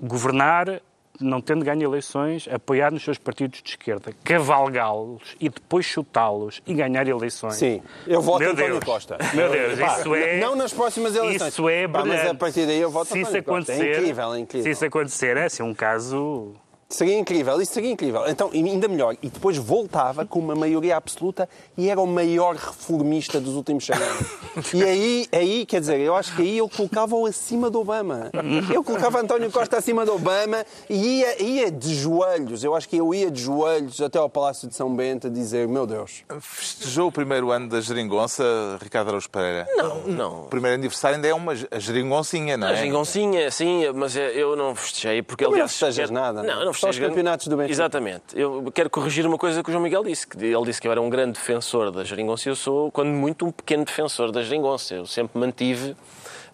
governar, 0.00 0.80
não 1.20 1.40
tendo 1.40 1.64
ganho 1.64 1.82
eleições, 1.82 2.46
apoiar 2.52 2.90
nos 2.92 3.02
seus 3.02 3.16
partidos 3.16 3.62
de 3.62 3.70
esquerda, 3.70 4.12
cavalgá-los 4.24 5.34
e 5.40 5.48
depois 5.48 5.86
chutá-los 5.86 6.60
e 6.66 6.74
ganhar 6.74 7.06
eleições. 7.08 7.54
Sim, 7.54 7.80
eu 8.06 8.20
voto 8.20 8.40
Meu 8.40 8.50
António 8.52 8.72
Deus. 8.72 8.84
Costa. 8.84 9.16
Meu 9.32 9.50
Deus, 9.50 9.78
Pá, 9.78 10.00
isso 10.00 10.14
é... 10.14 10.38
Não 10.38 10.54
nas 10.56 10.72
próximas 10.72 11.14
eleições. 11.16 11.52
Isso 11.52 11.68
é 11.68 11.88
Pá, 11.88 12.00
brilhante. 12.02 12.22
Mas 12.24 12.30
a 12.30 12.34
partir 12.34 12.66
daí 12.66 12.80
eu 12.80 12.90
voto 12.90 13.08
se 13.10 13.20
isso 13.20 13.28
António 13.30 13.44
Costa. 13.44 13.72
É 13.72 13.76
incrível, 13.98 14.34
é 14.34 14.38
incrível. 14.40 14.64
Se 14.64 14.70
isso 14.70 14.84
acontecer, 14.84 15.36
é 15.38 15.44
assim 15.46 15.62
um 15.62 15.72
caso... 15.74 16.52
Seria 16.92 17.18
incrível, 17.18 17.60
isso 17.60 17.72
seria 17.72 17.90
incrível. 17.90 18.22
Então, 18.28 18.50
e 18.52 18.58
ainda 18.62 18.86
melhor. 18.86 19.16
E 19.22 19.28
depois 19.30 19.56
voltava 19.56 20.24
com 20.26 20.38
uma 20.38 20.54
maioria 20.54 20.96
absoluta 20.96 21.48
e 21.76 21.88
era 21.88 22.00
o 22.00 22.06
maior 22.06 22.54
reformista 22.54 23.40
dos 23.40 23.54
últimos 23.54 23.84
100 23.86 23.96
anos. 23.96 24.26
E 24.74 24.84
aí, 24.84 25.26
aí, 25.32 25.64
quer 25.66 25.80
dizer, 25.80 25.98
eu 26.00 26.14
acho 26.14 26.36
que 26.36 26.42
aí 26.42 26.58
eu 26.58 26.68
colocava-o 26.68 27.24
acima 27.24 27.70
do 27.70 27.80
Obama. 27.80 28.30
Eu 28.72 28.84
colocava 28.84 29.18
António 29.20 29.50
Costa 29.50 29.78
acima 29.78 30.04
do 30.04 30.14
Obama 30.14 30.64
e 30.90 31.20
ia, 31.20 31.42
ia 31.42 31.70
de 31.70 31.94
joelhos. 31.94 32.62
Eu 32.62 32.74
acho 32.74 32.86
que 32.88 32.96
eu 32.98 33.14
ia 33.14 33.30
de 33.30 33.40
joelhos 33.40 34.00
até 34.02 34.18
ao 34.18 34.28
Palácio 34.28 34.68
de 34.68 34.74
São 34.74 34.94
Bento 34.94 35.28
a 35.28 35.30
dizer, 35.30 35.66
meu 35.66 35.86
Deus. 35.86 36.22
Festejou 36.40 37.08
o 37.08 37.12
primeiro 37.12 37.50
ano 37.50 37.66
da 37.68 37.80
geringonça, 37.80 38.44
Ricardo 38.82 39.08
Araújo 39.08 39.30
Pereira? 39.30 39.66
Não, 39.74 40.00
não. 40.02 40.42
O 40.42 40.48
primeiro 40.48 40.74
aniversário 40.74 41.16
ainda 41.16 41.28
é 41.28 41.34
uma 41.34 41.52
a 41.70 41.78
geringoncinha, 41.78 42.56
não 42.58 42.68
é? 42.68 42.72
A 42.72 42.74
gingoncinha, 42.76 43.50
sim, 43.50 43.84
mas 43.94 44.14
eu 44.16 44.54
não 44.54 44.74
festejei 44.74 45.22
porque 45.22 45.44
não 45.44 45.52
aliás, 45.52 45.70
festejas 45.70 45.96
quero- 46.10 46.12
nada, 46.12 46.42
não 46.42 46.50
é? 46.50 46.54
Não, 46.56 46.64
não 46.66 46.72
Só 46.82 46.90
os 46.90 46.98
campeonatos 46.98 47.46
do 47.46 47.56
Benfica. 47.56 47.72
Exatamente. 47.72 48.22
Eu 48.34 48.70
quero 48.74 48.90
corrigir 48.90 49.26
uma 49.26 49.38
coisa 49.38 49.62
que 49.62 49.70
o 49.70 49.72
João 49.72 49.82
Miguel 49.82 50.04
disse. 50.04 50.26
que 50.26 50.36
Ele 50.36 50.64
disse 50.64 50.80
que 50.80 50.88
eu 50.88 50.92
era 50.92 51.00
um 51.00 51.08
grande 51.08 51.32
defensor 51.32 51.90
da 51.90 52.04
geringonça. 52.04 52.48
Eu 52.48 52.56
sou, 52.56 52.90
quando 52.90 53.08
muito, 53.08 53.46
um 53.46 53.52
pequeno 53.52 53.84
defensor 53.84 54.32
da 54.32 54.42
geringonça. 54.42 54.94
Eu 54.94 55.06
sempre 55.06 55.38
mantive 55.38 55.96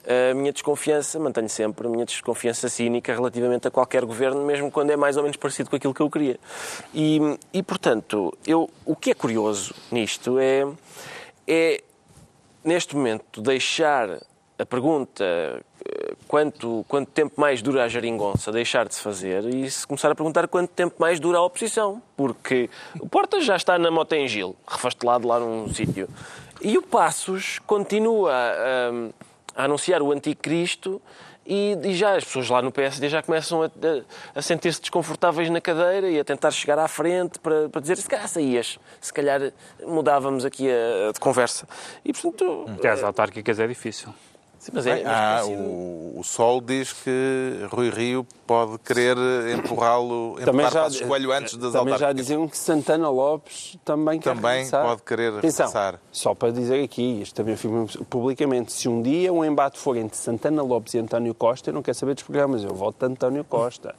a 0.08 0.34
minha 0.34 0.52
desconfiança, 0.52 1.18
mantenho 1.18 1.48
sempre 1.48 1.86
a 1.86 1.90
minha 1.90 2.04
desconfiança 2.04 2.68
cínica 2.68 3.12
relativamente 3.12 3.68
a 3.68 3.70
qualquer 3.70 4.04
governo, 4.04 4.44
mesmo 4.44 4.70
quando 4.70 4.90
é 4.90 4.96
mais 4.96 5.16
ou 5.16 5.22
menos 5.22 5.36
parecido 5.36 5.68
com 5.68 5.76
aquilo 5.76 5.92
que 5.92 6.00
eu 6.00 6.10
queria. 6.10 6.38
E, 6.94 7.20
e 7.52 7.62
portanto, 7.62 8.36
eu, 8.46 8.70
o 8.86 8.96
que 8.96 9.10
é 9.10 9.14
curioso 9.14 9.74
nisto 9.90 10.38
é, 10.38 10.66
é 11.46 11.82
neste 12.64 12.96
momento, 12.96 13.42
deixar 13.42 14.18
a 14.58 14.66
pergunta 14.66 15.24
eh, 15.24 16.14
quanto, 16.26 16.84
quanto 16.88 17.10
tempo 17.12 17.40
mais 17.40 17.62
dura 17.62 17.84
a 17.84 17.88
geringonça 17.88 18.50
deixar 18.50 18.88
de 18.88 18.94
se 18.94 19.00
fazer 19.00 19.44
e 19.44 19.70
se 19.70 19.86
começar 19.86 20.10
a 20.10 20.14
perguntar 20.14 20.48
quanto 20.48 20.70
tempo 20.70 20.96
mais 20.98 21.20
dura 21.20 21.38
a 21.38 21.42
oposição. 21.42 22.02
Porque 22.16 22.68
o 23.00 23.08
Portas 23.08 23.44
já 23.44 23.56
está 23.56 23.78
na 23.78 23.90
Mota 23.90 24.16
em 24.16 24.26
Gil, 24.26 24.56
refastelado 24.66 25.26
lá 25.28 25.38
num 25.38 25.72
sítio. 25.72 26.08
E 26.60 26.76
o 26.76 26.82
Passos 26.82 27.60
continua 27.60 28.32
a, 28.32 29.62
a 29.62 29.64
anunciar 29.64 30.02
o 30.02 30.10
anticristo 30.10 31.00
e, 31.46 31.78
e 31.82 31.94
já 31.94 32.14
as 32.16 32.24
pessoas 32.24 32.50
lá 32.50 32.60
no 32.60 32.70
PSD 32.72 33.08
já 33.08 33.22
começam 33.22 33.62
a, 33.62 33.66
a- 33.66 33.68
a 34.34 34.42
sentir-se 34.42 34.80
desconfortáveis 34.80 35.48
na 35.48 35.60
cadeira 35.62 36.10
e 36.10 36.18
a 36.18 36.24
tentar 36.24 36.50
chegar 36.50 36.78
à 36.78 36.86
frente 36.88 37.38
para, 37.38 37.68
para 37.70 37.80
dizer 37.80 37.96
se 37.96 38.08
calhar 38.08 38.28
saías, 38.28 38.78
se 39.00 39.12
calhar 39.12 39.52
mudávamos 39.86 40.44
aqui 40.44 40.68
a, 40.68 41.08
a 41.08 41.12
de 41.12 41.20
conversa. 41.20 41.66
E 42.04 42.12
portanto. 42.12 42.66
Até 42.76 42.90
às 42.90 43.02
autárquicas 43.04 43.58
é 43.60 43.66
difícil. 43.66 44.12
Sim, 44.58 44.72
mas 44.74 44.86
é, 44.86 45.02
mas 45.04 45.06
Ah, 45.06 45.34
parece- 45.44 45.52
o, 45.52 46.14
o 46.18 46.24
Sol 46.24 46.60
diz 46.60 46.92
que 46.92 47.66
Rui 47.70 47.90
Rio 47.90 48.26
pode 48.46 48.76
querer 48.78 49.16
empurrá-lo, 49.56 50.34
Também 50.36 50.66
empurrar 50.66 50.72
já, 50.72 50.82
Passos 50.82 51.00
Coelho 51.02 51.32
antes 51.32 51.56
das 51.56 51.72
também 51.72 51.96
já 51.96 52.12
diziam 52.12 52.48
que 52.48 52.58
Santana 52.58 53.08
Lopes 53.08 53.76
também 53.84 54.18
quer 54.18 54.34
Também 54.34 54.50
regressar. 54.56 54.84
pode 54.84 55.02
querer 55.02 55.28
Atenção, 55.38 55.66
regressar. 55.66 56.00
Só 56.10 56.34
para 56.34 56.50
dizer 56.52 56.82
aqui, 56.82 57.22
isto 57.22 57.34
também 57.36 57.54
afirmo 57.54 57.86
publicamente, 58.10 58.72
se 58.72 58.88
um 58.88 59.00
dia 59.00 59.32
um 59.32 59.44
embate 59.44 59.78
for 59.78 59.96
entre 59.96 60.16
Santana 60.16 60.62
Lopes 60.62 60.94
e 60.94 60.98
António 60.98 61.34
Costa, 61.34 61.70
eu 61.70 61.74
não 61.74 61.82
quero 61.82 61.96
saber 61.96 62.14
dos 62.14 62.24
programas, 62.24 62.64
eu 62.64 62.74
voto 62.74 62.98
de 63.06 63.12
António 63.12 63.44
Costa. 63.44 63.94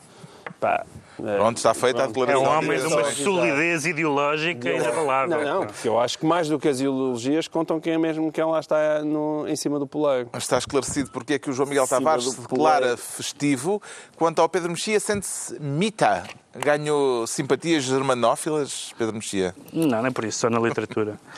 Pá, 0.60 0.86
Pronto, 1.22 1.58
está 1.58 1.74
feita 1.74 2.02
a 2.02 2.06
É 2.06 2.08
declaração. 2.08 2.44
um 2.44 2.48
homem 2.48 2.80
de 2.80 2.86
uma 2.88 3.04
solidez 3.12 3.86
ideológica 3.86 4.70
inabalável. 4.70 5.38
Não, 5.44 5.60
não, 5.62 5.68
porque 5.68 5.88
eu 5.88 6.00
acho 6.00 6.18
que 6.20 6.26
mais 6.26 6.48
do 6.48 6.58
que 6.60 6.68
as 6.68 6.80
ideologias 6.80 7.48
contam 7.48 7.80
quem 7.80 7.94
é 7.94 7.98
mesmo 7.98 8.32
quem 8.32 8.44
lá 8.44 8.60
está 8.60 9.04
no, 9.04 9.48
em 9.48 9.56
cima 9.56 9.78
do 9.80 9.86
poleiro. 9.88 10.30
Está 10.38 10.58
esclarecido 10.58 11.12
porque 11.12 11.34
é 11.34 11.40
que 11.40 11.50
o 11.50 11.54
João 11.54 11.68
Miguel 11.70 11.88
Tavares 11.88 12.26
se 12.26 12.42
declara 12.42 12.96
festivo. 12.98 13.82
Quanto 14.16 14.40
ao 14.42 14.50
Pedro 14.50 14.70
Mexia, 14.72 15.00
sente-se 15.00 15.60
mita. 15.60 16.24
Ganhou 16.56 17.28
simpatias 17.28 17.84
germanófilas, 17.84 18.92
Pedro 18.98 19.14
Mexia? 19.16 19.56
Não, 19.72 19.88
não 20.02 20.06
é 20.08 20.12
por 20.12 20.26
isso, 20.26 20.40
só 20.40 20.50
na 20.50 20.60
literatura. 20.60 21.18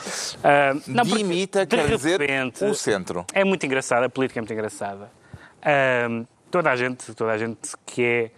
Ah, 0.43 0.73
não, 0.87 1.03
porque, 1.05 1.17
Dimita 1.21 1.65
de 1.65 1.75
quer 1.75 1.87
dizer 1.87 2.19
repente, 2.19 2.63
o 2.65 2.73
centro. 2.73 3.25
É 3.33 3.43
muito 3.43 3.63
engraçada, 3.65 4.05
a 4.05 4.09
política 4.09 4.39
é 4.39 4.41
muito 4.41 4.53
engraçada. 4.53 5.11
Ah, 5.61 6.23
toda 6.51 6.69
a 6.69 6.75
gente, 6.75 7.13
toda 7.15 7.31
a 7.31 7.37
gente 7.37 7.71
que 7.85 8.03
é 8.03 8.31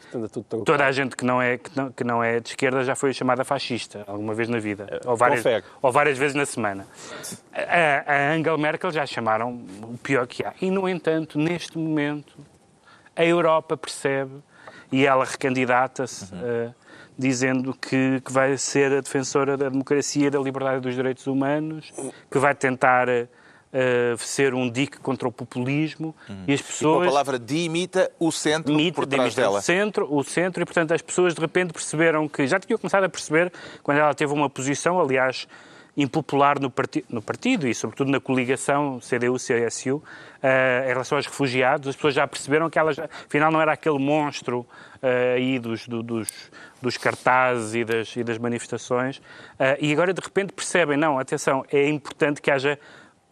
toda 0.63 0.85
a 0.85 0.91
gente 0.91 1.17
que 1.17 1.25
não 1.25 1.41
é 1.41 1.57
que 1.57 1.75
não, 1.75 1.91
que 1.91 2.03
não 2.03 2.23
é 2.23 2.39
de 2.39 2.49
esquerda 2.49 2.83
já 2.83 2.95
foi 2.95 3.13
chamada 3.13 3.43
fascista 3.43 4.03
alguma 4.07 4.33
vez 4.33 4.47
na 4.47 4.59
vida 4.59 5.01
ou 5.05 5.17
várias, 5.17 5.43
ou 5.81 5.91
várias 5.91 6.17
vezes 6.17 6.35
na 6.35 6.45
semana. 6.45 6.87
A, 7.53 8.13
a 8.13 8.33
Angela 8.33 8.57
Merkel 8.57 8.91
já 8.91 9.05
chamaram 9.05 9.65
o 9.81 9.97
pior 9.97 10.25
que 10.27 10.45
há. 10.45 10.53
E 10.61 10.69
no 10.69 10.87
entanto, 10.87 11.37
neste 11.37 11.77
momento, 11.77 12.37
a 13.15 13.25
Europa 13.25 13.75
percebe 13.75 14.33
e 14.91 15.05
ela 15.05 15.25
recandidata-se 15.25 16.33
eh, 16.35 16.71
dizendo 17.17 17.73
que, 17.73 18.21
que 18.21 18.31
vai 18.31 18.57
ser 18.57 18.91
a 18.91 19.01
defensora 19.01 19.57
da 19.57 19.69
democracia, 19.69 20.29
da 20.29 20.39
liberdade 20.39 20.77
e 20.77 20.81
dos 20.81 20.95
direitos 20.95 21.27
humanos, 21.27 21.91
que 22.29 22.37
vai 22.37 22.53
tentar 22.53 23.07
eh, 23.73 24.15
ser 24.19 24.53
um 24.53 24.69
dique 24.69 24.99
contra 24.99 25.27
o 25.27 25.31
populismo 25.31 26.15
e 26.47 26.53
as 26.53 26.61
Com 26.61 26.65
a 26.65 26.67
pessoas 26.71 27.07
palavra 27.07 27.39
dimita 27.39 28.11
o 28.19 28.31
centro 28.31 28.73
Mita, 28.73 28.95
por 28.95 29.05
trás 29.07 29.33
dela. 29.35 29.59
o 29.59 29.61
centro, 29.61 30.07
o 30.15 30.23
centro, 30.23 30.61
e 30.61 30.65
portanto 30.65 30.91
as 30.93 31.01
pessoas 31.01 31.33
de 31.33 31.41
repente 31.41 31.73
perceberam 31.73 32.27
que 32.27 32.45
já 32.47 32.59
tinham 32.59 32.77
começado 32.77 33.03
a 33.03 33.09
perceber 33.09 33.51
quando 33.81 33.97
ela 33.97 34.13
teve 34.13 34.31
uma 34.31 34.49
posição, 34.49 34.99
aliás, 35.01 35.47
impopular 35.95 36.59
no, 36.59 36.71
parti 36.71 37.05
no 37.07 37.21
partido 37.21 37.67
e 37.67 37.75
sobretudo 37.75 38.09
na 38.09 38.19
coligação 38.19 38.99
CDU-CSU 38.99 40.01
eh, 40.41 40.85
em 40.85 40.87
relação 40.89 41.17
aos 41.17 41.25
refugiados, 41.27 41.87
as 41.87 41.95
pessoas 41.95 42.15
já 42.15 42.27
perceberam 42.27 42.67
que 42.69 42.79
ela 42.79 42.91
já, 42.93 43.05
afinal 43.05 43.51
não 43.51 43.61
era 43.61 43.73
aquele 43.73 43.99
monstro 43.99 44.65
eh, 45.03 45.35
aí 45.37 45.59
dos, 45.59 45.87
do- 45.87 46.01
dos, 46.01 46.29
dos 46.81 46.97
cartazes 46.97 47.75
e 47.75 47.83
das, 47.85 48.15
e 48.15 48.23
das 48.23 48.39
manifestações 48.39 49.21
eh, 49.59 49.77
e 49.81 49.93
agora 49.93 50.13
de 50.13 50.21
repente 50.21 50.51
percebem, 50.51 50.97
não, 50.97 51.19
atenção, 51.19 51.63
é 51.71 51.87
importante 51.87 52.41
que 52.41 52.49
haja 52.49 52.79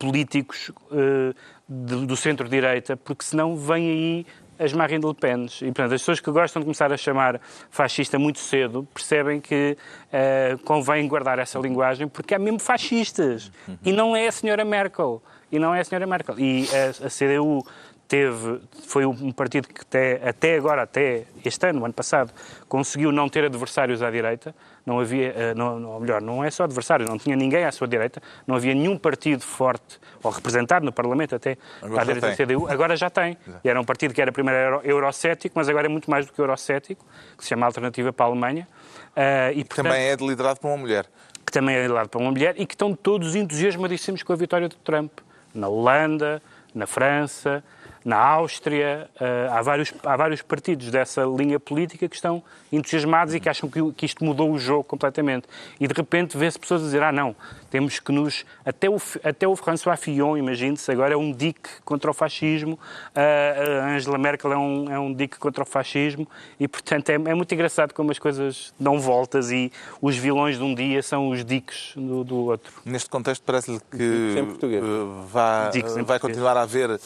políticos 0.01 0.71
eh, 0.91 1.33
do, 1.69 2.17
centro-direita, 2.17 2.97
porque 2.97 3.23
senão 3.23 3.55
vem 3.55 3.87
aí 3.87 4.25
as 4.57 4.73
Marine 4.73 5.05
Le 5.05 5.13
Pen. 5.13 5.45
E, 5.61 5.65
portanto, 5.65 5.93
as 5.93 6.01
pessoas 6.01 6.19
que 6.19 6.31
gostam 6.31 6.59
de 6.59 6.65
começar 6.65 6.91
a 6.91 6.97
chamar 6.97 7.39
fascista 7.69 8.17
muito 8.17 8.39
cedo 8.39 8.87
percebem 8.93 9.39
que 9.39 9.77
eh, 10.11 10.57
convém 10.65 11.07
guardar 11.07 11.37
essa 11.37 11.59
linguagem 11.59 12.07
porque 12.07 12.33
há 12.33 12.39
mesmo 12.39 12.59
fascistas. 12.59 13.51
E 13.85 13.91
não 13.91 14.15
é 14.15 14.27
a 14.27 14.31
senhora 14.31 14.65
Merkel. 14.65 15.21
E 15.51 15.59
não 15.59 15.73
é 15.73 15.81
a 15.81 15.83
senhora 15.83 16.07
Merkel. 16.07 16.39
E 16.39 16.67
a, 16.73 17.07
a 17.07 17.09
CDU 17.09 17.63
teve, 18.07 18.59
foi 18.87 19.05
um 19.05 19.31
partido 19.31 19.67
que 19.67 19.81
até, 19.81 20.27
até 20.27 20.55
agora, 20.55 20.81
até 20.81 21.25
este 21.45 21.67
ano, 21.67 21.85
ano 21.85 21.93
passado, 21.93 22.33
conseguiu 22.67 23.11
não 23.11 23.29
ter 23.29 23.45
adversários 23.45 24.01
à 24.01 24.09
direita. 24.09 24.53
Não 24.85 24.99
havia, 24.99 25.27
eh, 25.35 25.53
não, 25.53 25.83
ou 25.85 25.99
melhor, 25.99 26.21
não 26.21 26.43
é 26.43 26.49
só 26.49 26.63
adversários, 26.63 27.07
não 27.07 27.17
tinha 27.17 27.35
ninguém 27.35 27.63
à 27.65 27.71
sua 27.71 27.87
direita, 27.87 28.19
não 28.47 28.55
havia 28.55 28.73
nenhum 28.73 28.97
partido 28.97 29.41
forte, 29.43 29.99
ou 30.23 30.31
representado 30.31 30.83
no 30.83 30.91
Parlamento 30.91 31.35
até, 31.35 31.55
Agora 31.81 32.01
à 32.01 32.03
direita 32.05 32.27
da. 32.29 32.35
CDU, 32.35 32.67
agora 32.67 32.95
já 32.95 33.09
tem. 33.09 33.37
E 33.63 33.69
era 33.69 33.79
um 33.79 33.83
partido 33.83 34.11
que 34.13 34.21
era 34.21 34.31
primeiro 34.31 34.59
euro- 34.59 34.81
eurocético, 34.83 35.53
mas 35.55 35.69
agora 35.69 35.85
é 35.85 35.89
muito 35.89 36.09
mais 36.09 36.25
do 36.25 36.33
que 36.33 36.41
eurocético, 36.41 37.05
que 37.37 37.43
se 37.43 37.49
chama 37.49 37.65
Alternativa 37.67 38.11
para 38.11 38.25
a 38.25 38.29
Alemanha. 38.29 38.67
Eh, 39.15 39.51
e, 39.57 39.63
portanto, 39.63 39.85
Também 39.85 40.01
é 40.07 40.15
liderado 40.15 40.59
por 40.59 40.67
uma 40.69 40.77
mulher. 40.77 41.05
que 41.45 41.51
também 41.51 41.75
é 41.75 41.81
liderado 41.83 42.09
por 42.09 42.19
uma 42.21 42.31
mulher 42.31 42.55
e 42.57 42.65
que 42.65 42.73
estão 42.73 42.95
todos 42.95 43.35
entusiasmadíssimos 43.35 44.23
com 44.23 44.33
a 44.33 44.35
vitória 44.35 44.67
de 44.67 44.75
Trump. 44.77 45.11
Na 45.53 45.67
Holanda, 45.67 46.41
na 46.73 46.87
França, 46.87 47.63
na 48.03 48.17
Áustria, 48.17 49.09
eh, 49.19 49.47
há, 49.51 49.61
vários, 49.61 49.93
há 50.03 50.17
vários 50.17 50.41
partidos 50.41 50.89
dessa 50.89 51.23
linha 51.23 51.59
política 51.59 52.07
que 52.07 52.15
estão 52.15 52.43
entusiasmados 52.71 53.35
e 53.35 53.39
que 53.39 53.49
acham 53.49 53.69
que, 53.69 54.05
isto 54.05 54.23
mudou 54.23 54.51
o 54.51 54.57
jogo 54.57 54.83
completamente. 54.83 55.47
E 55.79 55.87
de 55.87 55.93
repente 55.93 56.37
vê-se 56.37 56.57
pessoas 56.57 56.81
a 56.81 56.85
dizer, 56.85 57.03
ah 57.03 57.11
não, 57.11 57.35
temos 57.69 57.99
que 57.99 58.11
nos... 58.11 58.45
Até 58.65 58.89
o, 58.89 58.97
até 59.23 59.47
o 59.47 59.55
François 59.55 59.97
Fillon, 59.97 60.37
imagine-se, 60.37 60.91
agora 60.91 61.13
é 61.13 61.17
um 61.17 61.31
dique 61.31 61.69
contra 61.85 62.09
o 62.09 62.13
fascismo, 62.13 62.79
eh, 63.13 63.81
a 63.83 63.95
Angela 63.95 64.17
Merkel 64.17 64.53
é 64.53 64.57
um, 64.57 64.91
é 64.91 64.99
um 64.99 65.13
dique 65.13 65.37
contra 65.37 65.63
o 65.63 65.65
fascismo 65.65 66.27
e, 66.59 66.67
portanto, 66.67 67.09
é, 67.09 67.13
é 67.13 67.35
muito 67.35 67.53
engraçado 67.53 67.93
como 67.93 68.11
as 68.11 68.17
coisas 68.17 68.73
dão 68.79 68.99
voltas 68.99 69.51
e 69.51 69.71
os 70.01 70.15
vilões 70.17 70.57
de 70.57 70.63
um 70.63 70.73
dia 70.73 71.03
são 71.03 71.29
os 71.29 71.45
diques 71.45 71.93
do, 71.95 72.23
do 72.23 72.35
outro. 72.37 72.71
Neste 72.85 73.09
contexto, 73.09 73.43
parece-lhe 73.43 73.79
que 73.79 73.97
Dicks 73.97 74.37
em 74.37 74.45
português. 74.45 74.83
eh, 74.83 76.03
vai 76.03 76.19
português. 76.19 76.21
continuar 76.21 76.57
a 76.57 76.61
haver 76.61 76.99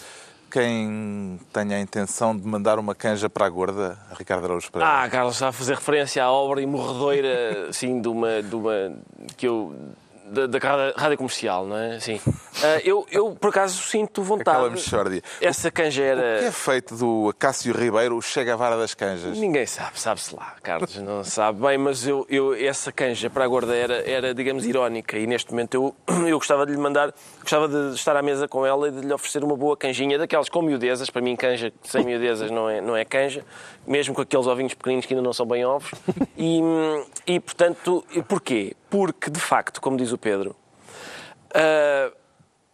quem 0.51 1.39
tenha 1.51 1.77
a 1.77 1.79
intenção 1.79 2.35
de 2.35 2.47
mandar 2.47 2.79
uma 2.79 2.95
canja 2.95 3.29
para 3.29 3.45
a 3.45 3.49
gorda, 3.49 3.97
a 4.11 4.15
Ricardo 4.15 4.45
Araújo 4.45 4.71
Pereira. 4.71 5.03
Ah, 5.03 5.09
Carlos, 5.09 5.35
está 5.35 5.49
a 5.49 5.51
fazer 5.51 5.75
referência 5.75 6.23
à 6.23 6.31
obra 6.31 6.61
imorredoira, 6.61 7.69
assim, 7.69 8.01
de 8.01 8.07
uma. 8.07 8.41
De 8.41 8.55
uma 8.55 8.93
que 9.35 9.47
eu, 9.47 9.75
da, 10.25 10.47
da 10.47 10.59
rádio 10.95 11.17
comercial, 11.17 11.65
não 11.65 11.77
é? 11.77 11.99
Sim. 11.99 12.19
Ah, 12.63 12.79
eu, 12.83 13.05
eu, 13.11 13.35
por 13.35 13.49
acaso, 13.49 13.81
sinto 13.83 14.23
vontade. 14.23 14.57
Aquela 14.57 14.69
mexórdia. 14.69 15.21
Essa 15.41 15.69
canja 15.69 16.01
O 16.01 16.05
que 16.05 16.09
é 16.09 16.43
era. 16.45 16.51
feito 16.51 16.95
do 16.95 17.29
Acácio 17.29 17.73
Ribeiro, 17.73 18.15
o 18.17 18.21
Chega 18.21 18.53
à 18.53 18.55
Vara 18.55 18.77
das 18.77 18.93
Canjas? 18.93 19.37
Ninguém 19.37 19.65
sabe, 19.65 19.99
sabe-se 19.99 20.33
lá, 20.35 20.55
Carlos, 20.63 20.95
não 20.97 21.23
sabe 21.23 21.61
bem, 21.61 21.77
mas 21.77 22.07
eu, 22.07 22.25
eu, 22.29 22.53
essa 22.53 22.91
canja 22.91 23.29
para 23.29 23.43
a 23.43 23.47
gorda 23.47 23.75
era, 23.75 24.09
era, 24.09 24.33
digamos, 24.33 24.65
irónica 24.65 25.17
e 25.17 25.27
neste 25.27 25.51
momento 25.51 25.75
eu, 25.75 25.95
eu 26.27 26.37
gostava 26.37 26.65
de 26.65 26.71
lhe 26.71 26.77
mandar, 26.77 27.13
gostava 27.41 27.67
de 27.67 27.95
estar 27.95 28.15
à 28.15 28.21
mesa 28.21 28.47
com 28.47 28.65
ela 28.65 28.87
e 28.87 28.91
de 28.91 29.01
lhe 29.01 29.13
oferecer 29.13 29.43
uma 29.43 29.55
boa 29.57 29.75
canjinha, 29.75 30.17
daquelas 30.17 30.49
com 30.49 30.61
miudezas, 30.61 31.09
para 31.09 31.21
mim 31.21 31.35
canja 31.35 31.71
sem 31.83 32.03
miudezas 32.05 32.49
não 32.49 32.69
é, 32.69 32.79
não 32.81 32.95
é 32.95 33.03
canja, 33.03 33.43
mesmo 33.85 34.15
com 34.15 34.21
aqueles 34.21 34.47
ovinhos 34.47 34.73
pequeninos 34.73 35.05
que 35.05 35.13
ainda 35.13 35.23
não 35.23 35.33
são 35.33 35.45
bem 35.45 35.65
ovos. 35.65 35.91
E, 36.37 36.61
e 37.27 37.39
portanto, 37.39 38.03
porquê? 38.27 38.75
Porque, 38.89 39.29
de 39.29 39.39
facto, 39.39 39.81
como 39.81 39.97
diz 39.97 40.11
o 40.13 40.14
Pedro, 40.17 40.55
ah, 41.53 42.11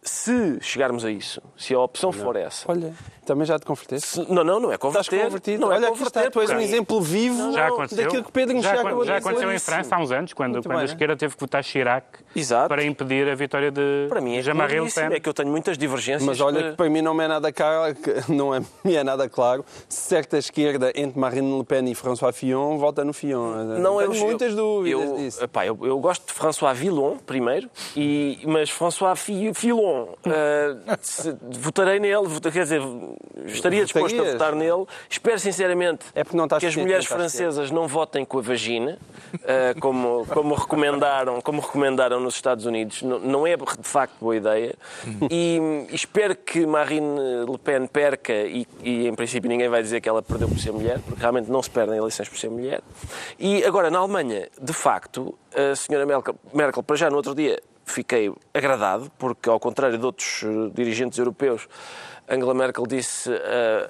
se 0.02 0.58
chegarmos 0.60 1.04
a 1.04 1.10
isso, 1.10 1.40
se 1.56 1.74
a 1.74 1.78
opção 1.78 2.10
for 2.12 2.36
essa, 2.36 2.70
Olha, 2.70 2.92
também 3.24 3.46
já 3.46 3.58
te 3.58 3.66
converteste? 3.66 4.06
se- 4.08 4.32
não, 4.32 4.42
não, 4.44 4.60
não 4.60 4.70
é 4.72 4.74
Estás 4.74 4.78
converter. 5.08 5.24
convertido? 5.24 5.60
Não 5.60 5.72
é 5.72 5.76
Olha, 5.76 5.88
aqui 5.88 6.02
está, 6.02 6.20
converter, 6.22 6.30
tu 6.32 6.40
és 6.40 6.50
um 6.50 6.60
exemplo 6.60 7.00
vivo 7.00 7.52
Já 7.52 7.68
aconteceu. 7.68 8.04
daquilo 8.04 8.24
que 8.24 8.32
Pedro 8.32 8.60
já, 8.62 8.72
acabou 8.74 9.00
de 9.02 9.06
já 9.08 9.18
dizer. 9.18 9.28
aconteceu 9.28 9.52
em. 9.52 9.58
França 9.58 9.96
há 9.96 9.98
uns 10.00 10.12
anos, 10.12 10.32
quando, 10.32 10.52
Muito 10.54 10.68
quando 10.68 10.80
a 10.80 10.84
esquerda 10.84 11.16
teve 11.16 11.34
que 11.34 11.40
votar 11.40 11.62
Chirac 11.62 12.04
Exato. 12.34 12.68
para 12.68 12.84
impedir 12.84 13.28
a 13.28 13.34
vitória 13.34 13.70
de 13.70 14.06
Para 14.08 14.20
mim 14.20 14.36
é 14.36 14.42
Jean-Marie 14.42 14.80
Le 14.80 14.90
Pen. 14.90 15.04
é 15.12 15.20
que 15.20 15.28
eu 15.28 15.34
tenho 15.34 15.48
muitas 15.50 15.78
divergências. 15.78 16.24
Mas 16.24 16.40
olha 16.40 16.70
que 16.70 16.76
para 16.76 16.88
mim 16.90 17.00
não 17.02 17.14
me 17.14 17.24
é 17.24 17.28
nada 17.28 17.52
claro, 17.52 17.96
não 18.28 18.54
é, 18.54 18.60
me 18.84 18.94
é 18.96 19.04
nada 19.04 19.28
claro 19.28 19.64
se 19.88 20.00
certa 20.08 20.38
esquerda 20.38 20.92
entre 20.94 21.18
Marine 21.18 21.56
Le 21.58 21.64
Pen 21.64 21.88
e 21.90 21.94
François 21.94 22.32
Fillon 22.32 22.76
vota 22.78 23.04
no 23.04 23.12
Fillon. 23.12 23.52
Não, 23.78 23.98
Tenho 23.98 24.12
eu, 24.14 24.14
muitas 24.26 24.50
eu, 24.50 24.56
dúvidas 24.56 25.08
eu, 25.10 25.16
disso. 25.16 25.44
epá, 25.44 25.66
eu, 25.66 25.78
eu 25.82 25.98
gosto 26.00 26.26
de 26.26 26.32
François 26.32 26.74
Villon, 26.76 27.16
primeiro, 27.24 27.68
e, 27.96 28.40
mas 28.46 28.68
François 28.70 29.16
Fi- 29.16 29.52
Fillon, 29.54 30.08
se- 31.00 31.36
votarei 31.60 31.98
nele, 32.00 32.28
quer 32.40 32.50
dizer, 32.62 32.80
estaria 33.46 33.84
disposto 33.84 34.20
a 34.20 34.32
votar 34.32 34.54
nele. 34.54 34.84
Espero 35.08 35.38
sinceramente 35.38 36.06
É 36.14 36.24
que 36.58 36.66
as 36.66 36.76
mulheres 36.76 37.06
francesas 37.06 37.70
não 37.70 37.86
votem 37.86 38.24
com 38.24 38.38
a 38.38 38.42
vagina, 38.42 38.98
eh, 39.44 39.74
como, 39.80 40.26
como, 40.26 40.54
recomendaram, 40.54 41.40
como 41.40 41.60
recomendaram 41.60 42.20
nos 42.20 42.34
Estados 42.34 42.66
Unidos. 42.66 43.02
Não, 43.02 43.18
não 43.18 43.46
é 43.46 43.56
de 43.56 43.88
facto 43.88 44.14
boa 44.20 44.36
ideia. 44.36 44.74
E, 45.30 45.86
e 45.90 45.94
espero 45.94 46.36
que 46.36 46.66
Marine 46.66 47.44
Le 47.48 47.58
Pen 47.58 47.86
perca, 47.86 48.32
e, 48.32 48.66
e 48.82 49.06
em 49.06 49.14
princípio 49.14 49.48
ninguém 49.48 49.68
vai 49.68 49.82
dizer 49.82 50.00
que 50.00 50.08
ela 50.08 50.22
perdeu 50.22 50.48
por 50.48 50.58
ser 50.58 50.72
mulher, 50.72 50.98
porque 51.00 51.20
realmente 51.20 51.50
não 51.50 51.62
se 51.62 51.70
perdem 51.70 51.98
eleições 51.98 52.28
por 52.28 52.38
ser 52.38 52.50
mulher. 52.50 52.80
E 53.38 53.64
agora, 53.64 53.90
na 53.90 53.98
Alemanha, 53.98 54.48
de 54.60 54.72
facto, 54.72 55.36
a 55.54 55.74
senhora 55.76 56.06
Merkel, 56.06 56.34
Merkel 56.52 56.82
para 56.82 56.96
já 56.96 57.10
no 57.10 57.16
outro 57.16 57.34
dia, 57.34 57.60
fiquei 57.84 58.32
agradado, 58.54 59.10
porque 59.18 59.48
ao 59.48 59.60
contrário 59.60 59.98
de 59.98 60.04
outros 60.04 60.42
eh, 60.44 60.70
dirigentes 60.74 61.18
europeus, 61.18 61.68
Angela 62.32 62.54
Merkel 62.54 62.86
disse. 62.86 63.30
eh, 63.32 63.88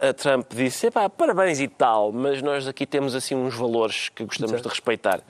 a 0.00 0.12
Trump 0.12 0.52
disse, 0.52 0.90
parabéns 1.16 1.60
e 1.60 1.68
tal, 1.68 2.10
mas 2.10 2.42
nós 2.42 2.66
aqui 2.66 2.84
temos 2.84 3.14
assim 3.14 3.36
uns 3.36 3.54
valores 3.54 4.08
que 4.08 4.24
gostamos 4.24 4.60
de 4.60 4.68
respeitar. 4.68 5.20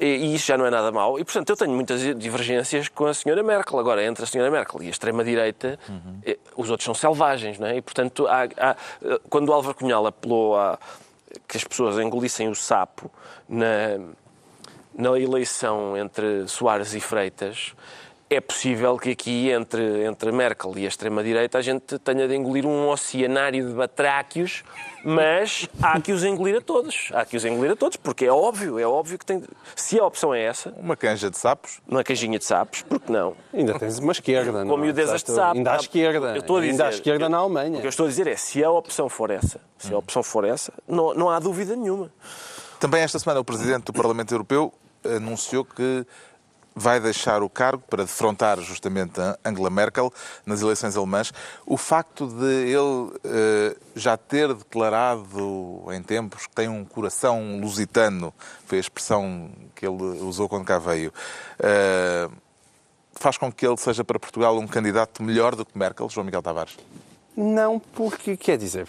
E, 0.00 0.04
e 0.04 0.34
isso 0.34 0.46
já 0.48 0.58
não 0.58 0.66
é 0.66 0.70
nada 0.70 0.90
mau. 0.90 1.16
E, 1.16 1.24
portanto, 1.24 1.48
eu 1.50 1.56
tenho 1.56 1.70
muitas 1.70 2.00
divergências 2.18 2.88
com 2.88 3.06
a 3.06 3.14
senhora 3.14 3.40
Merkel. 3.40 3.78
Agora, 3.78 4.02
entre 4.04 4.24
a 4.24 4.26
senhora 4.26 4.50
Merkel 4.50 4.82
e 4.82 4.88
a 4.88 4.90
extrema-direita, 4.90 5.78
eh, 6.26 6.36
os 6.56 6.68
outros 6.70 6.84
são 6.86 6.92
selvagens, 6.94 7.56
não 7.60 7.68
é? 7.68 7.76
E, 7.76 7.82
portanto, 7.82 8.26
há- 8.26 8.48
há- 8.58 8.76
quando 9.28 9.50
o 9.50 9.52
Álvaro 9.52 9.76
Cunhal 9.76 10.04
apelou 10.04 10.56
a 10.58 10.76
que 11.46 11.56
as 11.56 11.62
pessoas 11.62 11.96
engolissem 11.96 12.48
o 12.48 12.54
sapo 12.56 13.08
na, 13.48 13.96
na 14.92 15.16
eleição 15.20 15.96
entre 15.96 16.48
Soares 16.48 16.94
e 16.94 17.00
Freitas, 17.00 17.74
é 18.32 18.40
possível 18.40 18.96
que 18.96 19.10
aqui, 19.10 19.50
entre, 19.50 20.04
entre 20.04 20.30
Merkel 20.30 20.72
e 20.78 20.84
a 20.84 20.88
extrema-direita, 20.88 21.58
a 21.58 21.62
gente 21.62 21.98
tenha 21.98 22.28
de 22.28 22.36
engolir 22.36 22.64
um 22.64 22.88
oceanário 22.88 23.66
de 23.66 23.74
batráquios, 23.74 24.62
mas 25.04 25.68
há 25.82 26.00
que 26.00 26.12
os 26.12 26.22
engolir 26.22 26.56
a 26.58 26.60
todos. 26.60 27.10
Há 27.12 27.24
que 27.24 27.36
os 27.36 27.44
engolir 27.44 27.72
a 27.72 27.76
todos, 27.76 27.96
porque 27.96 28.26
é 28.26 28.30
óbvio, 28.32 28.78
é 28.78 28.86
óbvio 28.86 29.18
que 29.18 29.26
tem... 29.26 29.42
Se 29.74 29.98
a 29.98 30.04
opção 30.06 30.32
é 30.32 30.44
essa, 30.44 30.72
Uma 30.78 30.96
canja 30.96 31.28
de 31.28 31.36
sapos. 31.36 31.80
uma 31.88 32.04
cajinha 32.04 32.38
de 32.38 32.44
sapos, 32.44 32.82
porque 32.82 33.12
não? 33.12 33.34
Ainda 33.52 33.76
tens 33.76 33.98
uma 33.98 34.12
esquerda, 34.12 34.64
não 34.64 34.76
Com 34.76 34.78
é? 34.78 34.82
miudezas 34.86 35.24
de 35.24 35.32
Exato. 35.32 35.46
sapo. 35.48 35.56
Ainda 35.58 35.72
à 35.72 35.76
esquerda. 35.76 36.26
Eu 36.28 36.36
estou 36.40 36.56
a 36.58 36.60
dizer, 36.60 36.70
Ainda 36.70 36.86
à 36.86 36.90
esquerda 36.90 37.28
na 37.28 37.40
O 37.40 37.44
Alemanha. 37.46 37.80
que 37.80 37.86
eu 37.86 37.90
estou 37.90 38.06
a 38.06 38.08
dizer 38.08 38.28
é, 38.28 38.36
se 38.36 38.62
a 38.62 38.70
opção 38.70 39.08
for 39.08 39.30
essa, 39.30 39.60
se 39.76 39.92
a 39.92 39.98
opção 39.98 40.22
for 40.22 40.44
essa, 40.44 40.72
não, 40.86 41.14
não 41.14 41.28
há 41.30 41.40
dúvida 41.40 41.74
nenhuma. 41.74 42.12
Também 42.78 43.02
esta 43.02 43.18
semana 43.18 43.40
o 43.40 43.44
Presidente 43.44 43.86
do 43.86 43.92
Parlamento 43.92 44.32
Europeu 44.32 44.72
anunciou 45.04 45.64
que 45.64 46.06
vai 46.74 47.00
deixar 47.00 47.42
o 47.42 47.48
cargo 47.48 47.82
para 47.88 48.04
defrontar 48.04 48.60
justamente 48.60 49.20
Angela 49.44 49.70
Merkel 49.70 50.12
nas 50.46 50.62
eleições 50.62 50.96
alemãs. 50.96 51.32
O 51.66 51.76
facto 51.76 52.26
de 52.26 52.44
ele 52.44 53.12
eh, 53.24 53.76
já 53.94 54.16
ter 54.16 54.54
declarado 54.54 55.84
em 55.92 56.02
tempos 56.02 56.46
que 56.46 56.54
tem 56.54 56.68
um 56.68 56.84
coração 56.84 57.60
lusitano, 57.60 58.32
foi 58.66 58.78
a 58.78 58.80
expressão 58.80 59.50
que 59.74 59.86
ele 59.86 60.02
usou 60.22 60.48
quando 60.48 60.64
cá 60.64 60.78
veio, 60.78 61.12
eh, 61.58 62.28
faz 63.12 63.36
com 63.36 63.52
que 63.52 63.66
ele 63.66 63.76
seja 63.76 64.04
para 64.04 64.18
Portugal 64.18 64.58
um 64.58 64.66
candidato 64.66 65.22
melhor 65.22 65.54
do 65.54 65.64
que 65.64 65.76
Merkel, 65.76 66.08
João 66.08 66.24
Miguel 66.24 66.42
Tavares? 66.42 66.76
Não, 67.36 67.78
porque, 67.78 68.36
quer 68.36 68.58
dizer, 68.58 68.86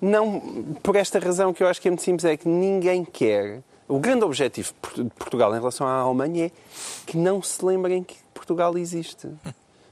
não 0.00 0.40
por 0.82 0.96
esta 0.96 1.18
razão 1.18 1.52
que 1.52 1.62
eu 1.62 1.68
acho 1.68 1.80
que 1.80 1.88
é 1.88 1.90
muito 1.90 2.02
simples, 2.02 2.24
é 2.24 2.36
que 2.36 2.48
ninguém 2.48 3.04
quer. 3.04 3.62
O 3.88 3.98
grande 3.98 4.24
objetivo 4.24 4.72
de 4.94 5.04
Portugal 5.18 5.50
em 5.54 5.58
relação 5.58 5.86
à 5.86 5.92
Alemanha 6.00 6.46
é 6.46 6.50
que 7.06 7.16
não 7.16 7.42
se 7.42 7.64
lembrem 7.64 8.02
que 8.04 8.16
Portugal 8.34 8.76
existe. 8.76 9.28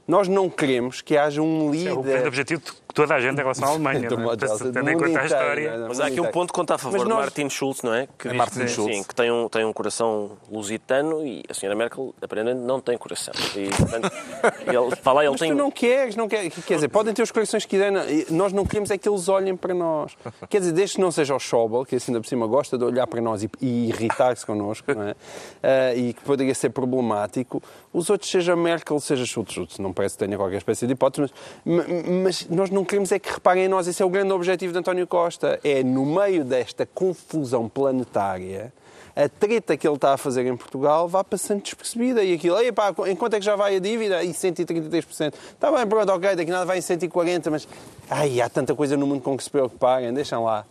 Nós 0.07 0.27
não 0.27 0.49
queremos 0.49 1.01
que 1.01 1.17
haja 1.17 1.41
um 1.41 1.73
É 1.73 1.91
o 1.91 2.01
grande 2.01 2.07
líder. 2.13 2.27
objetivo 2.27 2.61
de 2.61 2.71
toda 2.97 3.15
a 3.15 3.19
gente 3.21 3.35
em 3.35 3.37
relação 3.37 3.67
à 3.67 3.71
Alemanha. 3.71 4.09
Não 4.09 4.31
é? 4.31 4.35
Tendo 4.35 4.89
em 4.89 4.97
conta 4.97 5.19
a 5.21 5.25
história. 5.25 5.77
não 5.77 5.85
é? 5.85 5.87
Mas 5.87 5.99
há 5.99 6.07
aqui 6.07 6.19
um 6.19 6.31
ponto 6.31 6.51
que 6.51 6.59
conta 6.59 6.75
a 6.75 6.77
favor 6.77 6.99
de 6.99 7.05
nós- 7.05 7.19
Martin 7.19 7.49
Schulz, 7.49 7.83
não 7.83 7.93
é? 7.93 8.07
Que 8.17 8.27
É 8.27 8.31
diz 8.31 8.37
Martin 8.37 8.67
Schulz. 8.67 8.95
Sim, 8.95 9.03
que 9.03 9.13
tem 9.15 9.31
um, 9.31 9.47
tem 9.47 9.63
um 9.63 9.71
coração 9.71 10.31
lusitano 10.51 11.25
e 11.25 11.43
a 11.47 11.53
senhora 11.53 11.77
Merkel, 11.77 12.13
aparentemente, 12.21 12.61
não 12.65 12.81
tem 12.81 12.97
coração. 12.97 13.33
E, 13.55 13.69
portanto, 13.69 14.11
ele, 14.65 14.95
fala, 15.01 15.21
ele 15.23 15.31
Mas 15.31 15.39
tem... 15.39 15.51
tu 15.51 15.55
não 15.57 15.69
queres, 15.71 16.15
não 16.15 16.27
queres. 16.27 16.53
Quer 16.65 16.75
dizer, 16.75 16.87
podem 16.89 17.13
ter 17.13 17.21
os 17.21 17.31
corações 17.31 17.63
que 17.63 17.69
quiserem. 17.69 18.25
Nós 18.31 18.51
não 18.51 18.65
queremos 18.65 18.89
é 18.89 18.97
que 18.97 19.07
eles 19.07 19.29
olhem 19.29 19.55
para 19.55 19.73
nós. 19.73 20.17
Quer 20.49 20.59
dizer, 20.59 20.71
desde 20.71 20.95
que 20.95 21.01
não 21.01 21.11
seja 21.11 21.35
o 21.35 21.39
Schauble, 21.39 21.85
que 21.85 21.95
assim 21.95 22.11
ainda 22.11 22.21
por 22.21 22.27
cima 22.27 22.47
gosta 22.47 22.77
de 22.77 22.83
olhar 22.83 23.05
para 23.05 23.21
nós 23.21 23.43
e, 23.43 23.49
e 23.61 23.89
irritar-se 23.89 24.45
connosco, 24.45 24.91
não 24.93 25.03
é? 25.09 25.15
Ah, 25.61 25.93
e 25.95 26.13
que 26.13 26.21
poderia 26.23 26.55
ser 26.55 26.69
problemático, 26.69 27.61
os 27.93 28.09
outros, 28.09 28.29
seja 28.31 28.55
Merkel, 28.55 28.99
seja 28.99 29.25
Schultz, 29.25 29.53
Schultz, 29.53 29.79
não 29.79 29.93
parece 29.93 30.17
que 30.17 30.25
tenha 30.25 30.37
qualquer 30.37 30.57
espécie 30.57 30.87
de 30.87 30.93
hipótese, 30.93 31.31
mas, 31.65 31.85
mas 32.23 32.49
nós 32.49 32.69
não 32.69 32.85
queremos 32.87 33.11
é 33.11 33.19
que 33.19 33.31
reparem 33.31 33.65
em 33.65 33.67
nós. 33.67 33.87
Esse 33.87 34.01
é 34.01 34.05
o 34.05 34.09
grande 34.09 34.31
objetivo 34.31 34.71
de 34.71 34.79
António 34.79 35.05
Costa. 35.05 35.59
É, 35.63 35.83
no 35.83 36.05
meio 36.05 36.43
desta 36.43 36.85
confusão 36.85 37.67
planetária, 37.67 38.73
a 39.15 39.27
treta 39.27 39.75
que 39.75 39.87
ele 39.87 39.95
está 39.95 40.13
a 40.13 40.17
fazer 40.17 40.45
em 40.45 40.55
Portugal 40.55 41.07
vá 41.07 41.23
passando 41.23 41.61
despercebida. 41.61 42.23
E 42.23 42.33
aquilo, 42.33 42.57
Ei, 42.59 42.71
pá, 42.71 42.93
em 43.07 43.15
quanto 43.15 43.35
é 43.35 43.39
que 43.39 43.45
já 43.45 43.55
vai 43.55 43.75
a 43.75 43.79
dívida? 43.79 44.23
E 44.23 44.29
133%. 44.29 45.33
Está 45.53 45.71
bem, 45.71 45.85
pronto, 45.85 46.11
ok, 46.11 46.35
daqui 46.35 46.49
nada 46.49 46.65
vai 46.65 46.77
em 46.77 46.81
140%, 46.81 47.49
mas 47.51 47.67
ai, 48.09 48.39
há 48.39 48.47
tanta 48.47 48.73
coisa 48.73 48.95
no 48.95 49.05
mundo 49.05 49.21
com 49.21 49.35
que 49.35 49.43
se 49.43 49.49
preocuparem, 49.49 50.13
deixam 50.13 50.43
lá. 50.43 50.65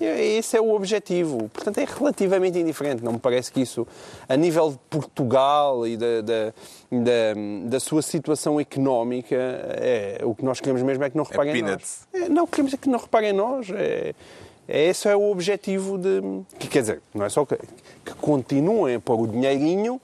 E 0.00 0.04
Esse 0.04 0.56
é 0.56 0.60
o 0.60 0.74
objetivo. 0.74 1.48
Portanto, 1.48 1.78
é 1.78 1.84
relativamente 1.84 2.58
indiferente. 2.58 3.02
Não 3.02 3.12
me 3.12 3.18
parece 3.18 3.52
que 3.52 3.60
isso, 3.60 3.86
a 4.28 4.36
nível 4.36 4.70
de 4.70 4.78
Portugal 4.90 5.86
e 5.86 5.96
da, 5.96 6.20
da, 6.20 6.54
da, 6.90 7.68
da 7.68 7.80
sua 7.80 8.02
situação 8.02 8.60
económica, 8.60 9.36
é, 9.36 10.20
o 10.22 10.34
que 10.34 10.44
nós 10.44 10.60
queremos 10.60 10.82
mesmo 10.82 11.04
é 11.04 11.10
que 11.10 11.16
não 11.16 11.24
reparem 11.24 11.56
em 11.56 11.62
peanuts. 11.62 12.06
nós. 12.12 12.22
É, 12.22 12.28
não, 12.28 12.46
queremos 12.46 12.74
é 12.74 12.76
que 12.76 12.88
não 12.88 12.98
reparem 12.98 13.30
em 13.30 13.34
nós. 13.34 13.70
É, 13.70 14.14
é, 14.68 14.86
esse 14.86 15.08
é 15.08 15.16
o 15.16 15.30
objetivo 15.30 15.98
de. 15.98 16.20
Que, 16.58 16.68
quer 16.68 16.80
dizer, 16.80 17.02
não 17.12 17.24
é 17.26 17.28
só 17.28 17.44
que, 17.44 17.56
que 18.04 18.14
continuem 18.14 18.96
a 18.96 19.00
pôr 19.00 19.20
o 19.20 19.26
dinheirinho 19.26 20.00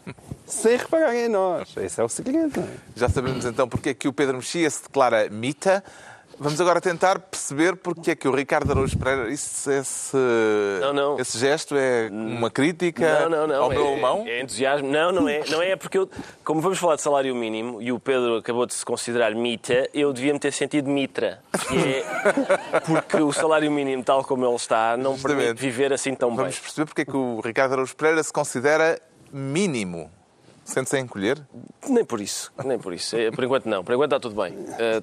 sem 0.47 0.77
repararem 0.77 1.27
em 1.27 1.29
nós. 1.29 1.75
Esse 1.77 2.01
é 2.01 2.05
o 2.05 2.09
segredo. 2.09 2.61
É? 2.61 2.67
Já 2.97 3.09
sabemos 3.09 3.45
então 3.45 3.69
porque 3.69 3.91
é 3.91 3.95
que 3.95 4.09
o 4.09 4.13
Pedro 4.13 4.37
Mexia 4.37 4.69
se 4.69 4.83
declara 4.83 5.29
mita. 5.31 5.83
Vamos 6.41 6.61
agora 6.61 6.81
tentar 6.81 7.19
perceber 7.19 7.75
porque 7.77 8.13
é 8.13 8.15
que 8.15 8.29
o 8.29 8.35
Ricardo 8.35 8.71
Araújo 8.71 8.97
Pereira, 8.97 9.29
isso, 9.29 9.69
esse, 9.71 10.17
Não, 10.81 10.93
não. 10.93 11.19
esse 11.19 11.37
gesto 11.37 11.75
é 11.77 12.09
uma 12.13 12.49
crítica 12.49 13.29
Não, 13.29 13.57
ao 13.57 13.69
meu 13.69 13.85
é, 13.85 13.93
alemão? 13.93 14.25
É 14.27 14.41
entusiasmo. 14.43 14.89
Não, 14.89 15.11
não 15.11 15.29
é. 15.29 15.43
Não 15.49 15.61
é 15.61 15.75
porque 15.75 15.99
eu, 15.99 16.09
como 16.45 16.61
vamos 16.61 16.79
falar 16.79 16.95
de 16.95 17.03
salário 17.03 17.35
mínimo 17.35 17.83
e 17.83 17.91
o 17.91 17.99
Pedro 17.99 18.37
acabou 18.37 18.67
de 18.67 18.75
se 18.75 18.85
considerar 18.85 19.35
mita, 19.35 19.89
eu 19.93 20.13
devia-me 20.13 20.39
ter 20.39 20.53
sentido 20.53 20.89
mitra. 20.89 21.41
É 21.53 22.81
porque 22.81 23.17
o 23.17 23.33
salário 23.33 23.71
mínimo, 23.71 24.05
tal 24.05 24.23
como 24.23 24.47
ele 24.47 24.55
está, 24.55 24.97
não 24.97 25.15
Justamente. 25.15 25.39
permite 25.39 25.61
viver 25.61 25.93
assim 25.93 26.15
tão 26.15 26.31
bem. 26.31 26.39
Vamos 26.39 26.59
perceber 26.61 26.87
porque 26.87 27.03
é 27.03 27.05
que 27.05 27.17
o 27.17 27.41
Ricardo 27.41 27.73
Araújo 27.73 27.97
Pereira 27.97 28.23
se 28.23 28.33
considera 28.33 29.01
mínimo. 29.33 30.11
Sente-se 30.69 30.97
a 30.97 31.01
encolher? 31.01 31.41
Nem 31.89 32.05
por 32.05 32.21
isso, 32.21 32.53
nem 32.63 32.79
por 32.79 32.93
isso. 32.93 33.17
É, 33.17 33.31
Por 33.31 33.43
enquanto 33.43 33.65
não. 33.67 33.83
Por 33.83 33.95
enquanto 33.95 34.15
está 34.15 34.21
tudo 34.21 34.41
bem. 34.43 34.55
Eh, 34.79 35.03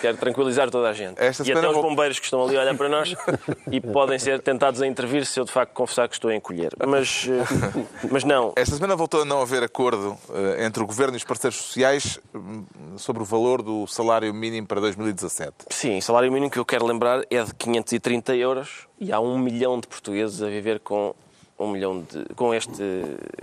quero 0.00 0.16
tranquilizar 0.18 0.70
toda 0.70 0.88
a 0.88 0.92
gente. 0.92 1.20
Esta 1.20 1.42
e 1.46 1.50
até 1.52 1.66
os 1.66 1.74
vou- 1.74 1.82
bombeiros 1.82 2.20
que 2.20 2.26
estão 2.26 2.44
ali 2.44 2.56
a 2.56 2.60
olhar 2.60 2.76
para 2.76 2.88
nós 2.88 3.16
e 3.72 3.80
podem 3.80 4.20
ser 4.20 4.40
tentados 4.40 4.80
a 4.80 4.86
intervir 4.86 5.26
se 5.26 5.40
eu 5.40 5.44
de 5.44 5.50
facto 5.50 5.72
confessar 5.72 6.08
que 6.08 6.14
estou 6.14 6.30
a 6.30 6.34
encolher. 6.36 6.70
Mas, 6.86 7.26
eh, 7.28 7.84
mas 8.08 8.22
não. 8.22 8.52
Esta 8.54 8.76
semana 8.76 8.94
voltou 8.94 9.22
a 9.22 9.24
não 9.24 9.42
haver 9.42 9.64
acordo 9.64 10.16
eh, 10.32 10.64
entre 10.64 10.80
o 10.80 10.86
Governo 10.86 11.14
e 11.14 11.18
os 11.18 11.24
parceiros 11.24 11.56
sociais 11.60 12.20
hum, 12.32 12.64
sobre 12.96 13.20
o 13.20 13.26
valor 13.26 13.62
do 13.62 13.88
salário 13.88 14.32
mínimo 14.32 14.68
para 14.68 14.80
2017. 14.80 15.52
Sim, 15.70 15.98
o 15.98 16.02
salário 16.02 16.30
mínimo 16.30 16.50
que 16.52 16.58
eu 16.58 16.64
quero 16.64 16.86
lembrar 16.86 17.24
é 17.28 17.42
de 17.42 17.52
530 17.54 18.36
euros 18.36 18.86
e 19.00 19.12
há 19.12 19.18
um 19.18 19.36
milhão 19.36 19.80
de 19.80 19.88
portugueses 19.88 20.40
a 20.40 20.46
viver 20.46 20.78
com 20.78 21.14
um 21.64 21.70
milhão 21.70 22.00
de, 22.02 22.24
com, 22.34 22.52
este, 22.54 22.82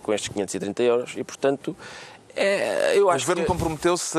com 0.04 0.14
estes 0.14 0.30
530 0.30 0.84
euros 0.84 1.14
e, 1.18 1.24
portanto, 1.24 1.76
é, 2.36 2.98
eu 2.98 3.08
O 3.08 3.10
acho 3.10 3.26
governo 3.26 3.44
que... 3.44 3.48
comprometeu-se 3.48 4.18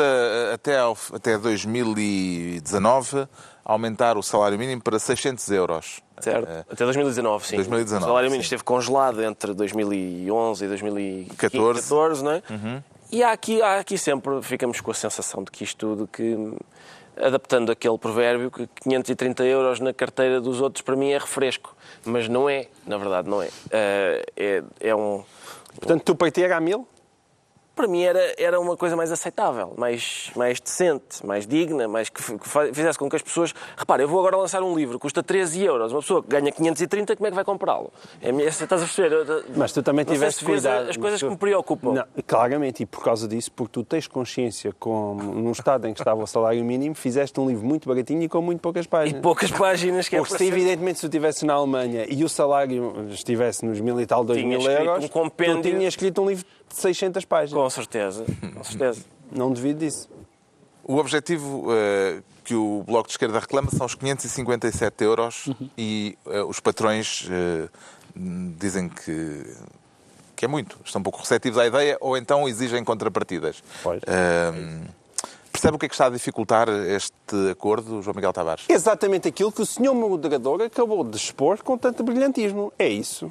até, 0.52 0.78
ao- 0.78 0.96
até 1.12 1.36
2019 1.38 3.28
a 3.64 3.72
aumentar 3.72 4.16
o 4.16 4.22
salário 4.22 4.58
mínimo 4.58 4.80
para 4.82 4.98
600 4.98 5.48
euros. 5.50 6.00
Certo. 6.20 6.48
Eh, 6.48 6.64
Até 6.70 6.84
2019, 6.84 7.46
sim. 7.46 7.56
2019, 7.56 8.04
o 8.04 8.08
salário 8.08 8.28
mínimo 8.30 8.42
sim. 8.42 8.46
esteve 8.46 8.64
congelado 8.64 9.22
entre 9.22 9.52
2011 9.54 10.64
e 10.64 10.68
2014, 10.68 11.80
14. 11.82 12.24
não 12.24 12.32
é? 12.32 12.42
E 13.12 13.22
há 13.22 13.30
aqui, 13.32 13.62
há 13.62 13.78
aqui 13.78 13.96
sempre, 13.96 14.42
ficamos 14.42 14.80
com 14.80 14.90
a 14.90 14.94
sensação 14.94 15.42
de 15.44 15.50
que 15.50 15.64
isto 15.64 15.76
tudo, 15.78 16.06
que 16.08 16.36
adaptando 17.22 17.70
aquele 17.70 17.98
provérbio, 17.98 18.50
que 18.50 18.68
530 18.82 19.44
euros 19.44 19.80
na 19.80 19.92
carteira 19.92 20.40
dos 20.40 20.60
outros 20.60 20.82
para 20.82 20.96
mim 20.96 21.10
é 21.10 21.18
refresco. 21.18 21.76
Mas 22.04 22.28
não 22.28 22.48
é, 22.48 22.66
na 22.86 22.96
verdade 22.96 23.28
não 23.28 23.42
é. 23.42 23.48
Eh, 23.70 24.24
é, 24.36 24.62
é 24.80 24.94
um... 24.94 25.22
Portanto, 25.76 26.02
tu 26.02 26.14
era 26.14 26.56
a 26.56 26.60
mil? 26.60 26.86
Para 27.78 27.86
mim 27.86 28.02
era, 28.02 28.34
era 28.36 28.58
uma 28.58 28.76
coisa 28.76 28.96
mais 28.96 29.12
aceitável, 29.12 29.72
mais, 29.76 30.32
mais 30.34 30.58
decente, 30.60 31.24
mais 31.24 31.46
digna, 31.46 31.86
mais 31.86 32.08
que, 32.08 32.20
que 32.20 32.48
fizesse 32.74 32.98
com 32.98 33.08
que 33.08 33.14
as 33.14 33.22
pessoas... 33.22 33.54
Repara, 33.76 34.02
eu 34.02 34.08
vou 34.08 34.18
agora 34.18 34.36
lançar 34.36 34.64
um 34.64 34.74
livro, 34.76 34.98
custa 34.98 35.22
13 35.22 35.62
euros. 35.64 35.92
Uma 35.92 36.00
pessoa 36.00 36.20
que 36.20 36.28
ganha 36.28 36.50
530, 36.50 37.14
como 37.14 37.28
é 37.28 37.30
que 37.30 37.36
vai 37.36 37.44
comprá-lo? 37.44 37.92
É, 38.20 38.30
estás 38.30 38.82
a 38.82 38.84
perceber? 38.84 39.12
Eu- 39.12 39.44
Mas 39.54 39.70
tu 39.72 39.80
também 39.80 40.04
tiveste 40.04 40.40
se 40.40 40.44
cuidado. 40.44 40.90
as 40.90 40.96
coisas 40.96 41.20
Tu- 41.20 41.26
que 41.26 41.30
me 41.30 41.36
preocupam. 41.38 41.92
Não, 41.92 42.04
claramente, 42.26 42.82
e 42.82 42.86
por 42.86 43.04
causa 43.04 43.28
disso, 43.28 43.52
porque 43.52 43.70
tu 43.74 43.84
tens 43.84 44.08
consciência, 44.08 44.74
como 44.76 45.22
no 45.22 45.52
estado 45.52 45.86
em 45.86 45.94
que 45.94 46.00
estava 46.00 46.20
o 46.20 46.26
salário 46.26 46.64
mínimo, 46.64 46.96
fizeste 46.96 47.38
um 47.38 47.46
livro 47.46 47.64
muito 47.64 47.88
baratinho 47.88 48.24
e 48.24 48.28
com 48.28 48.42
muito 48.42 48.60
poucas 48.60 48.86
E 48.86 48.88
páginas. 48.88 49.22
poucas 49.22 49.52
páginas 49.52 50.08
que 50.08 50.16
é 50.16 50.18
Porque 50.18 50.36
se 50.36 50.44
evidentemente 50.48 50.96
se 50.98 51.02
tu 51.02 51.06
estivesse 51.06 51.46
na 51.46 51.54
Alemanha 51.54 52.06
e 52.08 52.24
o 52.24 52.28
salário 52.28 53.06
estivesse 53.10 53.64
nos 53.64 53.80
mil 53.80 54.00
e 54.00 54.06
tal, 54.06 54.24
dois 54.24 54.40
Tinha 54.40 54.58
mil 54.58 54.68
euros, 54.68 55.04
um 55.04 55.08
compêndio- 55.08 55.62
tu 55.62 55.68
tinhas 55.68 55.94
escrito 55.94 56.20
um 56.22 56.28
livro 56.28 56.44
600 56.70 57.24
páginas. 57.24 57.62
Com 57.62 57.70
certeza, 57.70 58.24
com 58.54 58.64
certeza. 58.64 59.04
Não 59.30 59.52
duvido 59.52 59.80
disso. 59.80 60.08
O 60.84 60.96
objetivo 60.96 61.66
eh, 61.70 62.22
que 62.44 62.54
o 62.54 62.82
Bloco 62.82 63.08
de 63.08 63.12
Esquerda 63.12 63.38
reclama 63.38 63.70
são 63.70 63.84
os 63.84 63.94
557 63.94 65.04
euros 65.04 65.50
e 65.76 66.16
eh, 66.26 66.42
os 66.42 66.60
patrões 66.60 67.28
eh, 67.30 67.68
dizem 68.16 68.88
que, 68.88 69.54
que 70.34 70.46
é 70.46 70.48
muito. 70.48 70.78
Estão 70.82 71.00
um 71.00 71.02
pouco 71.02 71.18
receptivos 71.18 71.58
à 71.58 71.66
ideia 71.66 71.98
ou 72.00 72.16
então 72.16 72.48
exigem 72.48 72.82
contrapartidas. 72.82 73.62
Pois. 73.82 74.00
Percebe 75.58 75.76
o 75.76 75.78
que 75.78 75.86
é 75.86 75.88
que 75.88 75.94
está 75.94 76.06
a 76.06 76.10
dificultar 76.10 76.68
este 76.68 77.50
acordo, 77.50 78.00
João 78.00 78.14
Miguel 78.14 78.32
Tavares? 78.32 78.64
Exatamente 78.68 79.26
aquilo 79.26 79.50
que 79.50 79.60
o 79.60 79.66
senhor 79.66 79.92
moderador 79.92 80.62
acabou 80.62 81.02
de 81.02 81.16
expor 81.16 81.60
com 81.62 81.76
tanto 81.76 82.04
brilhantismo. 82.04 82.72
É 82.78 82.88
isso. 82.88 83.30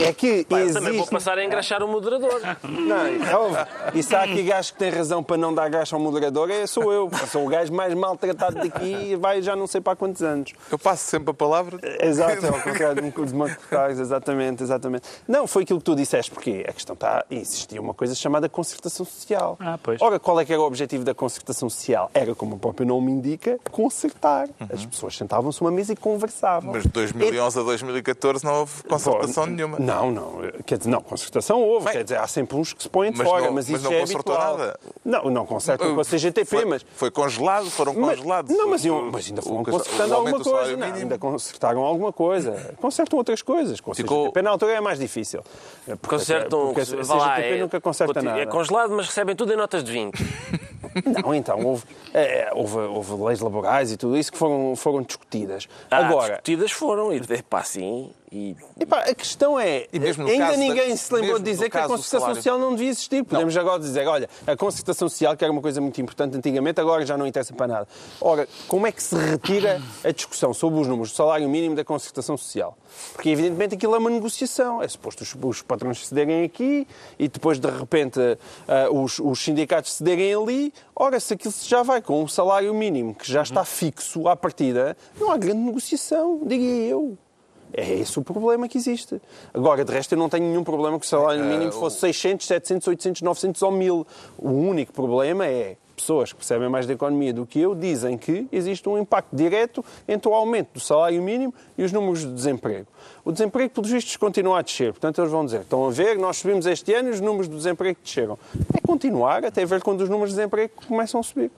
É 0.00 0.12
que 0.12 0.46
eu 0.48 0.58
existe... 0.58 0.74
também 0.74 0.96
vou 0.96 1.06
passar 1.06 1.36
a 1.36 1.44
engraxar 1.44 1.82
o 1.82 1.88
moderador. 1.88 2.40
Não, 2.62 3.06
é 3.06 3.36
óbvio. 3.36 3.66
E 3.94 4.02
se 4.02 4.14
há 4.14 4.22
aqui 4.22 4.42
gajo 4.44 4.72
que 4.72 4.78
tem 4.78 4.90
razão 4.90 5.22
para 5.22 5.36
não 5.36 5.52
dar 5.52 5.68
graça 5.68 5.96
ao 5.96 6.00
moderador, 6.00 6.50
é, 6.50 6.66
sou 6.66 6.92
eu. 6.92 7.10
Sou 7.30 7.44
o 7.44 7.48
gajo 7.48 7.72
mais 7.72 7.92
maltratado 7.94 8.56
daqui 8.56 9.10
e 9.10 9.16
vai 9.16 9.42
já 9.42 9.56
não 9.56 9.66
sei 9.66 9.80
para 9.80 9.94
há 9.94 9.96
quantos 9.96 10.22
anos. 10.22 10.52
Eu 10.70 10.78
passo 10.78 11.04
sempre 11.04 11.30
a 11.30 11.34
palavra. 11.34 11.78
Exato, 12.00 12.46
é 12.46 12.48
ao 12.48 12.62
contrário 12.62 13.02
de 13.02 13.16
de 13.16 13.32
uma 13.32 13.52
cortares, 13.52 13.98
exatamente, 13.98 14.62
exatamente. 14.62 15.08
Não, 15.26 15.46
foi 15.46 15.62
aquilo 15.64 15.78
que 15.78 15.84
tu 15.84 15.96
disseste, 15.96 16.30
porque 16.30 16.64
a 16.68 16.72
questão 16.72 16.94
está. 16.94 17.24
Existia 17.30 17.80
uma 17.80 17.94
coisa 17.94 18.14
chamada 18.14 18.48
concertação 18.48 19.04
social. 19.04 19.56
Ah, 19.58 19.78
pois. 19.82 20.00
Ora, 20.00 20.18
qual 20.20 20.38
é 20.38 20.44
que 20.44 20.52
era 20.52 20.60
o 20.60 20.64
objetivo 20.64 21.02
da 21.02 21.14
concertação 21.14 21.55
social? 21.56 22.10
Era, 22.14 22.34
como 22.34 22.56
o 22.56 22.58
próprio 22.58 22.86
nome 22.86 23.10
indica, 23.12 23.58
concertar. 23.70 24.48
As 24.72 24.84
pessoas 24.86 25.16
sentavam-se 25.16 25.60
numa 25.62 25.70
mesa 25.70 25.92
e 25.92 25.96
conversavam. 25.96 26.72
Mas 26.72 26.82
de 26.84 26.88
2011 26.90 27.58
a 27.58 27.62
2014 27.62 28.44
não 28.44 28.60
houve 28.60 28.82
concertação 28.84 29.46
nenhuma. 29.46 29.78
Não, 29.78 30.10
não. 30.10 30.38
Quer 30.64 30.78
dizer, 30.78 30.90
não, 30.90 31.00
concertação 31.00 31.60
houve. 31.62 31.84
Bem, 31.86 31.94
quer 31.94 32.04
dizer, 32.04 32.18
há 32.18 32.26
sempre 32.26 32.56
uns 32.56 32.72
que 32.72 32.82
se 32.82 32.88
põem 32.88 33.10
de 33.10 33.18
mas 33.18 33.26
fora, 33.28 33.44
não- 33.46 33.52
mas 33.52 33.68
mas 33.68 33.80
isso 33.80 33.90
não 33.90 33.96
é 33.96 34.00
concertou 34.00 34.34
habitual. 34.34 34.58
nada. 34.58 34.80
Não, 35.04 35.30
não 35.30 35.46
concertam 35.46 35.94
com 35.94 36.00
a 36.00 36.04
CGTP, 36.04 36.44
foi, 36.44 36.64
mas... 36.64 36.84
foi 36.94 37.10
congelado, 37.10 37.70
foram 37.70 37.94
Mas- 37.94 38.16
congelados. 38.18 38.56
Não, 38.56 38.68
mas, 38.70 38.84
iam- 38.84 39.10
mas 39.10 39.26
ainda 39.28 39.42
foram 39.42 39.60
o- 39.60 39.64
consertando 39.64 40.12
o 40.12 40.16
aumento 40.16 40.36
alguma 40.36 40.54
coisa. 40.58 40.76
Não, 40.76 40.94
ainda 40.94 41.18
consertaram 41.18 41.80
alguma 41.82 42.12
coisa. 42.12 42.74
Consertam 42.80 43.18
outras 43.18 43.42
coisas. 43.42 43.80
Com 43.80 43.92
a 43.92 43.94
Ficou- 43.94 44.18
CGTP 44.24 44.42
na 44.42 44.50
altura 44.50 44.72
é 44.72 44.80
mais 44.80 44.98
difícil. 44.98 45.42
Porque- 46.00 46.16
Consertam. 46.16 46.72
Porque 46.74 46.80
a 46.80 47.02
vá 47.02 47.14
lá, 47.14 47.34
CGTP 47.36 47.54
é, 47.54 47.60
nunca 47.60 47.80
conserta 47.80 48.22
nada. 48.22 48.40
É 48.40 48.46
congelado, 48.46 48.90
mas 48.90 49.06
recebem 49.06 49.34
tudo 49.36 49.52
em 49.52 49.56
notas 49.56 49.82
de 49.84 49.92
20. 49.92 50.14
Não, 51.04 51.34
então, 51.34 51.60
houve, 51.64 51.84
é, 52.14 52.50
houve, 52.54 52.76
houve 52.78 53.12
leis 53.22 53.40
laborais 53.40 53.92
e 53.92 53.96
tudo 53.96 54.16
isso 54.16 54.32
que 54.32 54.38
foram, 54.38 54.74
foram 54.76 55.02
discutidas. 55.02 55.68
Ah, 55.90 55.98
Agora, 56.06 56.28
discutidas 56.28 56.72
foram, 56.72 57.12
e 57.12 57.20
pá, 57.42 57.62
sim. 57.62 58.10
E 58.36 58.54
Epá, 58.78 58.98
a 59.00 59.14
questão 59.14 59.58
é, 59.58 59.86
E 59.90 59.98
ainda 59.98 60.06
caso 60.14 60.50
da- 60.52 60.56
ninguém 60.58 60.94
se 60.94 61.12
lembrou 61.14 61.38
de 61.38 61.44
dizer 61.46 61.70
que 61.70 61.78
a 61.78 61.86
concertação 61.86 62.20
salário. 62.20 62.36
social 62.36 62.58
não 62.58 62.72
devia 62.74 62.90
existir. 62.90 63.24
Podemos 63.24 63.56
agora 63.56 63.80
dizer, 63.80 64.06
olha, 64.06 64.28
a 64.46 64.54
concertação 64.54 65.08
social, 65.08 65.34
que 65.36 65.42
era 65.42 65.50
uma 65.52 65.62
coisa 65.62 65.80
muito 65.80 65.98
importante 66.00 66.36
antigamente, 66.36 66.78
agora 66.80 67.06
já 67.06 67.16
não 67.16 67.26
interessa 67.26 67.54
para 67.54 67.66
nada. 67.66 67.88
Ora, 68.20 68.46
como 68.68 68.86
é 68.86 68.92
que 68.92 69.02
se 69.02 69.16
retira 69.16 69.80
a 70.04 70.10
discussão 70.10 70.52
sobre 70.52 70.80
os 70.80 70.86
números 70.86 71.12
do 71.12 71.16
salário 71.16 71.48
mínimo 71.48 71.74
da 71.74 71.84
concertação 71.84 72.36
social? 72.36 72.76
Porque, 73.14 73.30
evidentemente, 73.30 73.74
aquilo 73.74 73.94
é 73.94 73.98
uma 73.98 74.10
negociação. 74.10 74.82
É 74.82 74.88
suposto 74.88 75.22
os, 75.22 75.34
os 75.40 75.62
patrões 75.62 76.06
cederem 76.06 76.44
aqui 76.44 76.86
e 77.18 77.28
depois, 77.28 77.58
de 77.58 77.68
repente, 77.70 78.20
ah, 78.68 78.88
os, 78.90 79.18
os 79.18 79.42
sindicatos 79.42 79.92
cederem 79.94 80.34
ali. 80.34 80.74
Ora, 80.94 81.18
se 81.20 81.32
aquilo 81.34 81.54
já 81.62 81.82
vai 81.82 82.02
com 82.02 82.22
um 82.22 82.28
salário 82.28 82.72
mínimo 82.74 83.14
que 83.14 83.30
já 83.30 83.42
está 83.42 83.64
fixo 83.64 84.28
à 84.28 84.36
partida, 84.36 84.96
não 85.18 85.30
há 85.30 85.36
grande 85.38 85.60
negociação, 85.60 86.40
diria 86.44 86.90
eu. 86.90 87.16
É 87.78 87.92
esse 87.92 88.18
o 88.18 88.22
problema 88.22 88.66
que 88.66 88.78
existe. 88.78 89.20
Agora, 89.52 89.84
de 89.84 89.92
resto, 89.92 90.12
eu 90.12 90.18
não 90.18 90.30
tenho 90.30 90.46
nenhum 90.46 90.64
problema 90.64 90.98
que 90.98 91.04
o 91.04 91.08
salário 91.08 91.44
mínimo 91.44 91.70
fosse 91.72 91.98
600, 92.00 92.46
700, 92.46 92.88
800, 92.88 93.22
900 93.22 93.62
ou 93.62 93.70
1000. 93.70 94.06
O 94.38 94.48
único 94.50 94.94
problema 94.94 95.46
é 95.46 95.76
pessoas 95.94 96.32
que 96.32 96.38
percebem 96.38 96.70
mais 96.70 96.86
da 96.86 96.94
economia 96.94 97.34
do 97.34 97.44
que 97.44 97.60
eu 97.60 97.74
dizem 97.74 98.16
que 98.16 98.46
existe 98.50 98.88
um 98.88 98.98
impacto 98.98 99.34
direto 99.36 99.84
entre 100.08 100.26
o 100.26 100.34
aumento 100.34 100.74
do 100.74 100.80
salário 100.80 101.22
mínimo 101.22 101.52
e 101.76 101.84
os 101.84 101.92
números 101.92 102.20
de 102.20 102.32
desemprego. 102.32 102.86
O 103.22 103.30
desemprego, 103.30 103.70
pelos 103.74 103.90
vistos, 103.90 104.16
continua 104.16 104.60
a 104.60 104.62
descer. 104.62 104.92
Portanto, 104.92 105.20
eles 105.20 105.30
vão 105.30 105.44
dizer, 105.44 105.60
estão 105.60 105.86
a 105.86 105.90
ver, 105.90 106.16
nós 106.18 106.38
subimos 106.38 106.64
este 106.64 106.94
ano 106.94 107.10
e 107.10 107.12
os 107.12 107.20
números 107.20 107.46
do 107.46 107.56
desemprego 107.56 107.98
desceram. 108.02 108.38
É 108.74 108.80
continuar 108.80 109.44
até 109.44 109.66
ver 109.66 109.82
quando 109.82 110.00
os 110.00 110.08
números 110.08 110.30
de 110.30 110.36
desemprego 110.36 110.72
começam 110.88 111.20
a 111.20 111.22
subir. 111.22 111.50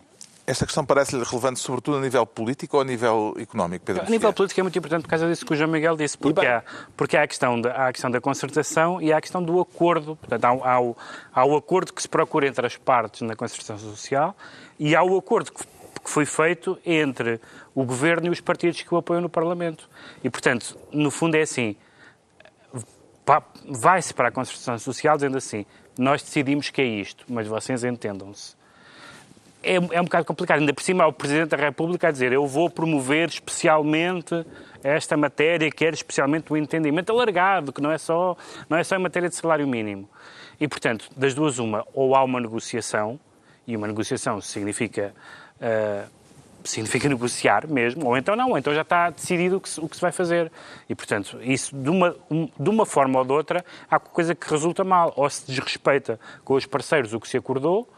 Esta 0.50 0.64
questão 0.64 0.82
parece-lhe 0.82 1.22
relevante, 1.22 1.60
sobretudo 1.60 1.98
a 1.98 2.00
nível 2.00 2.24
político 2.24 2.76
ou 2.78 2.82
a 2.82 2.84
nível 2.84 3.34
económico, 3.38 3.84
Pedro 3.84 4.02
A 4.06 4.08
nível 4.08 4.32
político 4.32 4.58
é 4.60 4.62
muito 4.62 4.78
importante 4.78 5.02
por 5.02 5.08
causa 5.10 5.28
disso 5.28 5.44
que 5.44 5.52
o 5.52 5.56
João 5.56 5.68
Miguel 5.70 5.94
disse, 5.94 6.16
porque, 6.16 6.46
há, 6.46 6.62
porque 6.96 7.16
há, 7.18 7.22
a 7.24 7.28
questão 7.28 7.60
da, 7.60 7.70
há 7.72 7.88
a 7.88 7.92
questão 7.92 8.10
da 8.10 8.18
concertação 8.18 8.98
e 9.02 9.12
há 9.12 9.18
a 9.18 9.20
questão 9.20 9.42
do 9.42 9.60
acordo. 9.60 10.16
Portanto, 10.16 10.44
há, 10.46 10.52
o- 10.54 10.64
há, 10.64 10.80
o, 10.80 10.96
há 11.34 11.44
o 11.44 11.54
acordo 11.54 11.92
que 11.92 12.00
se 12.00 12.08
procura 12.08 12.46
entre 12.46 12.64
as 12.66 12.78
partes 12.78 13.20
na 13.20 13.36
concertação 13.36 13.76
social 13.78 14.34
e 14.78 14.96
há 14.96 15.02
o 15.02 15.18
acordo 15.18 15.52
que, 15.52 15.62
que 15.64 16.08
foi 16.10 16.24
feito 16.24 16.78
entre 16.86 17.38
o 17.74 17.84
Governo 17.84 18.28
e 18.28 18.30
os 18.30 18.40
partidos 18.40 18.80
que 18.80 18.94
o 18.94 18.96
apoiam 18.96 19.20
no 19.20 19.28
Parlamento. 19.28 19.86
E, 20.24 20.30
portanto, 20.30 20.78
no 20.90 21.10
fundo 21.10 21.36
é 21.36 21.42
assim, 21.42 21.76
va- 23.26 23.42
vai-se 23.68 24.14
para 24.14 24.28
a 24.28 24.32
concertação 24.32 24.78
social 24.78 25.16
dizendo 25.16 25.36
assim, 25.36 25.66
nós 25.98 26.22
decidimos 26.22 26.70
que 26.70 26.80
é 26.80 26.84
isto, 26.86 27.26
mas 27.28 27.46
vocês 27.46 27.84
entendam-se 27.84 28.56
é, 29.62 29.74
é 29.74 30.00
um 30.00 30.04
bocado 30.04 30.24
complicado. 30.24 30.60
Ainda 30.60 30.72
por 30.72 30.82
cima, 30.82 31.06
o 31.06 31.12
Presidente 31.12 31.50
da 31.50 31.56
República 31.56 32.08
a 32.08 32.10
dizer 32.10 32.32
eu 32.32 32.46
vou 32.46 32.68
promover 32.70 33.28
especialmente 33.28 34.44
esta 34.82 35.16
matéria, 35.16 35.70
quer 35.70 35.92
especialmente 35.92 36.52
o 36.52 36.56
entendimento 36.56 37.10
alargado, 37.10 37.72
que 37.72 37.80
não 37.80 37.90
é, 37.90 37.98
só, 37.98 38.36
não 38.68 38.78
é 38.78 38.84
só 38.84 38.96
em 38.96 39.00
matéria 39.00 39.28
de 39.28 39.34
salário 39.34 39.66
mínimo. 39.66 40.08
E, 40.60 40.66
portanto, 40.68 41.08
das 41.16 41.34
duas, 41.34 41.58
uma, 41.58 41.84
ou 41.92 42.14
há 42.14 42.22
uma 42.22 42.40
negociação, 42.40 43.18
e 43.66 43.76
uma 43.76 43.86
negociação 43.86 44.40
significa, 44.40 45.12
ah, 45.60 46.04
significa 46.64 47.08
negociar 47.08 47.66
mesmo, 47.68 48.06
ou 48.06 48.16
então 48.16 48.34
não, 48.36 48.50
ou 48.50 48.58
então 48.58 48.72
já 48.74 48.82
está 48.82 49.10
decidido 49.10 49.56
o 49.56 49.60
que 49.60 49.68
se, 49.68 49.80
o 49.80 49.88
que 49.88 49.96
se 49.96 50.02
vai 50.02 50.12
fazer. 50.12 50.50
E, 50.88 50.94
portanto, 50.94 51.38
isso, 51.42 51.74
de 51.76 51.90
uma, 51.90 52.14
um- 52.30 52.48
de 52.58 52.70
uma 52.70 52.86
forma 52.86 53.18
ou 53.18 53.24
de 53.24 53.32
outra, 53.32 53.64
há 53.90 53.98
coisa 53.98 54.34
que 54.34 54.48
resulta 54.50 54.84
mal. 54.84 55.12
Ou 55.16 55.28
se 55.28 55.46
desrespeita 55.46 56.18
com 56.44 56.54
os 56.54 56.66
parceiros 56.66 57.12
o 57.12 57.20
que 57.20 57.28
se 57.28 57.36
acordou, 57.36 57.88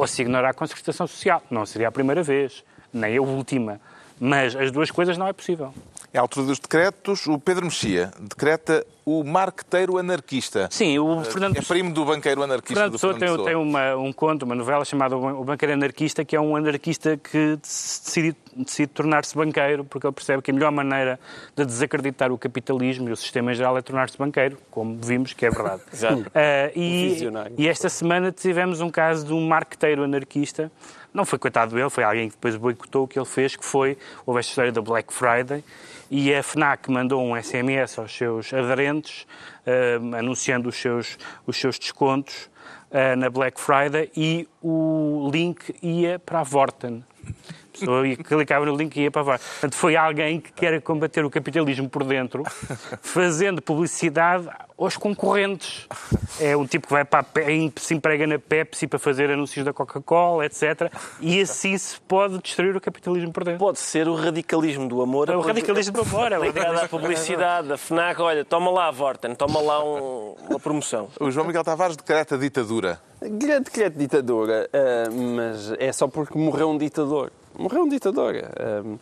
ou 0.00 0.06
se 0.06 0.22
ignora 0.22 0.48
a 0.48 0.54
concertação 0.54 1.06
social. 1.06 1.42
Não 1.50 1.66
seria 1.66 1.88
a 1.88 1.92
primeira 1.92 2.22
vez, 2.22 2.64
nem 2.90 3.18
a 3.18 3.22
última. 3.22 3.78
Mas 4.18 4.56
as 4.56 4.72
duas 4.72 4.90
coisas 4.90 5.18
não 5.18 5.26
é 5.26 5.32
possível. 5.32 5.74
É 6.12 6.18
a 6.18 6.22
altura 6.22 6.46
dos 6.46 6.58
decretos. 6.58 7.26
O 7.28 7.38
Pedro 7.38 7.64
Mexia 7.66 8.10
decreta 8.18 8.84
o 9.06 9.22
marqueteiro 9.22 9.96
anarquista. 9.96 10.68
Sim, 10.70 10.98
o 10.98 11.22
Fernando 11.24 11.56
É 11.56 11.62
primo 11.62 11.92
do 11.94 12.04
banqueiro 12.04 12.42
anarquista 12.42 12.74
Fernando 12.74 12.90
do 12.92 12.94
Pessoa 12.96 13.12
Fernando 13.14 13.44
tem, 13.44 13.44
Pessoa. 13.54 13.62
tem 13.62 13.70
uma- 13.70 13.96
um 13.96 14.12
conto, 14.12 14.42
uma 14.44 14.54
novela 14.56 14.84
chamada 14.84 15.16
O 15.16 15.44
Banqueiro 15.44 15.72
Anarquista, 15.74 16.24
que 16.24 16.34
é 16.34 16.40
um 16.40 16.54
anarquista 16.56 17.16
que 17.16 17.56
decide, 17.56 18.36
decide 18.56 18.88
tornar-se 18.88 19.36
banqueiro 19.36 19.84
porque 19.84 20.06
ele 20.06 20.12
percebe 20.14 20.42
que 20.42 20.50
a 20.50 20.54
melhor 20.54 20.72
maneira 20.72 21.18
de 21.56 21.64
desacreditar 21.64 22.32
o 22.32 22.38
capitalismo 22.38 23.08
e 23.08 23.12
o 23.12 23.16
sistema 23.16 23.52
em 23.52 23.54
geral 23.54 23.78
é 23.78 23.82
tornar-se 23.82 24.18
banqueiro, 24.18 24.58
como 24.70 24.98
vimos 25.00 25.32
que 25.32 25.46
é 25.46 25.50
verdade. 25.50 25.82
Exato. 25.92 26.26
Ah, 26.34 26.70
e, 26.74 27.18
e 27.56 27.68
esta 27.68 27.88
semana 27.88 28.32
tivemos 28.32 28.80
um 28.80 28.90
caso 28.90 29.26
de 29.26 29.32
um 29.32 29.46
marqueteiro 29.46 30.02
anarquista. 30.04 30.70
Não 31.12 31.24
foi 31.24 31.40
coitado 31.40 31.74
dele, 31.74 31.90
foi 31.90 32.04
alguém 32.04 32.28
que 32.28 32.36
depois 32.36 32.54
boicotou 32.54 33.04
o 33.04 33.08
que 33.08 33.18
ele 33.18 33.26
fez, 33.26 33.56
que 33.56 33.64
foi, 33.64 33.98
houve 34.24 34.38
esta 34.38 34.50
história 34.50 34.70
da 34.70 34.80
Black 34.80 35.12
Friday, 35.12 35.64
e 36.10 36.34
a 36.34 36.42
FNAC 36.42 36.90
mandou 36.90 37.22
um 37.22 37.40
SMS 37.40 37.98
aos 37.98 38.12
seus 38.12 38.52
aderentes, 38.52 39.26
ah, 39.64 40.18
anunciando 40.18 40.68
os 40.68 40.76
seus, 40.76 41.16
os 41.46 41.56
seus 41.56 41.78
descontos 41.78 42.50
ah, 42.90 43.14
na 43.14 43.30
Black 43.30 43.60
Friday, 43.60 44.10
e 44.16 44.48
o 44.60 45.30
link 45.32 45.74
ia 45.80 46.18
para 46.18 46.40
a 46.40 46.42
Vorten. 46.42 47.04
A 47.74 47.78
pessoa 47.78 48.06
ia- 48.06 48.16
clicava 48.16 48.66
no 48.66 48.76
link 48.76 48.96
e 48.96 49.02
ia 49.02 49.10
para 49.10 49.20
a 49.20 49.24
Vorten. 49.24 49.46
Portanto, 49.48 49.74
foi 49.76 49.96
alguém 49.96 50.40
que 50.40 50.52
quer 50.52 50.80
combater 50.82 51.24
o 51.24 51.30
capitalismo 51.30 51.88
por 51.88 52.04
dentro, 52.04 52.42
fazendo 53.02 53.62
publicidade 53.62 54.48
aos 54.78 54.96
concorrentes. 54.96 55.86
É 56.40 56.56
um 56.56 56.66
tipo 56.66 56.86
que 56.86 56.92
vai 56.92 57.04
para 57.04 57.20
a 57.20 57.80
se 57.80 57.94
emprega 57.94 58.26
na 58.26 58.38
Pepsi 58.38 58.86
para 58.86 58.98
fazer 58.98 59.30
anúncios 59.30 59.64
da 59.64 59.72
Coca-Cola, 59.72 60.46
etc. 60.46 60.90
E 61.20 61.40
assim 61.40 61.76
se 61.76 62.00
pode 62.00 62.38
destruir 62.38 62.74
o 62.76 62.80
capitalismo 62.80 63.32
por 63.32 63.44
dentro. 63.44 63.58
Pode 63.60 63.78
ser 63.78 64.08
o 64.08 64.14
radicalismo 64.14 64.88
do 64.88 65.02
amor. 65.02 65.28
É 65.28 65.36
o 65.36 65.40
radicalismo 65.40 65.92
do 65.94 66.00
amor. 66.02 66.32
É 66.32 66.38
o 66.38 66.42
Ligado 66.42 66.78
à 66.78 66.88
publicidade, 66.88 67.68
da 67.68 67.76
FNAC. 67.76 68.20
Olha, 68.20 68.44
toma 68.44 68.70
lá 68.70 68.88
a 68.88 68.90
Vorten, 68.90 69.34
toma 69.34 69.60
lá 69.60 69.84
um- 69.84 70.34
uma 70.48 70.58
promoção. 70.58 71.08
O 71.20 71.30
João 71.30 71.46
Miguel 71.46 71.62
Tavares 71.64 71.96
decreta 71.96 72.36
ditadura. 72.38 73.00
Grande 73.22 73.64
decreto 73.64 73.92
de 73.92 73.98
ditadura, 73.98 74.68
ah, 74.72 75.10
mas 75.10 75.72
é 75.78 75.92
só 75.92 76.08
porque 76.08 76.38
morreu 76.38 76.70
um 76.70 76.78
ditador. 76.78 77.30
Morreu 77.60 77.82
um 77.82 77.88
ditador. 77.88 78.34
ah, 78.36 78.96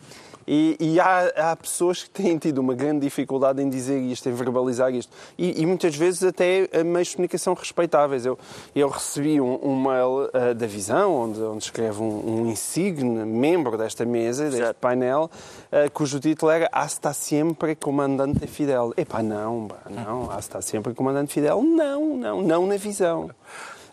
e 0.47 0.75
e 0.79 0.99
há, 0.99 1.51
há 1.51 1.55
pessoas 1.55 2.03
que 2.03 2.09
têm 2.09 2.35
tido 2.39 2.57
uma 2.57 2.73
grande 2.73 3.01
dificuldade 3.01 3.61
em 3.61 3.69
dizer 3.69 3.99
isto, 3.99 4.27
em 4.27 4.33
verbalizar 4.33 4.91
isto. 4.91 5.11
E, 5.37 5.61
e 5.61 5.65
muitas 5.65 5.95
vezes 5.95 6.23
até 6.23 6.67
a 6.73 6.83
meios 6.83 7.09
de 7.09 7.17
comunicação 7.17 7.53
respeitáveis. 7.53 8.25
Eu, 8.25 8.37
eu 8.75 8.89
recebi 8.89 9.39
um, 9.39 9.59
um 9.63 9.79
mail 9.79 10.29
ah, 10.33 10.53
da 10.53 10.65
Visão, 10.65 11.13
onde, 11.13 11.39
onde 11.39 11.63
escreve 11.65 12.01
um, 12.01 12.41
um 12.41 12.47
insigne 12.47 13.23
membro 13.25 13.77
desta 13.77 14.05
mesa, 14.05 14.45
deste 14.45 14.61
Exato. 14.61 14.79
painel, 14.79 15.29
ah, 15.71 15.87
cujo 15.93 16.19
título 16.19 16.51
era 16.51 16.67
Hasta 16.71 17.13
sempre 17.13 17.75
comandante 17.75 18.47
Fidel. 18.47 18.91
Epá, 18.97 19.21
não, 19.21 19.67
não, 19.87 20.31
hasta 20.31 20.61
sempre 20.61 20.95
comandante 20.95 21.31
Fidel. 21.31 21.61
Não, 21.61 22.17
não, 22.17 22.41
não 22.41 22.65
na 22.65 22.77
Visão. 22.77 23.29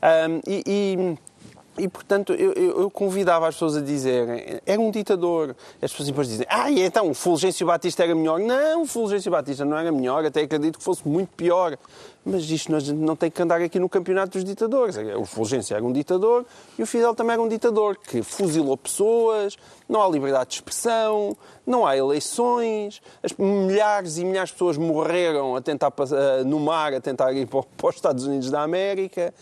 Ahm, 0.01 0.41
e, 0.49 0.63
e- 0.67 1.19
e, 1.79 1.89
portanto, 1.89 2.33
eu, 2.33 2.53
eu- 2.53 2.91
convidava 2.91 3.47
as 3.49 3.55
pessoas 3.55 3.77
a 3.77 3.81
dizerem 3.81 4.61
era 4.65 4.81
um 4.81 4.91
ditador. 4.91 5.55
As 5.83 5.91
pessoas 5.91 6.09
depois 6.09 6.29
dizem 6.29 6.47
ah, 6.49 6.71
então 6.71 7.11
o 7.11 7.15
Fulgêncio 7.15 7.67
Batista 7.67 8.03
era 8.05 8.15
melhor. 8.15 8.39
Não, 8.41 8.83
o 8.83 8.87
Fulgêncio 8.87 9.31
Batista 9.31 9.65
não 9.65 9.77
era 9.77 9.93
melhor, 9.93 10.25
até 10.25 10.41
acredito 10.43 10.79
que 10.79 10.85
fosse 10.85 11.07
muito 11.07 11.29
pior. 11.37 11.77
Mas 12.29 12.43
isto 12.51 12.73
nós 12.73 12.89
não 12.91 13.15
tem 13.15 13.31
que 13.31 13.41
andar 13.41 13.61
aqui 13.63 13.79
no 13.79 13.89
campeonato 13.89 14.33
dos 14.33 14.43
ditadores. 14.43 14.97
O 15.17 15.25
Fulgêncio 15.25 15.77
era 15.77 15.85
um 15.85 15.93
ditador 15.93 16.45
e 16.77 16.83
o 16.83 16.87
Fidel 16.87 17.15
também 17.15 17.35
era 17.35 17.43
um 17.43 17.49
ditador 17.49 17.97
que 17.97 18.21
fuzilou 18.21 18.77
pessoas, 18.77 19.57
não 19.89 20.03
há 20.03 20.09
liberdade 20.09 20.49
de 20.51 20.55
expressão, 20.57 21.37
não 21.65 21.87
há 21.87 21.97
eleições, 21.97 23.01
as 23.23 23.33
milhares 23.35 24.19
e 24.19 24.25
milhares 24.25 24.49
de 24.49 24.55
pessoas 24.55 24.77
morreram 24.77 25.55
a 25.55 25.61
tentar, 25.61 25.93
a- 25.97 26.43
no 26.45 26.59
mar 26.59 26.93
a 26.95 27.01
tentar 27.01 27.33
ir 27.33 27.47
para 27.47 27.61
os 27.89 27.95
Estados 27.95 28.27
Unidos 28.27 28.51
da 28.51 28.63
América. 28.63 29.33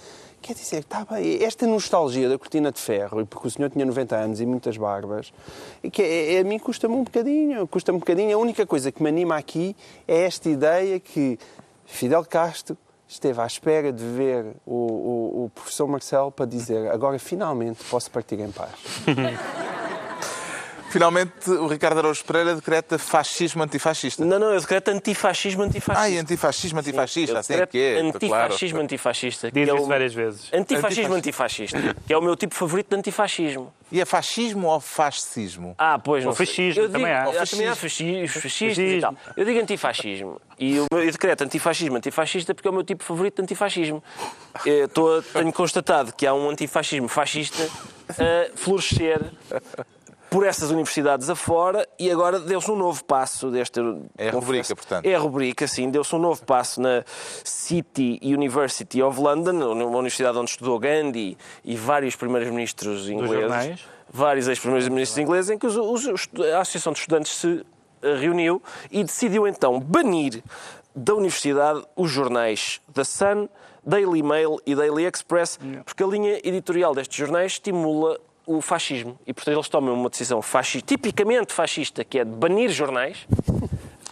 Quer 0.47 0.53
dizer, 0.53 0.80
está 0.80 1.07
bem, 1.11 1.42
esta 1.42 1.66
nostalgia 1.66 2.28
da 2.28 2.36
cortina 2.38 2.70
de 2.70 2.78
ferro, 2.78 3.18
e 3.22 3.24
porque 3.24 3.49
o 3.49 3.51
senhor 3.51 3.70
tinha 3.70 3.86
90 3.86 4.14
anos 4.14 4.40
e 4.42 4.45
muitas 4.47 4.76
barbas, 4.76 5.32
que 5.90 6.03
é- 6.03 6.34
é- 6.34 6.40
a 6.40 6.45
mim 6.45 6.59
custa-me 6.59 6.95
um 6.95 7.03
bocadinho, 7.03 7.66
custa-me 7.66 7.97
um 7.97 7.99
bocadinho. 7.99 8.36
A 8.36 8.38
única 8.38 8.66
coisa 8.66 8.92
que 8.92 9.03
me 9.03 9.09
anima 9.09 9.36
aqui 9.38 9.74
é 10.07 10.20
esta 10.26 10.51
ideia 10.51 11.01
que 11.01 11.38
Fidel 11.86 12.26
Castro 12.26 12.76
esteve 13.09 13.40
à 13.40 13.47
espera 13.47 13.90
de 13.90 14.05
ver 14.05 14.45
o, 14.66 14.74
o- 14.74 15.45
o 15.47 15.51
professor 15.55 15.86
Marcelo 15.86 16.30
para 16.30 16.45
dizer 16.45 16.90
agora 16.90 17.18
finalmente 17.18 17.82
posso 17.84 18.11
partir 18.11 18.38
em 18.38 18.51
paz. 18.53 18.70
Finalmente, 20.95 21.51
o 21.51 21.66
Ricardo 21.66 21.99
Araújo 21.99 22.24
Pereira 22.24 22.55
decreta 22.55 22.97
fascismo 23.01 23.64
antifascista. 23.64 24.24
Não, 24.24 24.38
não, 24.38 24.53
eu 24.55 24.61
decreto 24.61 24.92
antifascismo 24.92 25.64
antifascista. 25.64 26.01
Ai, 26.01 26.16
antifascismo 26.18 26.78
antifascista, 26.78 27.32
Eu 27.34 27.38
assim 27.40 27.53
é 27.55 27.57
decreto 27.57 27.70
que 27.72 27.78
é. 27.82 27.99
Antifascismo 28.01 28.78
antifascista. 28.80 29.49
que 29.51 29.55
Diz 29.59 29.68
é 29.68 29.74
isso 29.74 29.82
o- 29.82 29.86
várias 29.88 30.14
vezes. 30.14 30.49
Antifascismo 30.53 31.14
antifascista, 31.14 31.97
que 32.07 32.12
é 32.12 32.16
o 32.16 32.22
meu 32.22 32.36
tipo 32.36 32.55
favorito 32.55 32.90
de 32.90 32.95
antifascismo. 32.97 33.74
E 33.90 34.01
é 34.01 34.05
fascismo 34.05 34.68
ou 34.68 34.78
fascismo? 34.78 35.74
Ah, 35.76 35.99
pois, 35.99 36.22
não 36.22 36.30
Ou 36.30 36.36
sei. 36.36 36.47
fascismo, 36.47 36.82
eu 36.82 36.86
digo, 36.86 36.92
também 37.01 37.12
há. 37.12 37.22
ah, 37.24 37.45
também 37.45 37.66
há 37.66 37.74
fasci- 37.74 38.28
fascistas 38.28 38.45
e 38.45 38.68
Fascismo. 38.68 39.01
tal. 39.01 39.14
Eu 39.36 39.45
digo 39.45 39.59
antifascismo. 39.61 40.40
E 40.61 40.78
o 40.78 40.86
meu- 40.92 41.03
eu 41.05 41.11
decreto 41.11 41.42
antifascismo 41.42 41.97
antifascista 41.97 42.55
porque 42.55 42.68
é 42.68 42.70
o 42.70 42.74
meu 42.74 42.84
tipo 42.84 43.03
favorito 43.03 43.34
de 43.38 43.42
antifascismo. 43.42 44.01
Eu 44.64 44.84
estou 44.84 45.18
a- 45.18 45.22
tenho 45.22 45.53
constatado 45.53 46.12
que 46.12 46.24
há 46.24 46.32
um 46.32 46.49
antifascismo 46.51 47.09
fascista 47.09 47.68
a 48.11 48.57
florescer 48.57 49.20
por 50.35 50.45
essas 50.45 50.70
universidades 50.72 51.30
afora 51.30 51.87
e 51.97 52.11
agora 52.11 52.41
deu-se 52.41 52.68
um 52.68 52.74
novo 52.74 53.05
passo 53.05 53.53
deste... 53.53 53.78
É 54.18 54.30
a 54.30 54.32
rubrica, 54.32 54.74
portanto. 54.74 55.07
É 55.07 55.14
a 55.14 55.18
rubrica, 55.20 55.68
sim. 55.68 55.89
Deu-se 55.89 56.12
um 56.12 56.18
novo 56.18 56.45
passo 56.45 56.80
na 56.80 57.05
City 57.45 58.18
University 58.20 59.01
of 59.01 59.20
London, 59.20 59.53
uma 59.72 59.99
universidade 59.99 60.37
onde 60.37 60.51
estudou 60.51 60.76
Gandhi 60.80 61.39
e 61.64 61.76
vários 61.76 62.16
primeiros-ministros 62.16 63.09
ingleses. 63.09 63.41
jornais. 63.43 63.80
Vários 64.12 64.49
ex-primeiros-ministros 64.49 65.18
ingleses, 65.18 65.51
em 65.51 65.57
que 65.59 65.66
os- 65.68 65.76
os- 65.76 66.07
os- 66.07 66.28
a 66.53 66.61
Associação 66.62 66.93
de 66.93 66.99
Estudantes 66.99 67.30
se 67.32 67.64
eh, 68.03 68.16
reuniu 68.16 68.61
e 68.91 69.05
decidiu 69.05 69.47
então 69.47 69.78
banir 69.78 70.43
da 70.97 71.14
universidade 71.14 71.80
os 71.95 72.11
jornais 72.11 72.80
The 72.93 73.05
Sun, 73.05 73.49
Daily 73.87 74.22
Mail 74.22 74.57
e 74.66 74.74
Daily 74.74 75.05
Express, 75.05 75.59
porque 75.85 76.03
a 76.03 76.07
linha 76.09 76.41
editorial 76.43 76.93
destes 76.93 77.16
jornais 77.16 77.53
estimula 77.53 78.18
o 78.47 78.61
fascismo. 78.61 79.18
E, 79.26 79.32
portanto, 79.32 79.57
eles 79.57 79.68
tomam 79.68 79.95
uma 79.95 80.11
decisão 80.11 80.40
fascista, 80.42 80.86
tipicamente 80.86 81.53
fascista, 81.53 82.05
que 82.05 82.18
é 82.18 82.24
de 82.24 82.30
banir 82.30 82.70
jornais, 82.70 83.26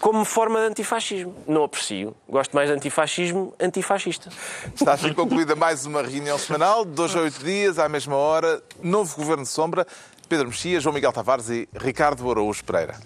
como 0.00 0.24
forma 0.24 0.58
de 0.60 0.66
antifascismo. 0.66 1.34
Não 1.46 1.64
aprecio. 1.64 2.14
Gosto 2.28 2.54
mais 2.54 2.68
de 2.68 2.74
antifascismo 2.74 3.54
antifascista. 3.60 4.30
Está 4.74 4.94
assim 4.94 5.12
concluída 5.12 5.54
mais 5.54 5.86
uma 5.86 6.02
reunião 6.02 6.38
semanal, 6.38 6.84
de 6.84 6.90
dois 6.92 7.14
a 7.14 7.20
oito 7.20 7.44
dias, 7.44 7.78
à 7.78 7.88
mesma 7.88 8.16
hora. 8.16 8.62
Novo 8.82 9.16
Governo 9.16 9.44
de 9.44 9.48
Sombra, 9.48 9.86
Pedro 10.28 10.48
Mexia, 10.48 10.80
João 10.80 10.94
Miguel 10.94 11.12
Tavares 11.12 11.48
e 11.50 11.68
Ricardo 11.74 12.28
Araújo 12.30 12.64
Pereira. 12.64 12.96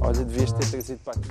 Olha, 0.00 0.24
devias 0.24 0.52
ter 0.52 0.70
trazido 0.70 1.00
para 1.04 1.14
aqui. 1.14 1.28